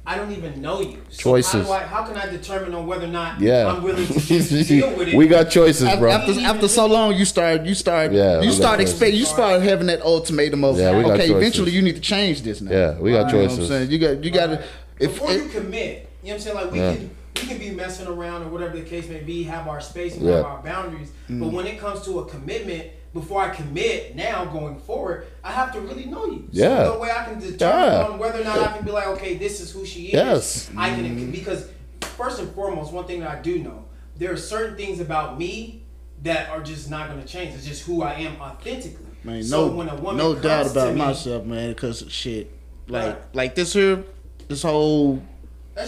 [0.07, 0.99] I don't even know you.
[1.09, 1.19] So Mm.
[1.19, 1.53] Choices.
[1.53, 3.67] How, do I, how can I determine on whether or not Yeah.
[3.73, 5.15] I'm willing to just deal with it?
[5.17, 6.11] we got choices, bro.
[6.13, 8.93] after after so long, you start you start Yeah, you start choices.
[8.95, 11.37] expect you start having that ultimatum of Yeah, we got okay, choices.
[11.37, 12.71] eventually you need to change this now.
[12.71, 13.69] Yeah, we got You know what I'm choices.
[13.69, 13.91] saying?
[13.91, 14.65] You got you got to
[15.01, 16.57] if before you commit, you know what I'm saying?
[16.57, 16.95] Like we Yeah.
[16.95, 20.17] can we can be messing around or whatever the case may be, have our space
[20.17, 20.37] and Yeah.
[20.37, 21.11] have our boundaries.
[21.29, 22.87] But when it comes to a commitment,
[23.17, 26.47] before I commit now going forward, I have to really know you.
[26.53, 26.85] Yeah.
[26.85, 27.59] So the way I can determine
[27.93, 28.07] Yeah.
[28.07, 30.13] on whether or not I can be like, okay, this is who she is.
[30.15, 30.71] Yes.
[30.77, 31.69] I can because
[32.01, 33.85] first and foremost, one thing that I do know,
[34.17, 35.83] there are certain things about me
[36.23, 37.55] that are just not going to change.
[37.55, 39.07] It's just who I am authentically.
[39.25, 42.51] man, so no when a woman no doubt about me, myself, man, because shit
[42.89, 43.19] like Right.
[43.35, 44.05] like this here
[44.49, 45.21] this whole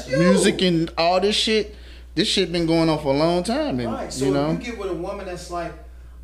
[0.08, 1.74] music and all this shit.
[2.14, 4.12] This shit been going on for a long time, and Right.
[4.12, 4.50] So you know.
[4.50, 5.72] if you get with a woman that's like,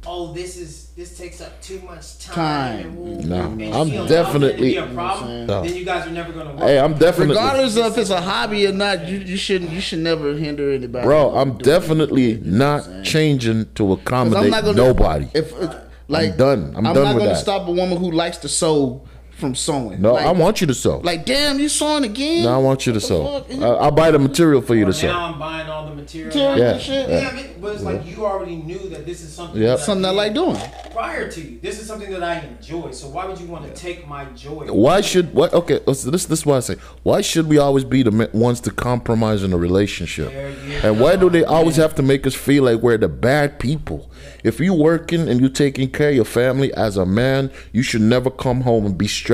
[0.07, 2.35] oh, this is this takes up too much time.
[2.35, 2.81] Time.
[3.07, 5.47] and No, and I'm definitely- be a You know problem.
[5.47, 5.63] No.
[5.63, 6.61] Then you guys are never gonna work.
[6.61, 9.81] Hey, I'm definitely Regardless of if it's a hobby or not, you, you shouldn't you
[9.81, 11.05] should never hinder anybody.
[11.05, 13.03] Bro, I'm doing definitely what you're not saying.
[13.05, 15.27] changing to 'Cause accommodate nobody.
[15.35, 15.75] If if-
[16.07, 16.75] like done.
[16.77, 16.87] I'm done.
[16.87, 17.41] I'm done not with gonna that.
[17.41, 19.03] stop a woman who likes to sew
[19.45, 20.01] from sewing.
[20.01, 20.99] No, like, I want you to sew.
[20.99, 22.45] Like, damn, you sewing again?
[22.45, 23.63] no, I want you to What sew.
[23.63, 25.09] I, I'll buy the material for you Or to sew.
[25.09, 26.29] now I'm buying all the material.
[26.29, 27.09] Material Yeah, and shit.
[27.09, 27.21] yeah.
[27.21, 29.61] Yeah, I but it's like you already knew that this is something.
[29.61, 29.79] Yep.
[29.79, 30.91] that Something I did like doing.
[30.93, 31.59] prior to you.
[31.63, 32.91] This is something that I enjoy.
[32.93, 34.67] So why would you want to take my joy?
[34.73, 35.53] Why should what?
[35.55, 36.77] Okay, listen, this this is why I say.
[37.03, 40.31] Why should we always be the ones to compromise in a relationship?
[40.31, 43.09] There you And why do they always have to make us feel like we're the
[43.09, 44.11] bad people?
[44.43, 48.03] If you're working and you're taking care of your family as a man, you should
[48.03, 49.34] never come home and be stressed.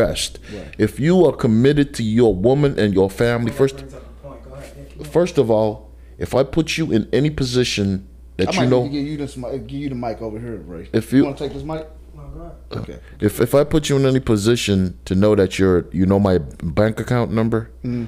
[0.78, 4.44] If you are committed to your woman and your family, first brings up a point.
[4.44, 4.74] Go ahead.
[4.76, 5.10] Yeah, keep going.
[5.10, 8.06] first of all, if I put you in any position
[8.38, 10.88] I that might you know, give you this give you the mic over here, Ray.
[10.92, 12.94] If you- want to take this mic, No, okay.
[12.94, 16.18] Uh, if if I put you in any position to know that you're you know
[16.18, 18.06] my bank account number, mm-hmm.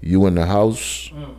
[0.00, 1.34] you in the house, mm.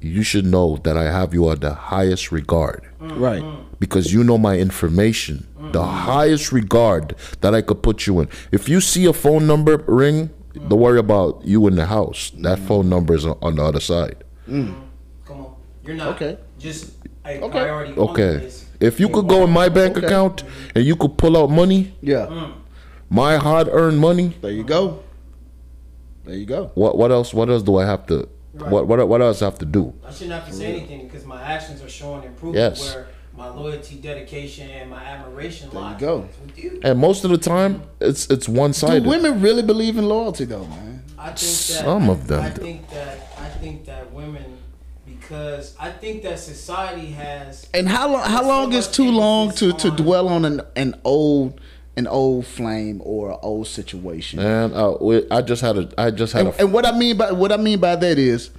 [0.00, 3.42] You should know that I have you at the highest regard Right.
[3.80, 5.46] because you know my information.
[5.72, 8.28] The highest regard that I could put you in.
[8.52, 10.30] If you see a phone number ring,
[10.68, 12.32] don't worry about you in the house.
[12.38, 14.16] That phone number is on on the other side.
[14.46, 14.76] Come
[15.28, 15.52] on.
[15.84, 16.38] You're not Okay.
[16.58, 16.92] just
[17.26, 17.50] a Okay.
[17.50, 18.36] priority on Okay.
[18.38, 18.64] this.
[18.80, 20.06] If you could go in my bank Okay.
[20.06, 20.44] account
[20.74, 22.26] and you could pull out money, Yeah.
[22.26, 22.52] Hmm.
[23.10, 25.00] my hard-earned money, There you go.
[26.24, 26.70] There you go.
[26.74, 27.34] what what else?
[27.34, 28.28] What else do I have to?
[28.60, 28.70] Right.
[28.70, 29.94] What what what else I have to do?
[30.06, 32.94] I shouldn't have to say anything because my actions are showing improvement Yes.
[32.94, 33.06] where
[33.36, 36.28] my loyalty, dedication, and my admiration There you go.
[36.44, 36.80] With you.
[36.82, 39.06] And most of the time, it's it's one Do sided.
[39.06, 41.04] women really believe in loyalty, though, man?
[41.18, 42.62] I think that Some of them I do.
[42.62, 44.58] think that I think that women
[45.06, 48.22] because I think that society has And how long?
[48.22, 51.60] How So long is too long to, to dwell on an, an old
[51.98, 54.38] an old flame or an old situation?
[54.38, 54.96] And uh,
[55.30, 57.52] I just had a I just had And, a and what I mean by what
[57.52, 58.50] I mean by that is,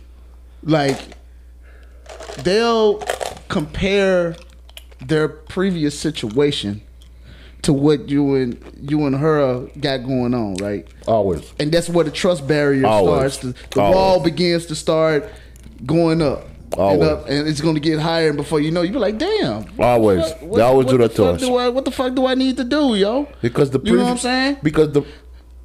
[0.64, 1.00] like,
[2.44, 3.00] they'll
[3.48, 4.36] compare
[5.06, 6.82] their previous situation
[7.62, 10.88] to what you and you and her got going on, right?
[11.08, 11.54] always.
[11.60, 13.34] And that's where the trust barrier Always.
[13.34, 13.38] starts.
[13.38, 13.96] To, the Always.
[13.96, 15.30] wall begins to start
[15.86, 16.48] going up.
[16.74, 17.26] And, Always.
[17.28, 20.32] and it's going to get higher, and before you know, you be like, "Damn!" Always.
[20.40, 21.42] What- They always what do that to us.
[21.42, 23.28] Do I, what the fuck do I need to do, yo?
[23.42, 24.58] Because the You know what I'm saying?
[24.62, 25.02] Because the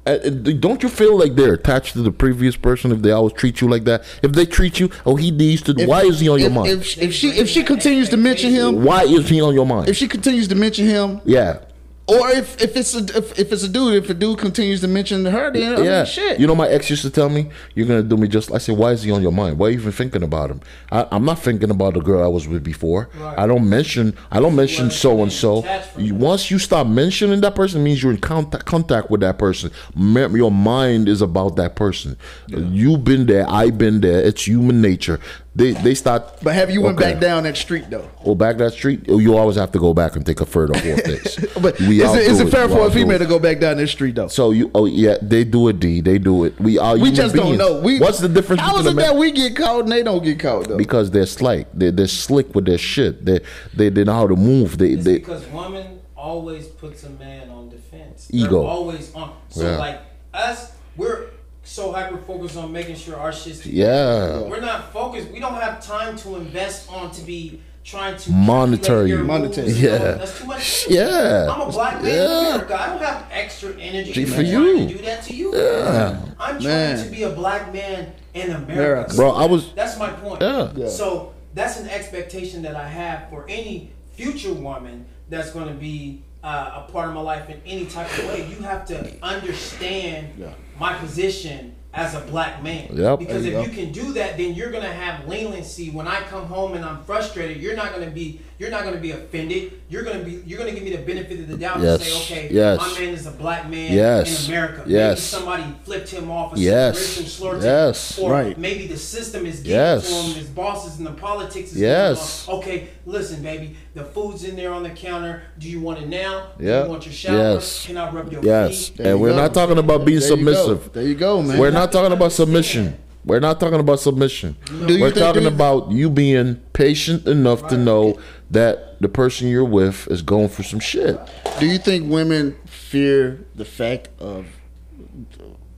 [0.07, 0.29] uh, uh,
[0.59, 3.67] don't you feel like they're attached to the previous person if they always treat you
[3.67, 4.03] like that?
[4.21, 5.73] If they treat you, oh, he needs to.
[5.75, 6.69] If- why is he on your mind?
[6.69, 9.89] If, if she if she continues to mention him, why is he on your mind?
[9.89, 11.59] if she continues to mention him, yeah,
[12.07, 14.87] or if if it's a if, if it's a dude, if a dude continues to
[14.87, 16.03] mention her, then I mean, yeah.
[16.03, 16.39] shit.
[16.39, 18.77] You know, my ex used to tell me, "You're gonna do me just." I said,
[18.77, 19.57] "Why is he on your mind?
[19.57, 22.27] Why are you even thinking about him?" I, I'm not thinking about the girl I
[22.27, 23.09] was with before.
[23.17, 23.39] Right.
[23.39, 24.15] I don't mention.
[24.31, 25.59] I don't mention so and so.
[25.59, 26.15] attached from that.
[26.15, 29.71] Once you stop mentioning that person, means you're in contact contact with that person.
[29.95, 32.17] Your mind is about that person.
[32.47, 33.49] You've been there.
[33.49, 34.21] I've been there.
[34.21, 35.19] It's human nature.
[35.57, 36.39] They they start.
[36.43, 37.13] but have you went Okay.
[37.13, 38.09] back down that street though?
[38.25, 40.69] Well, back that street, oh, you always have to go back and take a third
[40.75, 41.47] or fourth days.
[41.61, 43.59] But We is it, is it fair We for all a female to go back
[43.61, 44.27] down that street though?
[44.27, 45.79] So you, oh yeah, they do it.
[45.79, 46.59] D, they do it.
[46.59, 46.93] We are.
[46.95, 47.79] we human just don't know.
[47.79, 50.21] We, What's the difference How is between it that we get caught and they don't
[50.23, 50.77] get caught though?
[50.77, 51.67] because they're slick.
[51.73, 53.23] They're, they're slick with their shit.
[53.23, 53.39] They
[53.73, 54.77] they they know how to move.
[54.77, 58.27] They It's they because woman always puts a man on defense.
[58.29, 58.59] Ego.
[58.61, 59.33] They're always on.
[59.49, 59.77] So Yeah.
[59.77, 60.01] like
[60.33, 61.27] us, we're
[61.65, 63.65] so hyper focused on making sure our shit's.
[63.65, 64.41] Yeah.
[64.41, 65.29] We're not focused.
[65.31, 69.23] We don't have time to invest on to be trying to Monitor calculate your you.
[69.25, 69.61] Monitor.
[69.63, 69.81] moves.
[69.81, 69.97] Yeah.
[69.97, 70.63] That's too much.
[70.63, 70.91] shit.
[70.93, 71.47] Yeah.
[71.51, 72.39] I'm a black man Yeah.
[72.39, 72.81] in America.
[72.81, 74.87] I don't have extra energy Gee, to for trying you.
[74.87, 75.55] to do that to you.
[75.55, 76.19] Yeah.
[76.39, 77.03] I'm trying Man.
[77.05, 78.71] to be a black man in America.
[78.73, 79.15] America.
[79.15, 80.41] Bro, I was- That's my point.
[80.41, 80.71] Yeah.
[80.75, 80.87] Yeah.
[80.87, 86.21] So that's an expectation that I have for any future woman that's going to be
[86.43, 88.47] uh, a part of my life in any type of way.
[88.49, 90.47] You have to understand Yeah.
[90.79, 92.89] My position as a black man.
[92.91, 93.19] Yep.
[93.19, 95.89] Because if you you can do that, then you're gonna have leniency.
[95.89, 99.11] When I come home and I'm frustrated, you're not gonna be you're not gonna be
[99.11, 99.73] offended.
[99.89, 101.99] You're gonna be you're gonna give me the benefit of the doubt Yes.
[101.99, 102.79] to say, okay, Yes.
[102.79, 104.47] my man is a black man Yes.
[104.47, 104.83] in America.
[104.87, 105.09] Yes.
[105.33, 106.97] Maybe somebody flipped him off or Yes.
[106.99, 108.17] some racial slur to Yes.
[108.17, 108.57] him, or Right.
[108.57, 110.07] maybe the system is getting Yes.
[110.07, 112.45] to him, his bosses and the politics is Yes.
[112.45, 112.63] going on.
[112.63, 115.43] Okay, listen, baby, the food's in there on the counter.
[115.59, 116.47] Do you want it now?
[116.57, 116.83] Do Yeah.
[116.83, 117.37] you want your shower?
[117.55, 117.83] Yes.
[117.85, 118.87] Can I rub your Yes.
[118.87, 118.97] feet?
[118.97, 119.35] There And you we're go.
[119.37, 120.89] not talking about being There you submissive.
[120.93, 121.57] There you go, man.
[121.57, 122.95] We're not talking about submission.
[123.25, 124.55] We're not talking about submission.
[124.85, 127.83] Do you We're talking about you being patient enough to Right.
[127.83, 128.17] know
[128.51, 131.19] that the person you're with is going for some shit.
[131.59, 134.47] Do you think women fear the fact of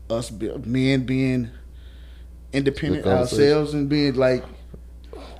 [0.10, 1.50] us be, men being
[2.54, 4.44] independent ourselves and being like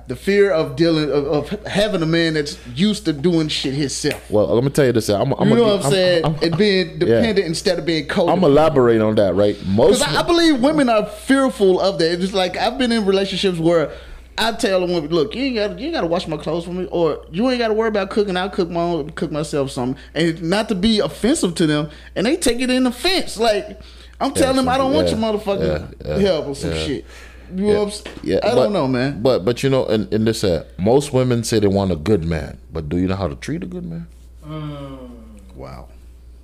[0.08, 4.30] the fear of dealing of, of having a man that's used to doing shit himself?
[4.30, 5.08] Well, let me tell you this.
[5.10, 6.24] I'm, I'm you know a, what I'm, saying?
[6.24, 8.32] I'm, and being dependent instead of being codependent.
[8.32, 9.56] I'm elaborate on that, right?
[9.66, 12.22] Most Because I, I believe women are fearful of that.
[12.22, 13.92] It's like I've been in relationships where
[14.38, 16.64] I tell a woman, "Look, you ain't got you ain't got to wash my clothes
[16.64, 18.36] for me, or you ain't got to worry about cooking.
[18.36, 22.26] I'll cook my own, cook myself something." And not to be offensive to them, and
[22.26, 23.38] they take it in offense.
[23.38, 23.80] Like
[24.20, 26.84] I'm telling them, I don't want your motherfucking yeah, yeah, help or some yeah.
[26.84, 27.04] shit.
[27.54, 29.22] You know I'm yeah, I but- don't know, man.
[29.22, 32.24] But but you know, in, in this, uh, most women say they want a good
[32.24, 34.06] man, but do you know how to treat a good man?
[35.54, 35.88] Wow.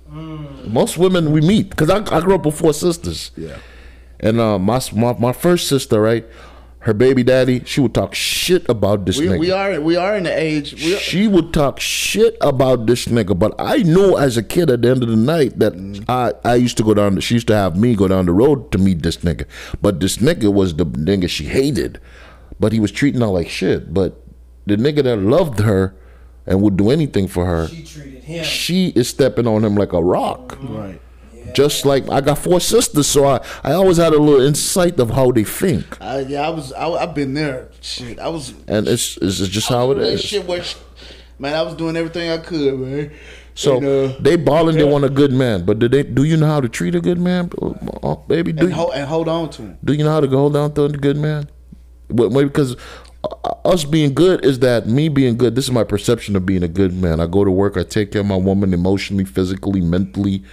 [0.07, 3.31] Most women we meet, because I, I grew up with four sisters.
[3.35, 3.57] Yeah.
[4.19, 6.25] And uh, my, my my first sister, right,
[6.85, 9.39] her baby daddy, she would talk shit about this We, nigga.
[9.39, 10.73] we are we are in the age.
[10.75, 14.69] We are, she would talk shit about this nigga, but I knew as a kid
[14.69, 15.73] at the end of the night that
[16.07, 17.19] I, I used to go down.
[17.21, 19.45] She used to have me go down the road to meet this nigga,
[19.81, 21.99] but this nigga was the nigga she hated,
[22.59, 23.91] but he was treating her like shit.
[23.91, 24.21] But
[24.67, 25.95] the nigga that loved her
[26.45, 28.43] and would do anything for her, She treated him.
[28.43, 30.55] she is stepping on him like a rock.
[30.61, 31.01] right.
[31.55, 35.09] Just like I got four sisters, so I, I always had a little insight of
[35.11, 36.73] how they think, I, yeah, I was.
[36.73, 37.69] I, I've been there.
[37.81, 38.53] Shit, I was.
[38.67, 40.21] and it's it's just how it is.
[40.21, 40.63] Shit where,
[41.39, 43.11] man, I was doing everything I could, man.
[43.55, 46.03] So And, uh, they balling, they want a good man, but do they?
[46.03, 48.51] Do you know how to treat a good man, oh, baby?
[48.51, 49.77] Do and, you, hold, and hold on to him.
[49.83, 51.49] do you know how to hold down to a good man?
[52.09, 52.75] But maybe because
[53.23, 55.55] uh, us being good is that me being good.
[55.55, 57.21] This is my perception of being a good man.
[57.21, 60.43] I go to work, I take care of my woman emotionally, physically, mentally,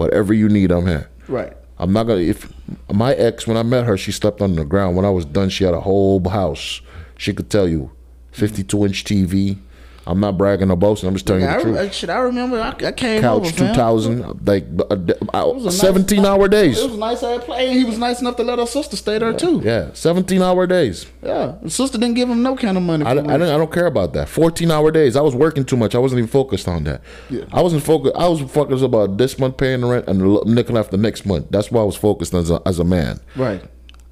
[0.00, 1.10] whatever you need, I'm here.
[1.28, 1.52] Right.
[1.78, 2.20] I'm not gonna.
[2.20, 2.50] If
[2.90, 4.96] my ex, when I met her, she slept on the ground.
[4.96, 6.80] When I was done, she had a whole house.
[7.18, 7.90] She could tell you,
[8.32, 9.58] 52 inch TV.
[10.10, 11.08] I'm not bragging or boasting.
[11.08, 11.78] I'm just telling I, you the truth.
[11.78, 13.74] I, shit, I remember I, I came Couch over, fam.
[13.74, 16.80] 2000, like uh, uh, was a nice- 17 hour days.
[16.80, 17.72] It was nice ass play.
[17.72, 19.60] He was nice enough to let our sister stay there too.
[19.64, 21.06] Yeah, 17 hour days.
[21.22, 23.04] Yeah, the sister didn't give him no kind of money.
[23.04, 24.28] I, I, don't, I don't care about that.
[24.28, 25.14] 14 hour days.
[25.14, 25.94] I was working too much.
[25.94, 27.02] I wasn't even focused on that.
[27.28, 27.44] Yeah.
[27.52, 28.16] I wasn't focused.
[28.16, 31.46] I was focused about this month paying the rent and nickel after next month.
[31.50, 33.20] That's why I was focused as a, as a man.
[33.36, 33.62] right.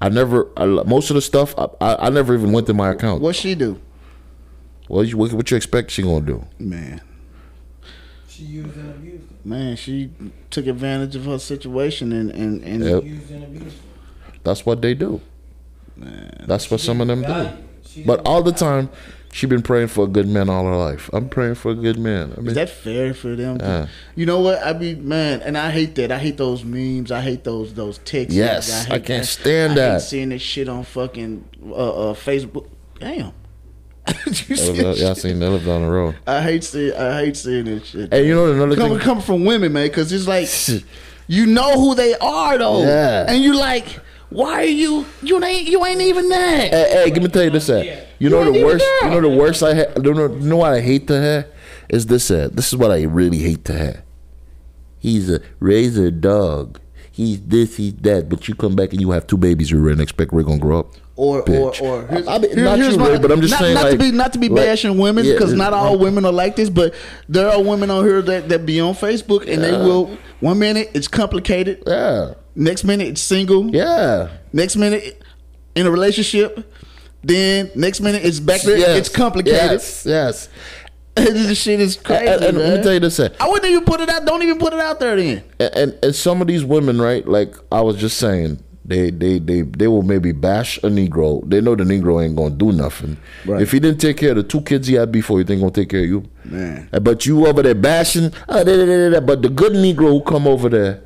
[0.01, 2.89] I never, I, most of the stuff, I, I, I never even went to my
[2.91, 3.21] account.
[3.21, 3.81] What she do,
[4.89, 6.45] What you, what, what you expect she gonna do?
[6.57, 6.99] man?
[8.27, 9.37] She used and abused him.
[9.45, 10.09] Man, she
[10.49, 13.03] took advantage of her situation and and and Yep.
[13.03, 13.83] Used and abused him.
[14.43, 15.21] That's what they do.
[15.95, 17.49] man, That's what some of them do.
[17.85, 18.89] She But all the time,
[19.31, 21.09] she been praying for a good man all her life.
[21.13, 22.33] I'm praying for a good man.
[22.35, 23.59] I mean, is that fair for them?
[23.59, 23.87] to- Yeah.
[24.15, 24.63] You know what?
[24.63, 26.11] I be man, and I hate that.
[26.11, 27.11] I hate those memes.
[27.11, 28.35] I hate those those texts.
[28.35, 29.27] Yes, hate I can't that.
[29.27, 29.91] stand I that.
[29.93, 31.73] Hate seeing this shit on fucking uh,
[32.09, 32.67] uh, Facebook.
[32.99, 33.33] Damn.
[34.25, 35.17] you They see yeah, I shit?
[35.17, 36.15] seen they live down the road.
[36.27, 38.13] I hate seeing I hate seeing this shit.
[38.13, 39.05] And you know another coming thing.
[39.05, 40.47] coming from women, man, because it's like
[41.27, 43.25] you know who they are though, Yeah.
[43.27, 43.85] and you like,
[44.29, 46.71] why are you you ain't you ain't even that?
[46.71, 47.69] Hey, hey, give me tell you this.
[47.69, 48.01] Yeah.
[48.19, 48.83] you know the worst.
[49.01, 49.09] there.
[49.09, 51.47] You know the worst I ha- you know, you know what I hate to have
[51.89, 52.29] is this.
[52.31, 54.01] Uh, this is what I really hate to have.
[54.97, 56.79] He's a razor dog.
[57.11, 57.77] He's this.
[57.77, 58.29] He's that.
[58.29, 60.79] But you come back and you have two babies you and expect we're gonna grow
[60.79, 60.93] up.
[61.21, 61.81] Or, or, Bitch.
[61.81, 63.83] or, here's, I mean, here- not you, my- Ray, but I'm just not, saying, not
[63.83, 66.31] like- to be not to be like- bashing women Yeah, because not all women are
[66.31, 66.93] like this, but
[67.27, 70.91] there are women on here that, that be on Facebook and they will one minute
[70.93, 72.35] it's complicated, Yeah.
[72.55, 74.29] next minute it's single, Yeah.
[74.53, 75.21] next minute
[75.75, 76.71] in a relationship,
[77.21, 78.97] then next minute it's back there, Yes.
[78.99, 79.59] it's complicated.
[79.59, 80.05] Yes.
[80.05, 80.47] Yes.
[81.15, 82.27] this shit is crazy.
[82.27, 83.19] And, and let me tell you this.
[83.19, 84.23] I wouldn't even put it out.
[84.25, 85.43] Don't even put it out there then.
[85.59, 87.27] and, and and some of these women, right?
[87.27, 91.47] Like I was just saying, They they they they will maybe bash a Negro.
[91.47, 93.17] They know the Negro ain't gonna do nothing.
[93.45, 93.61] Right.
[93.61, 95.71] If he didn't take care of the two kids he had before, he think gonna
[95.71, 96.23] take care of you?
[96.43, 96.89] Man.
[96.91, 100.21] Uh, But you over there bashing, ah, da, da, da, but the good Negro who
[100.21, 101.01] come over there,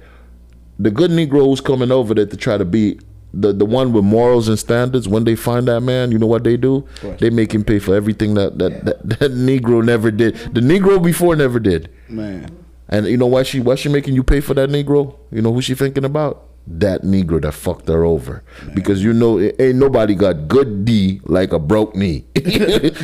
[0.80, 3.00] the good Negro who's coming over there to try to be
[3.34, 6.46] the, the one with morals and standards, when they find that man, you know what
[6.46, 6.86] they do?
[7.20, 10.36] They make him pay for everything that that, that that Negro never did.
[10.54, 11.90] The Negro before never did.
[12.08, 12.50] Man.
[12.88, 15.16] And you know why she why she making you pay for that Negro?
[15.32, 16.46] You know who she thinking about?
[16.66, 18.42] That Negro that fucked her over.
[18.74, 22.26] Because you know it ain't nobody got good D like a broke knee.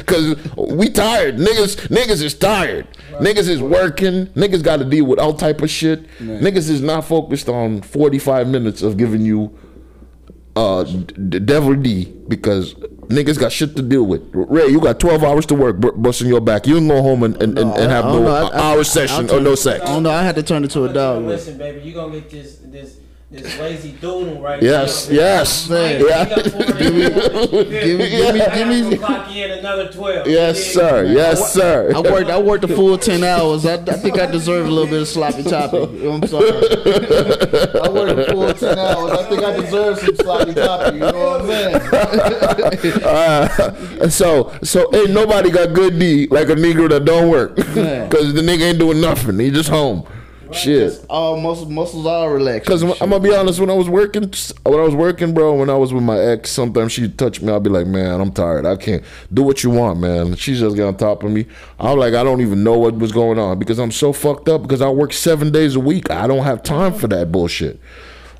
[0.05, 1.35] Cause we tired.
[1.35, 2.87] Niggas niggas is tired.
[3.19, 4.27] Niggas is working.
[4.27, 6.07] Niggas gotta deal with all type of shit.
[6.19, 9.53] Niggas is not focused on 45 minutes of giving you
[10.55, 12.73] uh d- devil D because
[13.09, 14.21] niggas got shit to deal with.
[14.33, 16.65] Ray, you got 12 hours to work bu- busting your back.
[16.65, 18.27] You can go home and, and, and, and have I no know.
[18.29, 19.83] I- I- hour I'll session or no sex.
[19.83, 20.11] I don't know.
[20.11, 21.25] I had to turn it to a dog.
[21.25, 22.99] Listen, baby, you gonna get this this
[23.31, 25.15] this lazy doodle right Yes, now.
[25.15, 26.23] yes, Man, yeah.
[26.23, 27.27] you got 40 minutes.
[27.29, 27.69] Give me-
[28.09, 30.27] give me- give me- clock in another twelve.
[30.27, 31.05] Yes, sir.
[31.05, 31.91] Yes, sir.
[31.95, 32.29] I worked.
[32.31, 33.67] I worked the full ten hours.
[33.67, 35.77] I, I think I deserve a little bit of sloppy toppy.
[35.77, 36.49] You know what I'm sorry.
[36.49, 39.11] I worked the full ten hours.
[39.11, 40.95] I think I deserve some sloppy toppy.
[40.95, 42.99] You know what I'm saying?
[43.09, 48.33] Uh, so, so ain't nobody got good D like a Negro that don't work, because
[48.33, 49.37] the nigga ain't doing nothing.
[49.39, 50.05] He just home.
[50.51, 51.05] Shit.
[51.09, 52.65] All muscles, muscles all relaxed.
[52.65, 54.31] Because I'm gonna be honest, when I was working,
[54.63, 57.51] when I was working, bro, when I was with my ex, sometimes she'd touch me.
[57.51, 58.65] I'd be like, man, I'm tired.
[58.65, 59.03] I can't
[59.33, 60.35] do what you want, man.
[60.35, 61.45] She's just get on top of me.
[61.79, 64.61] I'm like, I don't even know what was going on because I'm so fucked up
[64.61, 66.09] because I work seven days a week.
[66.09, 67.79] I don't have time for that bullshit.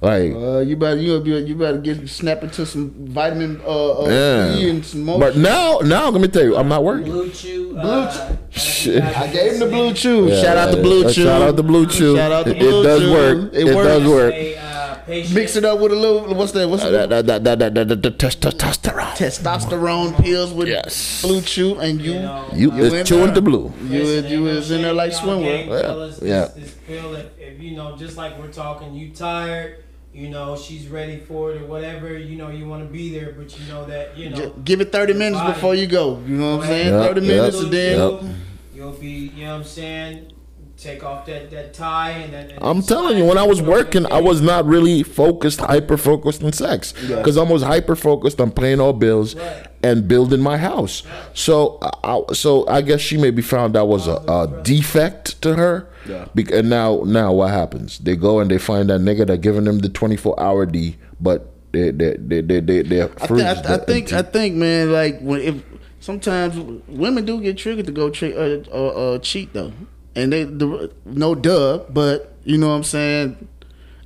[0.01, 4.07] Like, Uh, you better you better you better get snap into some vitamin uh, uh
[4.09, 4.55] yeah.
[4.55, 5.19] E and some more.
[5.19, 7.11] But now, now let me tell you, I'm not working.
[7.11, 7.73] Blue Chew.
[7.73, 9.03] Blue uh, Shit.
[9.03, 10.27] I gave him the blue chew.
[10.29, 10.83] Yeah, Shout out to yeah.
[10.83, 11.23] blue Uh, chew.
[11.25, 12.15] Shout out to Blue Chew.
[12.15, 13.11] Shout out to It- Blue It does Chew.
[13.11, 13.53] work.
[13.53, 13.87] It It, works.
[13.87, 14.33] does work.
[14.33, 15.35] A, uh, patient.
[15.35, 16.33] Mix it up with a little.
[16.33, 16.69] What's that?
[16.69, 17.09] What's Uh, that?
[17.09, 19.15] that, that, that, that, that, that, that, testosterone.
[19.19, 21.21] Testosterone pills with Yes.
[21.23, 23.35] blue chew, and you You know, You You is chewing there.
[23.35, 23.73] the blue.
[23.89, 25.65] you was, Listen, you ain't no was in there like y'all swimwear.
[25.67, 26.19] gang fellas.
[26.23, 26.45] Yeah.
[26.45, 30.57] This, this pill, if, if you know, just like we're talking, you tired, you know,
[30.57, 33.65] she's ready for it or whatever, you know, you want to be there, but you
[33.71, 35.53] know that, you know, J- Give it thirty minutes body.
[35.53, 36.19] before you go.
[36.27, 36.93] You know what I'm saying?
[36.93, 38.35] Yep, Thirty yep, minutes and then yep.
[38.73, 40.31] you'll be, you know what I'm saying,
[40.77, 42.49] take off that, that tie and that.
[42.51, 45.03] and I'm telling you, when I was put on that working, I was not really
[45.03, 49.67] focused, hyper focused on sex, because I was hyper focused on paying all bills Right.
[49.83, 51.03] And building my house.
[51.33, 55.87] So, I, so I guess she maybe found that was a, a defect to her.
[56.07, 56.27] Yeah.
[56.53, 57.99] And now, now what happens?
[57.99, 61.53] They go and they find that nigga that giving them the 24 hour D, but
[61.71, 65.19] they they they they they they're I, thi- I, I think I think man, like
[65.19, 65.63] when if
[65.99, 66.57] sometimes
[66.87, 69.71] women do get triggered to go uh, uh, uh, cheat though,
[70.15, 73.47] and they the, no duh, but you know what I'm saying.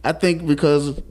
[0.04, 1.02] I think because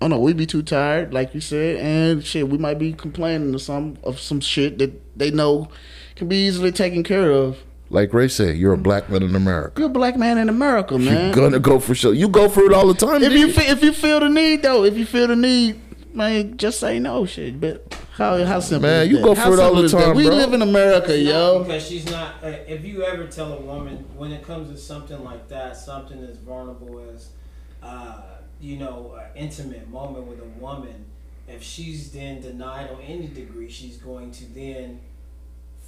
[0.00, 2.92] I don't know, we be too tired, like you said, and shit, we might be
[2.92, 5.68] complaining of some of some shit that they know
[6.16, 7.58] can be easily taken care of.
[7.88, 9.80] like Ray said, you're a black man in America.
[9.80, 11.26] You're a black man in America, man.
[11.26, 12.12] You're gonna go for sure.
[12.12, 13.22] You go for it all the time.
[13.22, 13.38] if D.
[13.40, 15.80] you fe- if you feel the need though, if you feel the need,
[16.14, 17.58] man, just say no, shit.
[17.58, 18.88] But how how simple?
[18.88, 19.22] Man, is you that?
[19.24, 20.04] go How for it all the is that?
[20.06, 20.34] time, We bro.
[20.36, 21.62] live in America, It's yo.
[21.64, 22.34] Because she's not.
[22.42, 26.18] Uh, if you ever tell a woman when it comes to something like that, something
[26.24, 27.28] as vulnerable as,
[27.82, 28.22] uh,
[28.60, 31.06] you know, intimate moment with a woman,
[31.48, 35.00] if she's then denied on any degree, she's going to then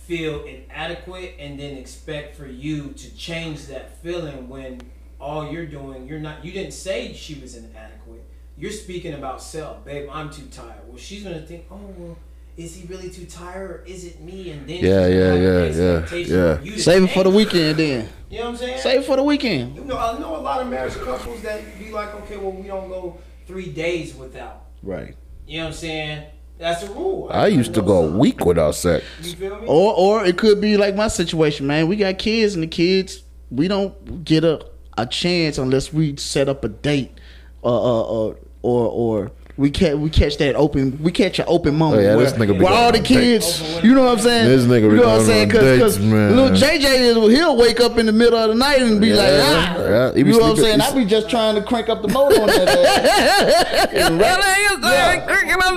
[0.08, 4.80] feel inadequate and then expect for you to change that feeling when
[5.20, 8.24] all you're doing you're not you didn't say she was inadequate.
[8.56, 9.84] You're speaking about self.
[9.84, 10.80] Babe i'm too tired.
[10.88, 12.16] Well she's gonna think oh well
[12.58, 16.14] is he really too tired or is it me and then Yeah, yeah, yeah, yeah,
[16.14, 16.52] yeah.
[16.52, 18.08] of you Save it for the weekend, then.
[18.28, 19.76] you know what i'm saying Save it for the weekend.
[19.76, 22.66] you know i know a lot of marriage couples that be like okay well we
[22.66, 23.16] don't go
[23.46, 25.14] three days without Right.
[25.46, 26.24] you know what i'm saying
[26.58, 28.18] that's a rule I used to know go a something.
[28.18, 29.04] week without sex.
[29.22, 31.86] you feel me Or or it could be like my situation, man.
[31.86, 34.66] We got kids, and the kids we don't get a
[34.98, 37.12] a chance unless we set up a date,
[37.62, 39.30] uh, uh, uh or or.
[39.58, 42.34] We catch we catch that open we catch an open moment Oh, yeah, where, this
[42.34, 45.08] nigga where all the on kids you know what I'm saying This nigga you know
[45.08, 48.54] what I'm saying because little JJ is he'll wake up in the middle of the
[48.54, 50.12] night and be like ah yeah.
[50.12, 52.08] He you be know what I'm saying I be just trying to crank up the
[52.08, 53.88] motor on that ass.
[53.98, 54.38] And right-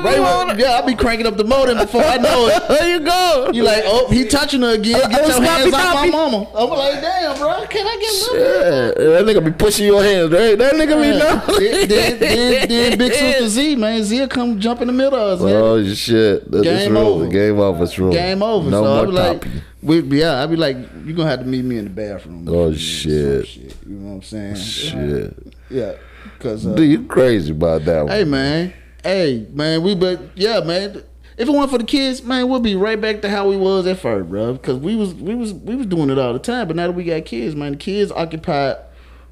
[0.03, 2.62] Right, yeah, I be cranking up the motor before I know it.
[2.72, 3.49] There you go.
[3.53, 5.10] You like, oh, he touching her again.
[5.10, 6.48] Get your hands off my mama.
[6.56, 9.12] I'm like, damn, bro, can I get a little?
[9.12, 10.58] That nigga be pushing your hands, right?
[10.58, 11.60] That nigga be then, no.
[11.88, 15.45] then, then, then Big Sister Z, man, Z come jump in the middle of us,
[15.45, 15.56] man.
[15.56, 16.49] Oh shit!
[16.52, 17.27] That's Game over.
[17.27, 17.84] Game over.
[17.84, 18.11] It's rule.
[18.11, 18.69] Game over.
[18.69, 19.48] No so more be like,
[19.81, 22.48] we, yeah, I'd be like, you gonna have to meet me in the bathroom.
[22.48, 23.48] Oh, shit.
[23.48, 23.76] shit.
[23.85, 24.56] You know what I'm saying?
[24.56, 25.56] Shit.
[25.69, 25.93] Yeah.
[26.39, 28.11] Cause uh, Dude, you crazy about that one.
[28.11, 28.73] hey man,
[29.03, 31.03] hey man, we but yeah man.
[31.38, 33.88] If it weren't for the kids, man, we'll be right back to how we was
[33.88, 34.53] at first, bro.
[34.53, 36.68] Because we was we was we was doing it all the time.
[36.68, 38.76] But now that we got kids, man, the kids occupy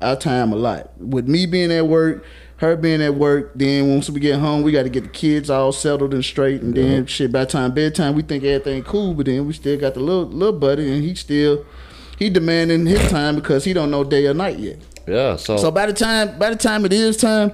[0.02, 0.98] our time a lot.
[0.98, 2.26] With me being at work,
[2.60, 5.50] her being at work, then once we get home, we got to get the kids
[5.50, 7.32] all settled and straight, and then shit.
[7.32, 10.26] By the time bedtime, we think everything cool, but then we still got the little
[10.26, 11.66] little buddy, and he still
[12.18, 14.78] he demanding his time because he don't know day or night yet.
[15.08, 17.54] Yeah, so, So by the time by the time it is time,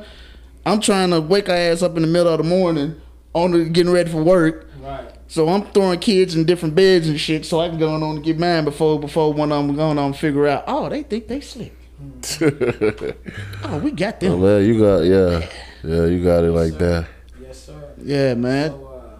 [0.65, 2.99] I'm trying to wake our ass up in the middle of the morning,
[3.33, 4.67] on the getting ready for work.
[4.81, 5.11] Right.
[5.27, 8.23] So I'm throwing kids in different beds and shit, so I can go on and
[8.23, 10.63] get mine before before one of them going on and figure out.
[10.65, 11.75] Oh, they think they slick.
[13.63, 14.41] Oh, we got them.
[14.41, 15.47] well, you got yeah,
[15.83, 17.07] yeah, you got it like that.
[17.41, 17.93] Yes, sir.
[18.01, 18.71] Yeah, man.
[18.71, 19.19] So, uh,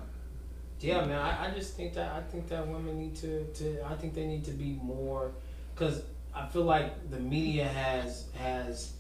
[0.80, 3.96] yeah, man, I, I just think that I think that women need to, to I
[3.96, 5.32] think they need to be more
[5.74, 6.04] because
[6.34, 8.94] I feel like the media has has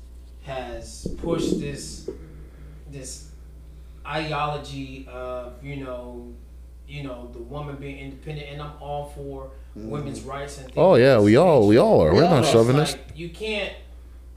[0.43, 2.09] has pushed this
[2.91, 3.29] this
[4.05, 6.33] ideology of you know
[6.87, 10.95] you know the woman being independent, and I'm all for women's rights and things Oh
[10.95, 12.13] yeah, we this all we all are.
[12.13, 12.95] We're not It's chauvinists.
[12.95, 13.73] like, you can't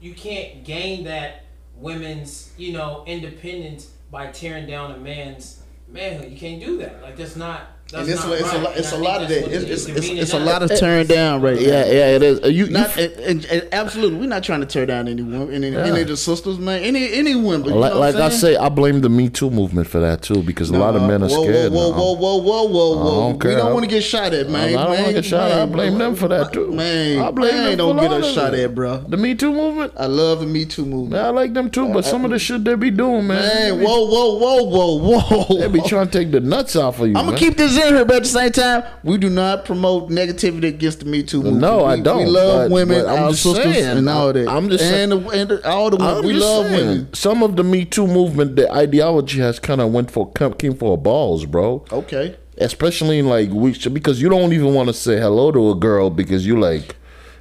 [0.01, 1.45] you can't gain that
[1.75, 6.31] women's you know independence by tearing down a man's manhood.
[6.31, 7.01] You can't do that.
[7.01, 7.61] Like that's not.
[7.91, 8.63] That's And it's, a, it's, a, right.
[8.63, 9.51] lot- it's a lot of think that.
[9.53, 10.79] It's, what it's, the it's, it's a lot of does.
[10.79, 12.39] turn down right Yeah, yeah, it is.
[12.43, 15.23] Uh, You, you Not and, and, and absolutely, we're not trying to tear down any
[15.23, 17.69] women, any, any of the sisters, man, any any women.
[17.69, 20.43] You like, know like I say, I blame the Me Too movement for that too,
[20.43, 21.71] because a lot of men are whoa, scared.
[21.71, 21.97] Whoa, now.
[21.97, 23.31] whoa, whoa, whoa, whoa, whoa, I whoa!
[23.31, 24.77] don't We don't want to get shot at, man.
[24.77, 25.57] I don't wanna get shot at.
[25.57, 25.71] I man.
[25.71, 26.71] blame them for that, too.
[26.71, 28.97] Man, I blame man, them for don't get lot us shot at, bro.
[28.97, 29.93] The Me Too movement.
[29.97, 31.23] I love the Me Too movement.
[31.23, 33.77] I like them too, but some of the shit they be doing, man.
[33.77, 35.59] Man, whoa, whoa, whoa, whoa, whoa!
[35.59, 37.17] They be trying to take the nuts off of you.
[37.17, 40.09] I'm gonna keep this in here, but at the same time, we do not promote
[40.09, 41.61] negativity against the Me Too movement.
[41.61, 43.97] No, I We- don't, We love but- women, but I'm our just sisters, saying.
[43.97, 44.47] and all that.
[44.47, 46.25] I'm just and, the, and the, all the women.
[46.25, 47.13] We love saying, women.
[47.13, 50.97] Some of the Me Too movement, the ideology has kind of went for came for
[50.97, 51.85] balls, bro.
[51.91, 52.35] Okay.
[52.57, 56.09] Especially in like weeks because you don't even want to say hello to a girl
[56.09, 56.95] because you like.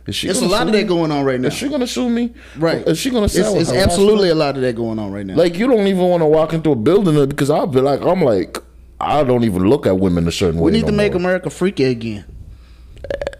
[0.06, 0.89] Is she It's a lot of that me?
[0.89, 1.48] going on right now.
[1.48, 2.32] Is she gonna sue me?
[2.56, 2.86] Right.
[2.89, 5.35] Is she gonna say It's, it's absolutely a lot of that going on right now.
[5.35, 8.23] Like you don't even want to walk into a building because I'll be like, I'm
[8.23, 8.56] like,
[9.01, 10.66] I don't even look at women a certain way.
[10.66, 11.20] we need no to make more.
[11.20, 12.25] America freaky again.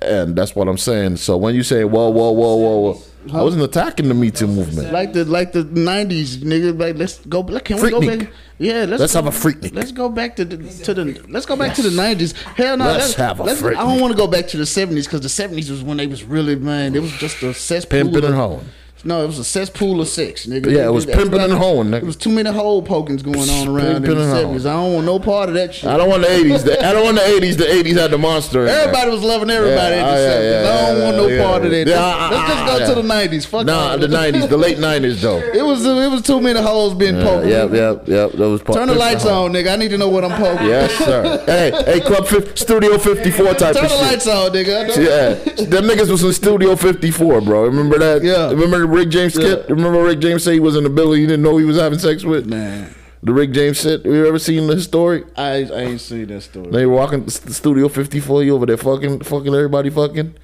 [0.01, 1.16] and that's what I'm saying.
[1.16, 3.02] So when you say whoa, whoa, whoa, whoa, whoa,
[3.39, 4.93] I wasn't attacking the Me Too movement.
[4.93, 6.78] Like the like the nineties, nigga.
[6.78, 7.40] Like let's go.
[7.40, 8.30] Like, can we go back?
[8.59, 9.74] Yeah, let's Let's go- have a freaknik.
[9.74, 11.24] Let's go back to the to the.
[11.28, 12.32] Let's go back to the nineties.
[12.32, 12.85] Hell no.
[12.85, 13.76] Let's have a freaknik.
[13.76, 16.06] I don't want to go back to the seventies because the seventies was when they
[16.06, 16.94] was really man.
[16.94, 18.01] It was just a cesspool.
[18.05, 18.64] Pimping and hoeing.
[19.04, 20.72] No, it was a cesspool of sex, nigga.
[20.72, 21.98] Yeah, it was pimping and hoeing, nigga.
[22.02, 24.66] It was too many hole pokings going on around in the seventies.
[24.66, 25.88] I don't want no part of that shit.
[25.88, 26.68] I don't want the '80s.
[26.82, 27.56] I don't want the '80s.
[27.58, 28.66] The '80s had the monster.
[28.66, 31.64] Everybody was loving everybody Yeah, in the oh, yeah, yeah, I don't want no part
[31.64, 31.86] of that.
[31.86, 33.46] Let's, let's just go to the 90s.
[33.46, 35.38] Fuck Nah, the '90s, the late '90s though.
[35.38, 37.46] It was it was too many holes being poked.
[37.46, 38.32] Yep, yep, yep.
[38.32, 38.78] That was part.
[38.78, 39.72] Turn the lights on, nigga.
[39.72, 40.66] I need to know what I'm poking.
[40.66, 41.44] Yes, sir.
[41.46, 44.00] hey, hey, Club 50, Studio 54 type Turn the shit.
[44.00, 44.88] lights on, nigga.
[44.96, 47.62] Yeah, them niggas was in Studio 54, bro.
[47.64, 48.24] Remember that?
[48.24, 48.48] Yeah.
[48.50, 49.65] Remember the Rick James skit?
[49.69, 49.74] Yeah.
[49.74, 51.98] Remember Rick James say he was in the building he didn't know he was having
[51.98, 52.47] sex with?
[52.47, 54.05] Man, The Rick James shit.
[54.05, 55.24] You ever seen the story?
[55.36, 56.70] I I ain't seen that story.
[56.70, 60.35] They were walking the Studio 54, you over there fucking, fucking everybody fucking.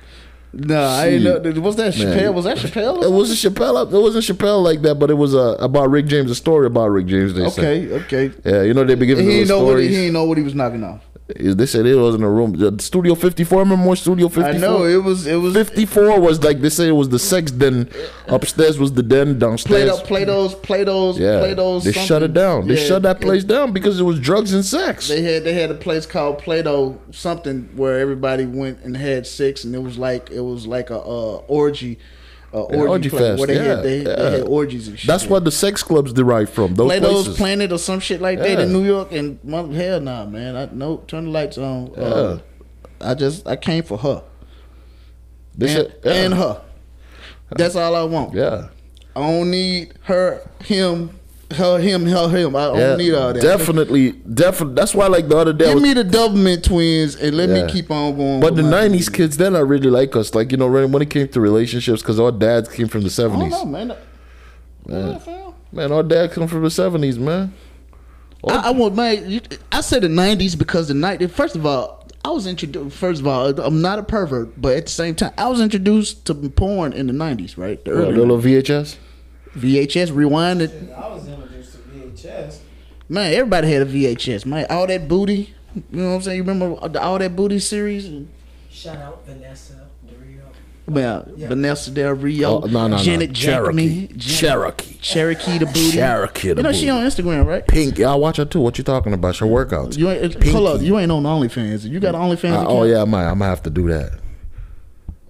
[0.57, 1.61] No, I ain't know.
[1.61, 2.07] Was that Man.
[2.17, 2.33] Chappelle?
[2.35, 3.03] Was that Chappelle?
[3.03, 3.93] It wasn't Chappelle.
[3.93, 6.31] It wasn't Chappelle like that, but it was uh, about Rick James.
[6.31, 7.35] A story about Rick James.
[7.35, 7.65] They said.
[7.65, 7.93] Okay,
[8.29, 8.37] okay.
[8.45, 9.91] Yeah, you know they be giving He know what he, stories.
[9.91, 11.03] he ain't know what he was knocking off.
[11.29, 12.79] Is they said it was in a room.
[12.81, 13.61] Studio 54.
[13.61, 14.55] Remember more Studio 54?
[14.55, 17.51] I know it was it was 54 was like they say it was the sex
[17.51, 17.89] den.
[18.29, 19.39] Upstairs was the den.
[19.39, 19.89] Downstairs.
[19.91, 21.85] Plato, Plato's, Plato's, yeah, Plato's.
[21.85, 22.69] they shut it down.
[22.69, 25.09] They Yeah, shut that it- place down because it was drugs and sex.
[25.09, 29.65] They had they had a place called Plato something where everybody went and had sex
[29.65, 31.99] and it was like it was like a uh, orgy,
[32.55, 34.15] uh, orgy, orgy fest, where they yeah, had they, yeah.
[34.15, 35.09] they had orgies and shit.
[35.09, 36.75] That's what the sex clubs derive from.
[36.75, 37.37] Those Plato's places.
[37.37, 40.69] Planet or some shit like that in New York and mother hell nah man I
[40.73, 41.95] no turn the lights on.
[41.97, 42.39] Uh,
[43.01, 44.23] I just I came for her
[45.57, 46.13] They and, yeah.
[46.13, 46.63] and her.
[47.51, 48.35] That's all I want.
[48.35, 48.69] Yeah.
[49.17, 51.19] I don't need her, him,
[51.55, 52.55] her, him, her, him.
[52.57, 53.43] I don't Yeah, need all that.
[53.43, 54.75] definitely, definitely.
[54.75, 57.49] That's why, like the other day, I Give was- me the Doublemint twins and let
[57.49, 57.65] Yeah.
[57.67, 58.41] me keep on going.
[58.41, 60.35] but the my- '90s kids, they're not really like us.
[60.35, 63.07] Like you know, when when it came to relationships, because our dads came from the
[63.13, 63.51] I don't '70s.
[63.51, 63.93] know, man.
[64.89, 65.53] Yeah, fam.
[65.73, 67.53] Man, our dad come from the '70s, man.
[68.47, 69.31] I, I want man.
[69.31, 69.41] you-
[69.73, 71.29] I said the '90s because the night.
[71.31, 72.95] First of all, I was introduced.
[72.97, 76.25] First of all, I'm not a pervert, but at the same time, I was introduced
[76.27, 77.83] to porn in the '90s, right?
[77.85, 78.97] The What, early little VHS.
[79.57, 80.71] VHS rewind it.
[80.97, 81.44] I was introduced to
[82.35, 82.59] VHS.
[83.09, 84.47] Man, everybody had a VHS.
[84.47, 85.55] Man, all that booty.
[85.75, 86.37] You know what I'm saying?
[86.39, 88.07] You remember all that booty series?
[88.07, 88.29] And
[88.71, 90.43] Shout out Vanessa Del Rio.
[90.87, 91.49] Well, Yeah.
[91.49, 92.97] Vanessa Del Rio, Oh, no, no, no.
[92.99, 94.07] Janet Cherokee.
[94.07, 94.99] Jackman, Cherokee.
[95.01, 95.91] Cherokee the booty.
[95.93, 97.67] Cherokee the You know she on Instagram, right?
[97.67, 97.99] Pink.
[97.99, 98.61] Yeah, I watch her too.
[98.61, 99.37] What you talking about?
[99.39, 99.99] Her workouts.
[99.99, 100.51] You ain't Pinky.
[100.53, 100.81] hold up.
[100.81, 101.85] You ain't on OnlyFans.
[101.89, 102.53] You got an OnlyFans?
[102.65, 103.25] Uh, oh yeah, I might.
[103.29, 104.13] I'm gonna have to do that.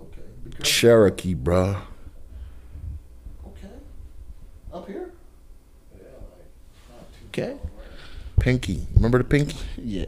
[0.00, 0.62] Okay.
[0.62, 1.80] Cherokee, bruh.
[3.46, 3.68] okay.
[4.72, 5.10] Up here?
[5.96, 6.46] Yeah, like,
[6.90, 7.56] not too Okay.
[8.38, 8.86] Pinky.
[8.94, 9.56] Remember the pinky?
[9.76, 10.04] Yeah.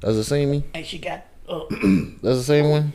[0.00, 0.64] That's the same me.
[0.74, 1.24] And she got.
[1.48, 2.92] Uh, That's the same one.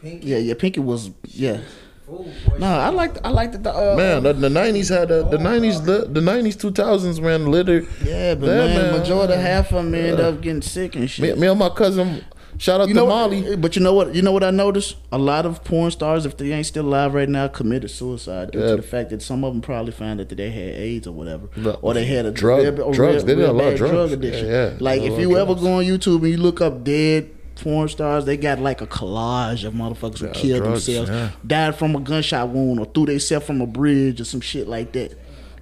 [0.00, 0.28] Pinky.
[0.28, 0.54] yeah, yeah.
[0.54, 1.10] Pinky was.
[1.24, 1.60] Yeah.
[2.06, 2.58] Fool, boy.
[2.58, 3.16] No, I like.
[3.24, 3.70] I liked the.
[3.74, 7.46] Uh, Man, the, the '90s had a, the '90s, the, the '90s, 2000s, man.
[7.50, 7.80] Litter.
[8.04, 9.00] Yeah, but Yeah, man, man.
[9.00, 10.26] majority half of them ended Yeah.
[10.26, 11.36] up getting sick and Me, shit.
[11.38, 12.24] me and my cousin.
[12.58, 13.46] Shout out you to know, Molly.
[13.52, 14.14] Eh, but you know what?
[14.14, 14.96] You know what I noticed?
[15.12, 18.58] A lot of porn stars, if they ain't still alive right now, committed suicide due
[18.58, 18.66] Yeah.
[18.70, 21.48] to the fact that some of them probably found that they had AIDS or whatever,
[21.56, 21.78] No.
[21.82, 23.24] or they had a Drug- real- drugs.
[23.24, 23.92] They did a lot of drugs.
[23.92, 24.46] drug addiction.
[24.46, 24.70] Yeah, yeah.
[24.80, 25.62] Like They did a if you ever drugs.
[25.62, 27.30] go on YouTube and you look up dead
[27.62, 31.76] porn stars, they got like a collage of motherfuckers who Yeah, killed drugs, themselves, died
[31.76, 35.12] from a gunshot wound, or threw themselves from a bridge or some shit like that.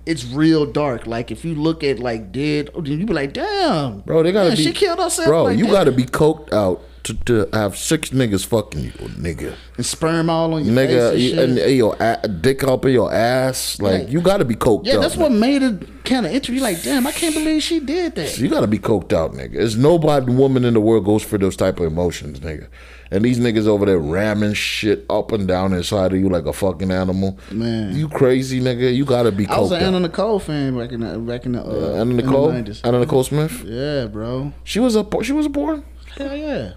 [0.06, 1.06] It's real dark.
[1.06, 4.50] Like if you look at like dead, oh, you be like, damn, Bro, they gotta
[4.50, 4.62] man, be.
[4.64, 5.26] She killed herself.
[5.28, 5.72] Bro, like you that.
[5.72, 9.54] gotta be coked out to, to have six niggas fucking you, nigga.
[9.76, 12.92] and sperm all on your Nigga, face and, and, and your a, dick up in
[12.92, 13.80] your ass.
[13.80, 14.08] Like, Yeah.
[14.08, 15.02] you gotta be coked yeah, out.
[15.02, 16.62] that's what made it kind of interesting.
[16.62, 18.38] Like, damn, I can't believe she did that.
[18.38, 19.52] You gotta be coked out, nigga.
[19.54, 22.66] There's nobody woman in the world goes for those type of emotions, nigga.
[23.10, 26.52] And these niggas over there ramming shit up and down inside of you like a
[26.52, 27.38] fucking animal.
[27.52, 27.94] Man.
[27.94, 28.94] you crazy nigga.
[28.94, 30.00] You gotta be I was an Anna.
[30.00, 32.80] Nicole fan back in the back in the uh, Uh, Anna Nicole, 90s.
[32.84, 33.62] Anna Nicole Smith.
[33.64, 34.52] Yeah, bro.
[34.64, 35.84] She was a she was a porn.
[36.16, 36.72] Hell yeah.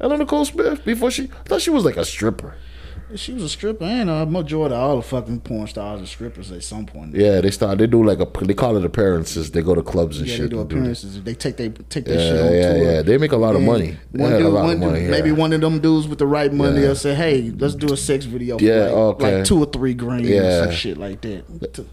[0.00, 1.24] Anna Nicole Smith before she.
[1.24, 2.54] I thought she was like a stripper.
[3.16, 3.84] She was a stripper.
[3.84, 7.14] And a majority of all the fucking porn stars are strippers at some point.
[7.14, 7.78] Yeah, they start.
[7.78, 8.26] They do like a.
[8.44, 9.50] They call it appearances.
[9.50, 10.42] They go to clubs and Yeah, shit.
[10.44, 11.22] they do and do appearances.
[11.22, 12.92] They take they take their Yeah, shit on yeah, tour.
[12.92, 13.02] yeah.
[13.02, 13.96] They make a lot of money.
[14.12, 15.10] One dude, lot one of dude, yeah.
[15.10, 16.88] maybe one of them dudes with the right money Yeah.
[16.88, 19.36] will say, "Hey, let's do a sex video Yeah, like, okay.
[19.38, 21.84] like two or three grand or some shit like that."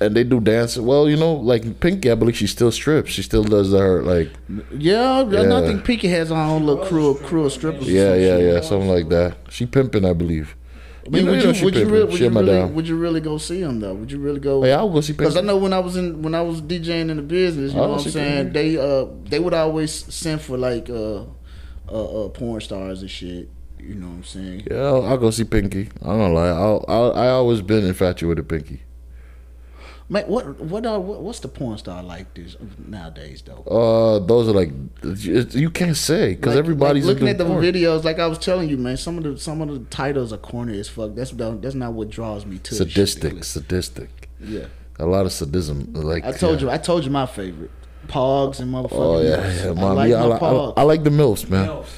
[0.00, 0.86] And they do dancing.
[0.86, 3.10] Well, you know, like Pinky, I believe she still strips.
[3.10, 4.30] She still does her like.
[4.72, 7.88] Yeah, and I think Pinky has her own little crew of crew of strippers.
[7.88, 9.36] or Yeah, yeah, yeah, something like that.
[9.50, 10.54] She pimping, I believe.
[11.06, 13.38] I mean, would know you, would you, really, would, you really, would you really go
[13.38, 13.94] see him though?
[13.94, 14.64] Would you really go?
[14.64, 17.08] Yeah, I'll go see Because I know when I was in when I was DJing
[17.08, 18.52] in the business, you know what I'm saying.
[18.52, 18.76] Pinky.
[18.76, 21.22] They uh they would always send for like uh
[21.90, 23.48] uh, uh porn stars and shit.
[23.78, 24.66] You know what I'm saying?
[24.70, 25.88] Yeah, I'll, I'll go see Pinky.
[26.02, 26.48] I don't lie.
[26.48, 28.82] I'll, I'll, I always been infatuated with Pinky.
[30.10, 32.56] Man, what what are what, what's the porn star like this
[32.86, 33.62] nowadays though?
[33.64, 34.70] Uh, those are like
[35.54, 37.62] you can't say because Like- everybody's like looking at the porn.
[37.62, 38.04] videos.
[38.04, 40.78] Like I was telling you, man, some of the some of the titles are corny
[40.80, 41.14] as fuck.
[41.14, 43.42] That's not- that's not what draws me to the sadistic, really.
[43.42, 44.30] sadistic.
[44.40, 44.66] Yeah,
[44.98, 45.92] A lot of sadism.
[45.92, 46.68] Like I told yeah.
[46.68, 47.70] you, I told you my favorite.
[48.06, 48.92] Pogs and motherfuckers.
[48.92, 49.76] Oh yeah, milfs.
[49.76, 50.74] yeah, I like yeah, I, like, I, Pogs.
[50.78, 51.68] I like the milfs, man.
[51.68, 51.88] Milfs.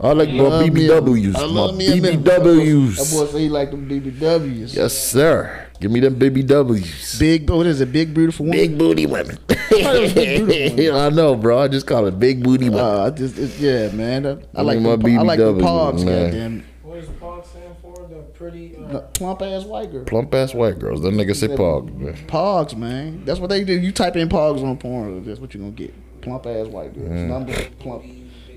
[0.00, 1.86] I like my Love me a- BBWs, I my love me.
[2.00, 2.96] BBWs.
[2.96, 4.74] That boy say he like them BBWs.
[4.74, 5.67] Yes, sir.
[5.80, 7.18] Give me them BBWs.
[7.20, 7.92] Big, what is it?
[7.92, 8.58] Big beautiful woman.
[8.58, 9.38] Big booty women.
[9.46, 11.60] beautiful I know, bro.
[11.60, 12.84] I just call it big booty women.
[12.84, 14.26] Uh, I just, it's, yeah, man.
[14.26, 16.24] I, I I like mean, the, my I like the BBW, Pogs, man.
[16.30, 16.64] goddamn.
[16.82, 17.94] What does the POG stand for?
[18.08, 18.76] The pretty.
[18.76, 20.04] Uh, Plump ass white girl.
[20.04, 21.02] Plump ass white girls.
[21.02, 21.94] That nigga say pog.
[21.94, 22.14] man.
[22.26, 23.24] Pogs, man.
[23.24, 23.78] That's what they do.
[23.78, 25.94] You type in Pogs on porn, that's what you're gonna get.
[26.22, 27.08] Plump ass white girls.
[27.08, 27.28] Mm.
[27.28, 28.04] Number plump,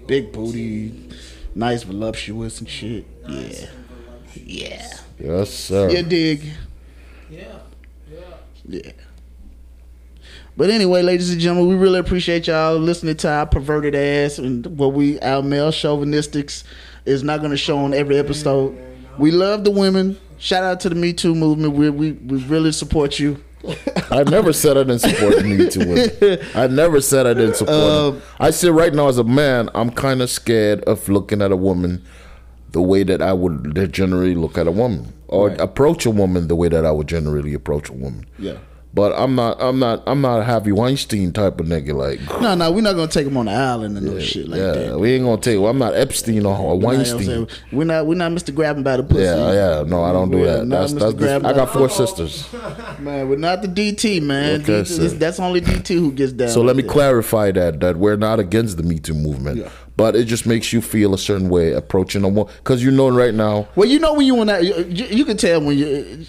[0.07, 1.09] big booty,
[1.53, 3.05] nice voluptuous and shit.
[3.29, 3.67] Yeah,
[4.43, 4.93] yeah.
[5.19, 5.89] Yes, sir.
[5.91, 6.41] You dig?
[7.31, 7.59] Yeah.
[8.11, 8.19] Yeah.
[8.67, 8.91] Yeah.
[10.57, 14.65] But anyway, ladies and gentlemen, we really appreciate y'all listening to our perverted ass and
[14.77, 16.63] what we our male chauvinistics
[17.05, 18.77] is not going to show on every episode.
[19.17, 20.19] We love the women.
[20.37, 21.73] Shout out to the Me Too movement.
[21.73, 23.41] We we, we really support you.
[24.11, 26.47] I never said I didn't support the Me Too women.
[26.55, 28.21] I never said I didn't support Um, them.
[28.39, 31.55] I say right now as a man, I'm kind of scared of looking at a
[31.57, 32.03] woman
[32.71, 35.59] the way that I would generally look at a woman, or Right.
[35.61, 38.25] approach a woman the way that I would generally approach a woman.
[38.39, 38.53] Yeah.
[38.93, 39.55] But I'm not.
[39.61, 40.03] I'm not.
[40.05, 41.93] I'm not a Harvey Weinstein type of nigga.
[41.93, 44.59] Like, No, no, we're not gonna take him on the island and no shit like
[44.59, 44.99] yeah, that.
[44.99, 45.57] we ain't gonna take.
[45.59, 47.23] I'm not Epstein or, or You know what I'm Weinstein.
[47.23, 47.47] saying?
[47.71, 48.53] We're not we're not Mr.
[48.53, 49.21] Grabbing by the pussy.
[49.23, 49.83] Yeah, yeah.
[49.87, 50.65] No, I don't do We're that.
[50.65, 51.45] not That's that's.
[51.45, 52.51] I got four sisters.
[52.99, 54.61] Man, we're not the DT, man.
[54.61, 56.49] Okay, DT, that's only DT who gets down.
[56.49, 56.91] So let me that.
[56.91, 59.69] clarify that that we're not against the Me Too movement, Yeah.
[59.95, 63.07] but it just makes you feel a certain way approaching a woman because you know
[63.07, 63.69] right now.
[63.77, 66.25] Well, you know when you want to, you, you can tell when you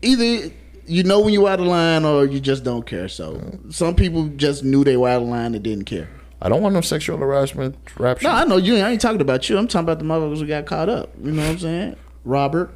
[0.00, 0.52] either
[0.86, 3.08] you know when you out of line or you just don't care.
[3.08, 6.08] So some people just knew they were out of line and didn't care.
[6.42, 8.20] I don't want no sexual harassment rap.
[8.22, 8.76] No, I know you.
[8.76, 9.56] I ain't talking about you.
[9.56, 11.10] I'm talking about the motherfuckers who got caught up.
[11.22, 11.96] You know what I'm saying?
[12.24, 12.70] Robert.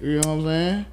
[0.00, 0.86] You know what I'm saying?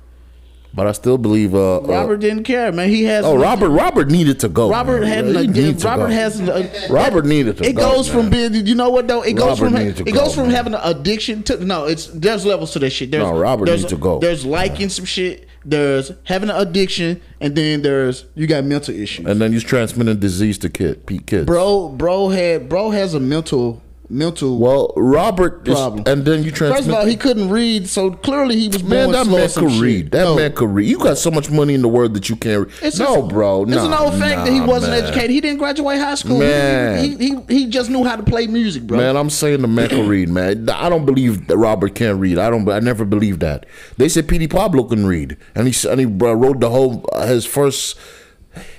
[0.75, 1.53] But I still believe.
[1.53, 2.89] Uh, uh, Robert didn't care, man.
[2.89, 3.23] He has.
[3.23, 3.69] oh, Robert.
[3.69, 4.71] Robert needed to go.
[4.71, 5.09] Robert man.
[5.09, 6.13] had He an needed to Robert go.
[6.13, 7.69] has an, Robert needed to go.
[7.69, 10.03] It go, goes from being you know what though it goes Robert from needed to
[10.07, 10.55] it go, goes from man.
[10.55, 13.11] having an addiction to no it's there's levels to that shit.
[13.11, 14.17] There's, No, Robert there's, needs to go.
[14.17, 15.47] There's liking some shit.
[15.65, 19.25] There's having an addiction, and then there's you got mental issues.
[19.25, 21.45] And then he's transmitting disease to kid, Pete kids.
[21.45, 24.57] bro, bro had bro has a mental mental.
[24.57, 26.03] Well, Robert is, Problem.
[26.05, 26.77] and then you transmit.
[26.79, 29.81] First of all, he couldn't read, so clearly he was Man, that man could shit.
[29.81, 30.11] read.
[30.11, 30.35] That No.
[30.35, 30.87] man could read.
[30.89, 32.75] You got so much money in the world that you can't read.
[32.81, 33.63] It's no, just- bro.
[33.63, 35.03] It's nah, an old fact that he wasn't man.
[35.03, 35.31] educated.
[35.31, 36.35] He didn't graduate high school.
[36.41, 37.03] He- Man.
[37.03, 38.97] He, he, he just knew how to play music, bro.
[38.97, 40.69] Man, I'm saying the man can read, man.
[40.69, 42.37] I don't believe that Robert can't read.
[42.37, 42.67] I don't.
[42.69, 43.65] I never believed that.
[43.97, 44.47] They said P.D.
[44.49, 47.97] Pablo can read, and he and he wrote the whole uh, his first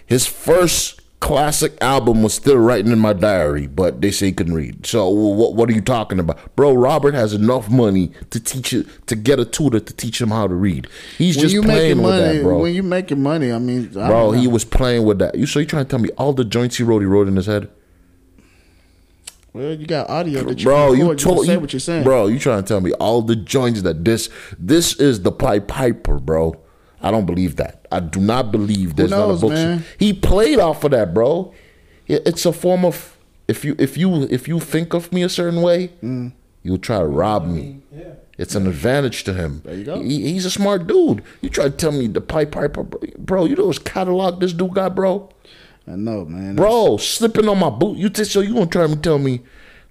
[0.06, 4.52] his first classic album was still writing in my diary, but they say he couldn't
[4.52, 4.84] read.
[4.84, 6.74] So what what are you talking about, bro?
[6.74, 10.46] Robert has enough money to teach it to get a tutor to teach him how
[10.46, 10.86] to read.
[11.16, 12.58] He's when just you playing with money, that, bro.
[12.58, 15.34] when you making money, I mean, I Bro, he was playing with that.
[15.34, 17.36] You so you trying to tell me all the joints he wrote, he wrote in
[17.36, 17.70] his head?
[19.54, 22.26] Well, you got audio that you bro, you told you, what you're saying, bro.
[22.26, 24.28] You trying to tell me all the joints that this
[24.58, 26.60] this is the Pied Piper, bro?
[27.04, 27.86] I don't believe that.
[27.92, 29.52] I do not believe there's knows, not a book.
[29.54, 29.84] man?
[29.98, 31.52] He played off of that, bro.
[32.08, 33.16] It's a form of
[33.48, 36.32] if you if you if you think of me a certain way, Mm.
[36.62, 37.80] you'll try to rob me.
[37.94, 38.04] Yeah.
[38.36, 39.62] It's an advantage to him.
[39.64, 40.00] There you go.
[40.02, 41.22] He, he's a smart dude.
[41.40, 44.52] You try to tell me the Pied Piper, bro, bro you know his catalog this
[44.52, 45.28] dude got, bro?
[45.86, 46.56] I know, man.
[46.56, 47.96] Bro, slipping on my boot.
[47.98, 49.42] You t- so you gonna try to tell me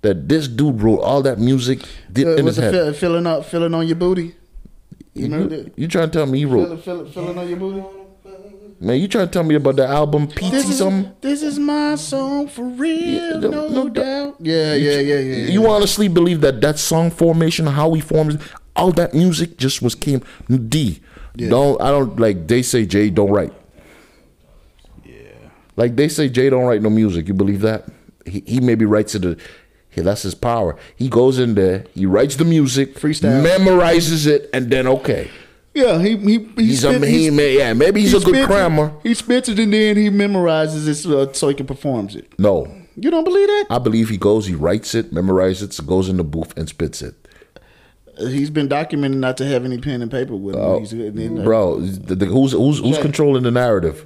[0.02, 1.80] that this dude wrote all that music
[2.12, 2.74] did Uh, in what's his head?
[2.74, 4.36] feel, feeling up, feeling on your booty?
[5.14, 5.42] You mm-hmm.
[5.42, 5.80] You, that?
[5.80, 6.84] you trying to tell me he wrote?
[6.84, 7.84] Feeling, feeling, on your booty.
[8.80, 11.14] Man, you trying to tell me about the album PT This is something?
[11.22, 14.36] this is my song for real, Yeah, no, no- no doubt.
[14.40, 15.52] Yeah, yeah, yeah, yeah.
[15.52, 18.38] You honestly believe that that song formation, how he forms,
[18.76, 21.00] all that music just was came D.
[21.36, 23.54] Don't I don't like they say Jay don't write.
[25.04, 25.14] Yeah.
[25.76, 27.28] Like they say Jay don't write no music.
[27.28, 27.88] You believe that?
[28.26, 29.26] He, he maybe writes it.
[29.26, 29.38] A,
[29.96, 30.76] yeah, that's his power.
[30.96, 33.44] He goes in there, he writes the music, Freestyle.
[33.46, 35.30] memorizes it, and then okay.
[35.74, 38.36] Yeah, he he he He's a spit- he, may- yeah, maybe he's he a good
[38.36, 38.92] spits it- crammer.
[39.04, 42.32] He spits it and then he memorizes it so, so he can performs it.
[42.38, 43.66] No, You don't believe that?
[43.72, 47.02] I believe he goes, he writes it, memorizes it, goes in the booth and spits
[47.02, 47.16] it.
[48.20, 50.80] He's been documented not to have any pen and paper with him.
[50.80, 53.02] He's, and then, uh, Bro, the, the, who's who's who's Yeah.
[53.02, 54.06] controlling the narrative?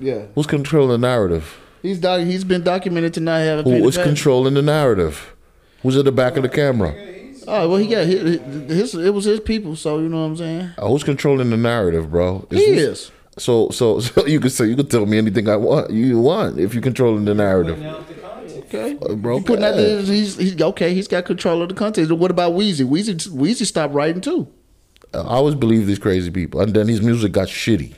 [0.00, 1.58] yeah, Who's controlling the narrative?
[1.88, 4.08] He's doc, he's been documented to not have Who is paper.
[4.08, 5.34] controlling the narrative?
[5.82, 6.94] Who's at the back of the camera?
[7.46, 8.94] Oh well, he got his, his.
[8.94, 10.70] It was his people, so you know what I'm saying.
[10.76, 12.46] Uh, who's controlling the narrative, bro?
[12.50, 13.10] He who's- is.
[13.38, 15.90] So, so, so you can say you can tell me anything I want.
[15.90, 18.18] You want if you're controlling the narrative, out the.
[18.58, 19.80] Okay, Uh, bro, putting out yeah.
[19.82, 20.92] there, he's, he's okay.
[20.92, 22.12] He's got control of the content.
[22.12, 22.86] What about Weezy?
[22.86, 24.46] Weezy, Weezy stopped writing too.
[25.14, 27.94] I always believe these crazy people, and then his music got shitty.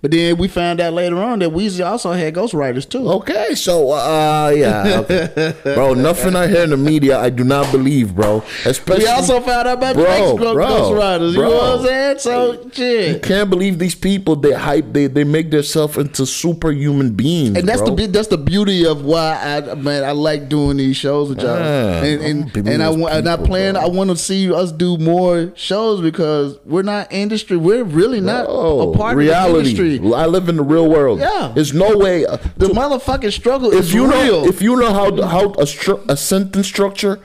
[0.00, 3.08] But then we found out later on that Weezy also had ghostwriters too.
[3.08, 5.54] Okay, so uh, yeah, okay.
[5.74, 5.94] bro.
[5.94, 8.42] Nothing I hear in the media, I do not believe, bro.
[8.64, 11.30] Especially we also found out about Bro, Drake's ghost- bro, ghostwriters.
[11.30, 11.48] You bro.
[11.50, 12.18] know what I'm saying?
[12.18, 14.36] So shit, You can't believe these people.
[14.36, 14.92] They hype.
[14.92, 17.56] They they make themselves into superhuman beings.
[17.56, 17.94] And that's bro.
[17.94, 21.58] the that's the beauty of why I man I like doing these shows with y'all.
[21.58, 23.82] Yeah, and and, people and I and I plan bro.
[23.82, 27.56] I want to see us do more shows because we're not industry.
[27.56, 29.58] We're really not a part reality.
[29.60, 30.12] of the industry.
[30.14, 31.20] I live in the real world.
[31.20, 31.52] Yeah.
[31.54, 32.24] there's no way.
[32.26, 34.42] uh, The motherfucking struggle if is you real.
[34.42, 35.66] know, if you know how how a
[36.12, 37.20] a sentence structure,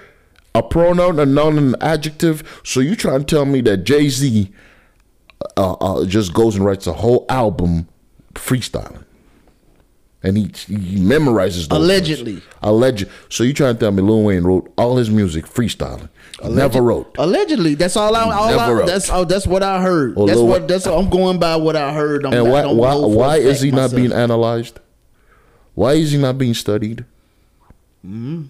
[0.55, 2.43] a pronoun, a noun, and an adjective.
[2.63, 4.51] So you trying to tell me that Jay Z
[5.55, 7.87] uh, uh, just goes and writes a whole album
[8.33, 9.03] freestyling,
[10.23, 12.33] and he he memorizes those Allegedly.
[12.35, 12.45] words.
[12.61, 13.07] Alleged.
[13.29, 16.09] So you trying to tell me Lil Wayne wrote all his music freestyling?
[16.43, 17.15] Never wrote.
[17.17, 18.21] Allegedly, that's all I.
[18.23, 18.87] All Never I wrote.
[18.87, 20.15] that's oh, that's what I heard.
[20.15, 20.85] Well, that's Lil- what that's.
[20.85, 22.25] I'm going by what I heard.
[22.25, 23.95] I'm And why why know for a why is he not myself.
[23.95, 24.79] being analyzed?
[25.73, 27.05] Why is he not being studied?
[28.03, 28.45] Hmm.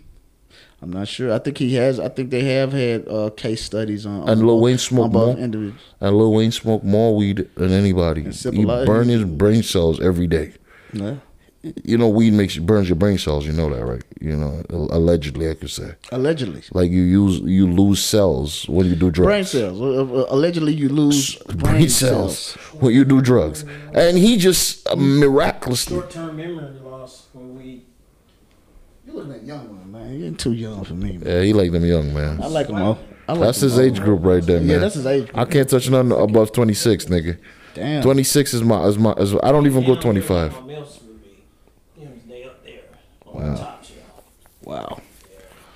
[0.82, 1.34] I'm not sure.
[1.34, 2.00] I think he has.
[2.00, 4.22] I think they have had uh, case studies on.
[4.30, 5.36] And on, Lil Wayne smoked more.
[5.36, 5.82] individuals.
[6.00, 8.24] And Lil Wayne smoked more weed than anybody.
[8.32, 10.54] He burned his brain cells every day.
[10.94, 11.16] Yeah.
[11.84, 13.46] You know, weed makes you burns your brain cells.
[13.46, 14.04] You know that, right?
[14.22, 15.94] You know, allegedly, I could say.
[16.12, 19.28] Allegedly, Like you use you lose cells when you do drugs.
[19.28, 19.80] brain cells.
[19.80, 23.64] Uh, uh, Allegedly, you lose Brain, cells, when you do drugs,
[23.94, 25.98] and he just uh, miraculously.
[25.98, 27.84] Short term memory loss when we
[29.06, 30.20] You looking at young one, man.
[30.20, 31.18] You're too young for me.
[31.18, 31.24] Man.
[31.28, 32.42] Yeah, he like them young man.
[32.42, 33.00] I like him all.
[33.28, 34.70] Like That's his age group right there, man.
[34.70, 37.38] Yeah, that's his age I can't touch nothing above twenty six, nigga.
[37.74, 38.02] Damn.
[38.02, 39.12] Twenty six is my is my.
[39.14, 40.54] Is, I don't even go twenty five.
[40.54, 42.02] My milfs would be.
[42.02, 42.80] Him, they up there
[43.26, 43.92] on the top shelf.
[44.64, 45.02] Wow.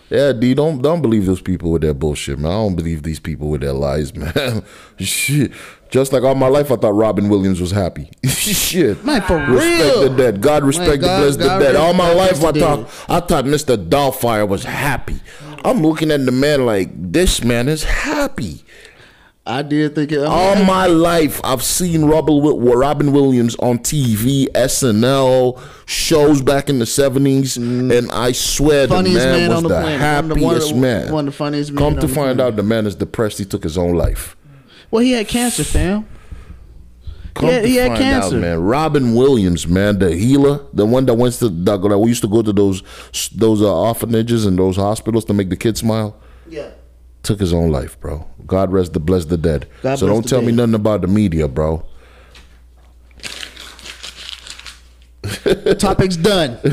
[0.09, 2.51] Yeah, D, don't don't believe those people with their bullshit, man.
[2.51, 4.63] I don't believe these people with their lies, man.
[4.99, 5.53] Shit.
[5.89, 8.09] Just like all my life, I thought Robin Williams was happy.
[8.25, 10.09] Shit, Man, for respect real.
[10.09, 10.41] the dead.
[10.41, 11.75] God respect God- the blessed, God the dead.
[11.75, 12.79] All my life, I thought
[13.09, 13.77] I thought Mr.
[13.77, 15.19] Doubtfire was happy.
[15.63, 18.63] I'm looking at the man like this man is happy.
[19.51, 20.23] I did think it.
[20.23, 26.85] All my life, I've seen Robin, Robin Williams on TV, SNL shows back in the
[26.85, 28.97] seventies, and I swear the Mm.
[28.97, 29.81] Funniest man, man was on the the.
[29.97, 31.11] Happiest one the- man.
[31.13, 32.39] one of the funniest Come to find planet.
[32.39, 33.39] out, the man is depressed.
[33.39, 34.35] He took his own life.
[34.89, 36.05] well, he had cancer, fam.
[37.33, 38.35] Come Yeah, to he had find cancer.
[38.37, 38.59] out, man.
[38.61, 42.41] Robin Williams, man, the healer, the one that went to that we used to go
[42.41, 42.83] to those
[43.35, 46.15] those uh, orphanages and those hospitals to make the kids smile.
[46.49, 46.67] Yeah.
[47.23, 48.27] Took his own life, bro.
[48.47, 49.67] God rest the bless the dead.
[49.83, 51.85] God so don't tell me nothing about the media, bro.
[55.23, 56.57] Topic's done.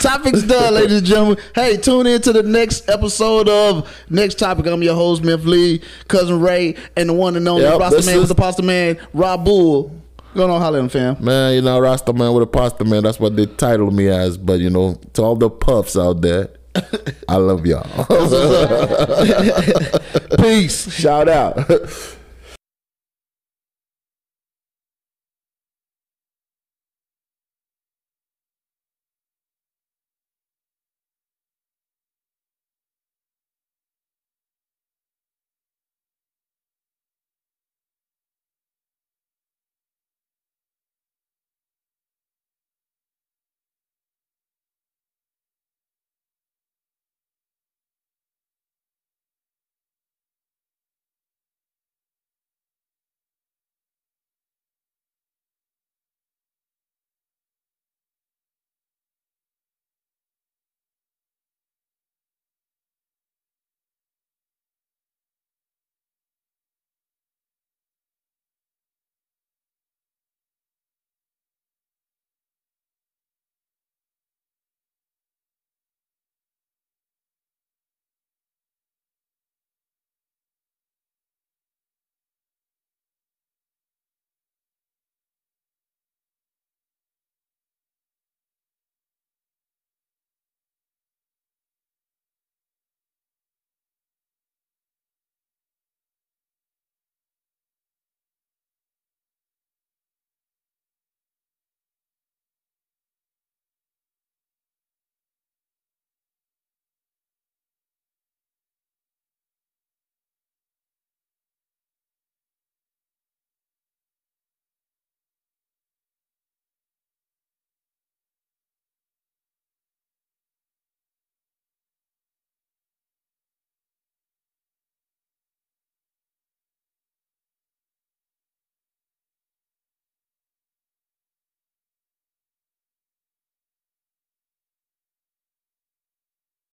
[0.00, 1.36] Topic's done, ladies and gentlemen.
[1.54, 4.66] Hey, tune in to the next episode of Next Topic.
[4.66, 5.44] I'm your host, Mr.
[5.44, 8.62] Lee, cousin Ray, and the one and only Yep, Rasta Man is- with the pasta
[8.62, 9.94] man, Rob Bull.
[10.34, 11.16] Go on, holler at fam.
[11.22, 13.02] Man, you know, Rasta man with a pasta man.
[13.02, 14.38] That's what they title me as.
[14.38, 16.48] But you know, to all the puffs out there,
[17.28, 18.06] I love y'all.
[20.38, 20.92] Peace.
[20.92, 21.58] Shout out.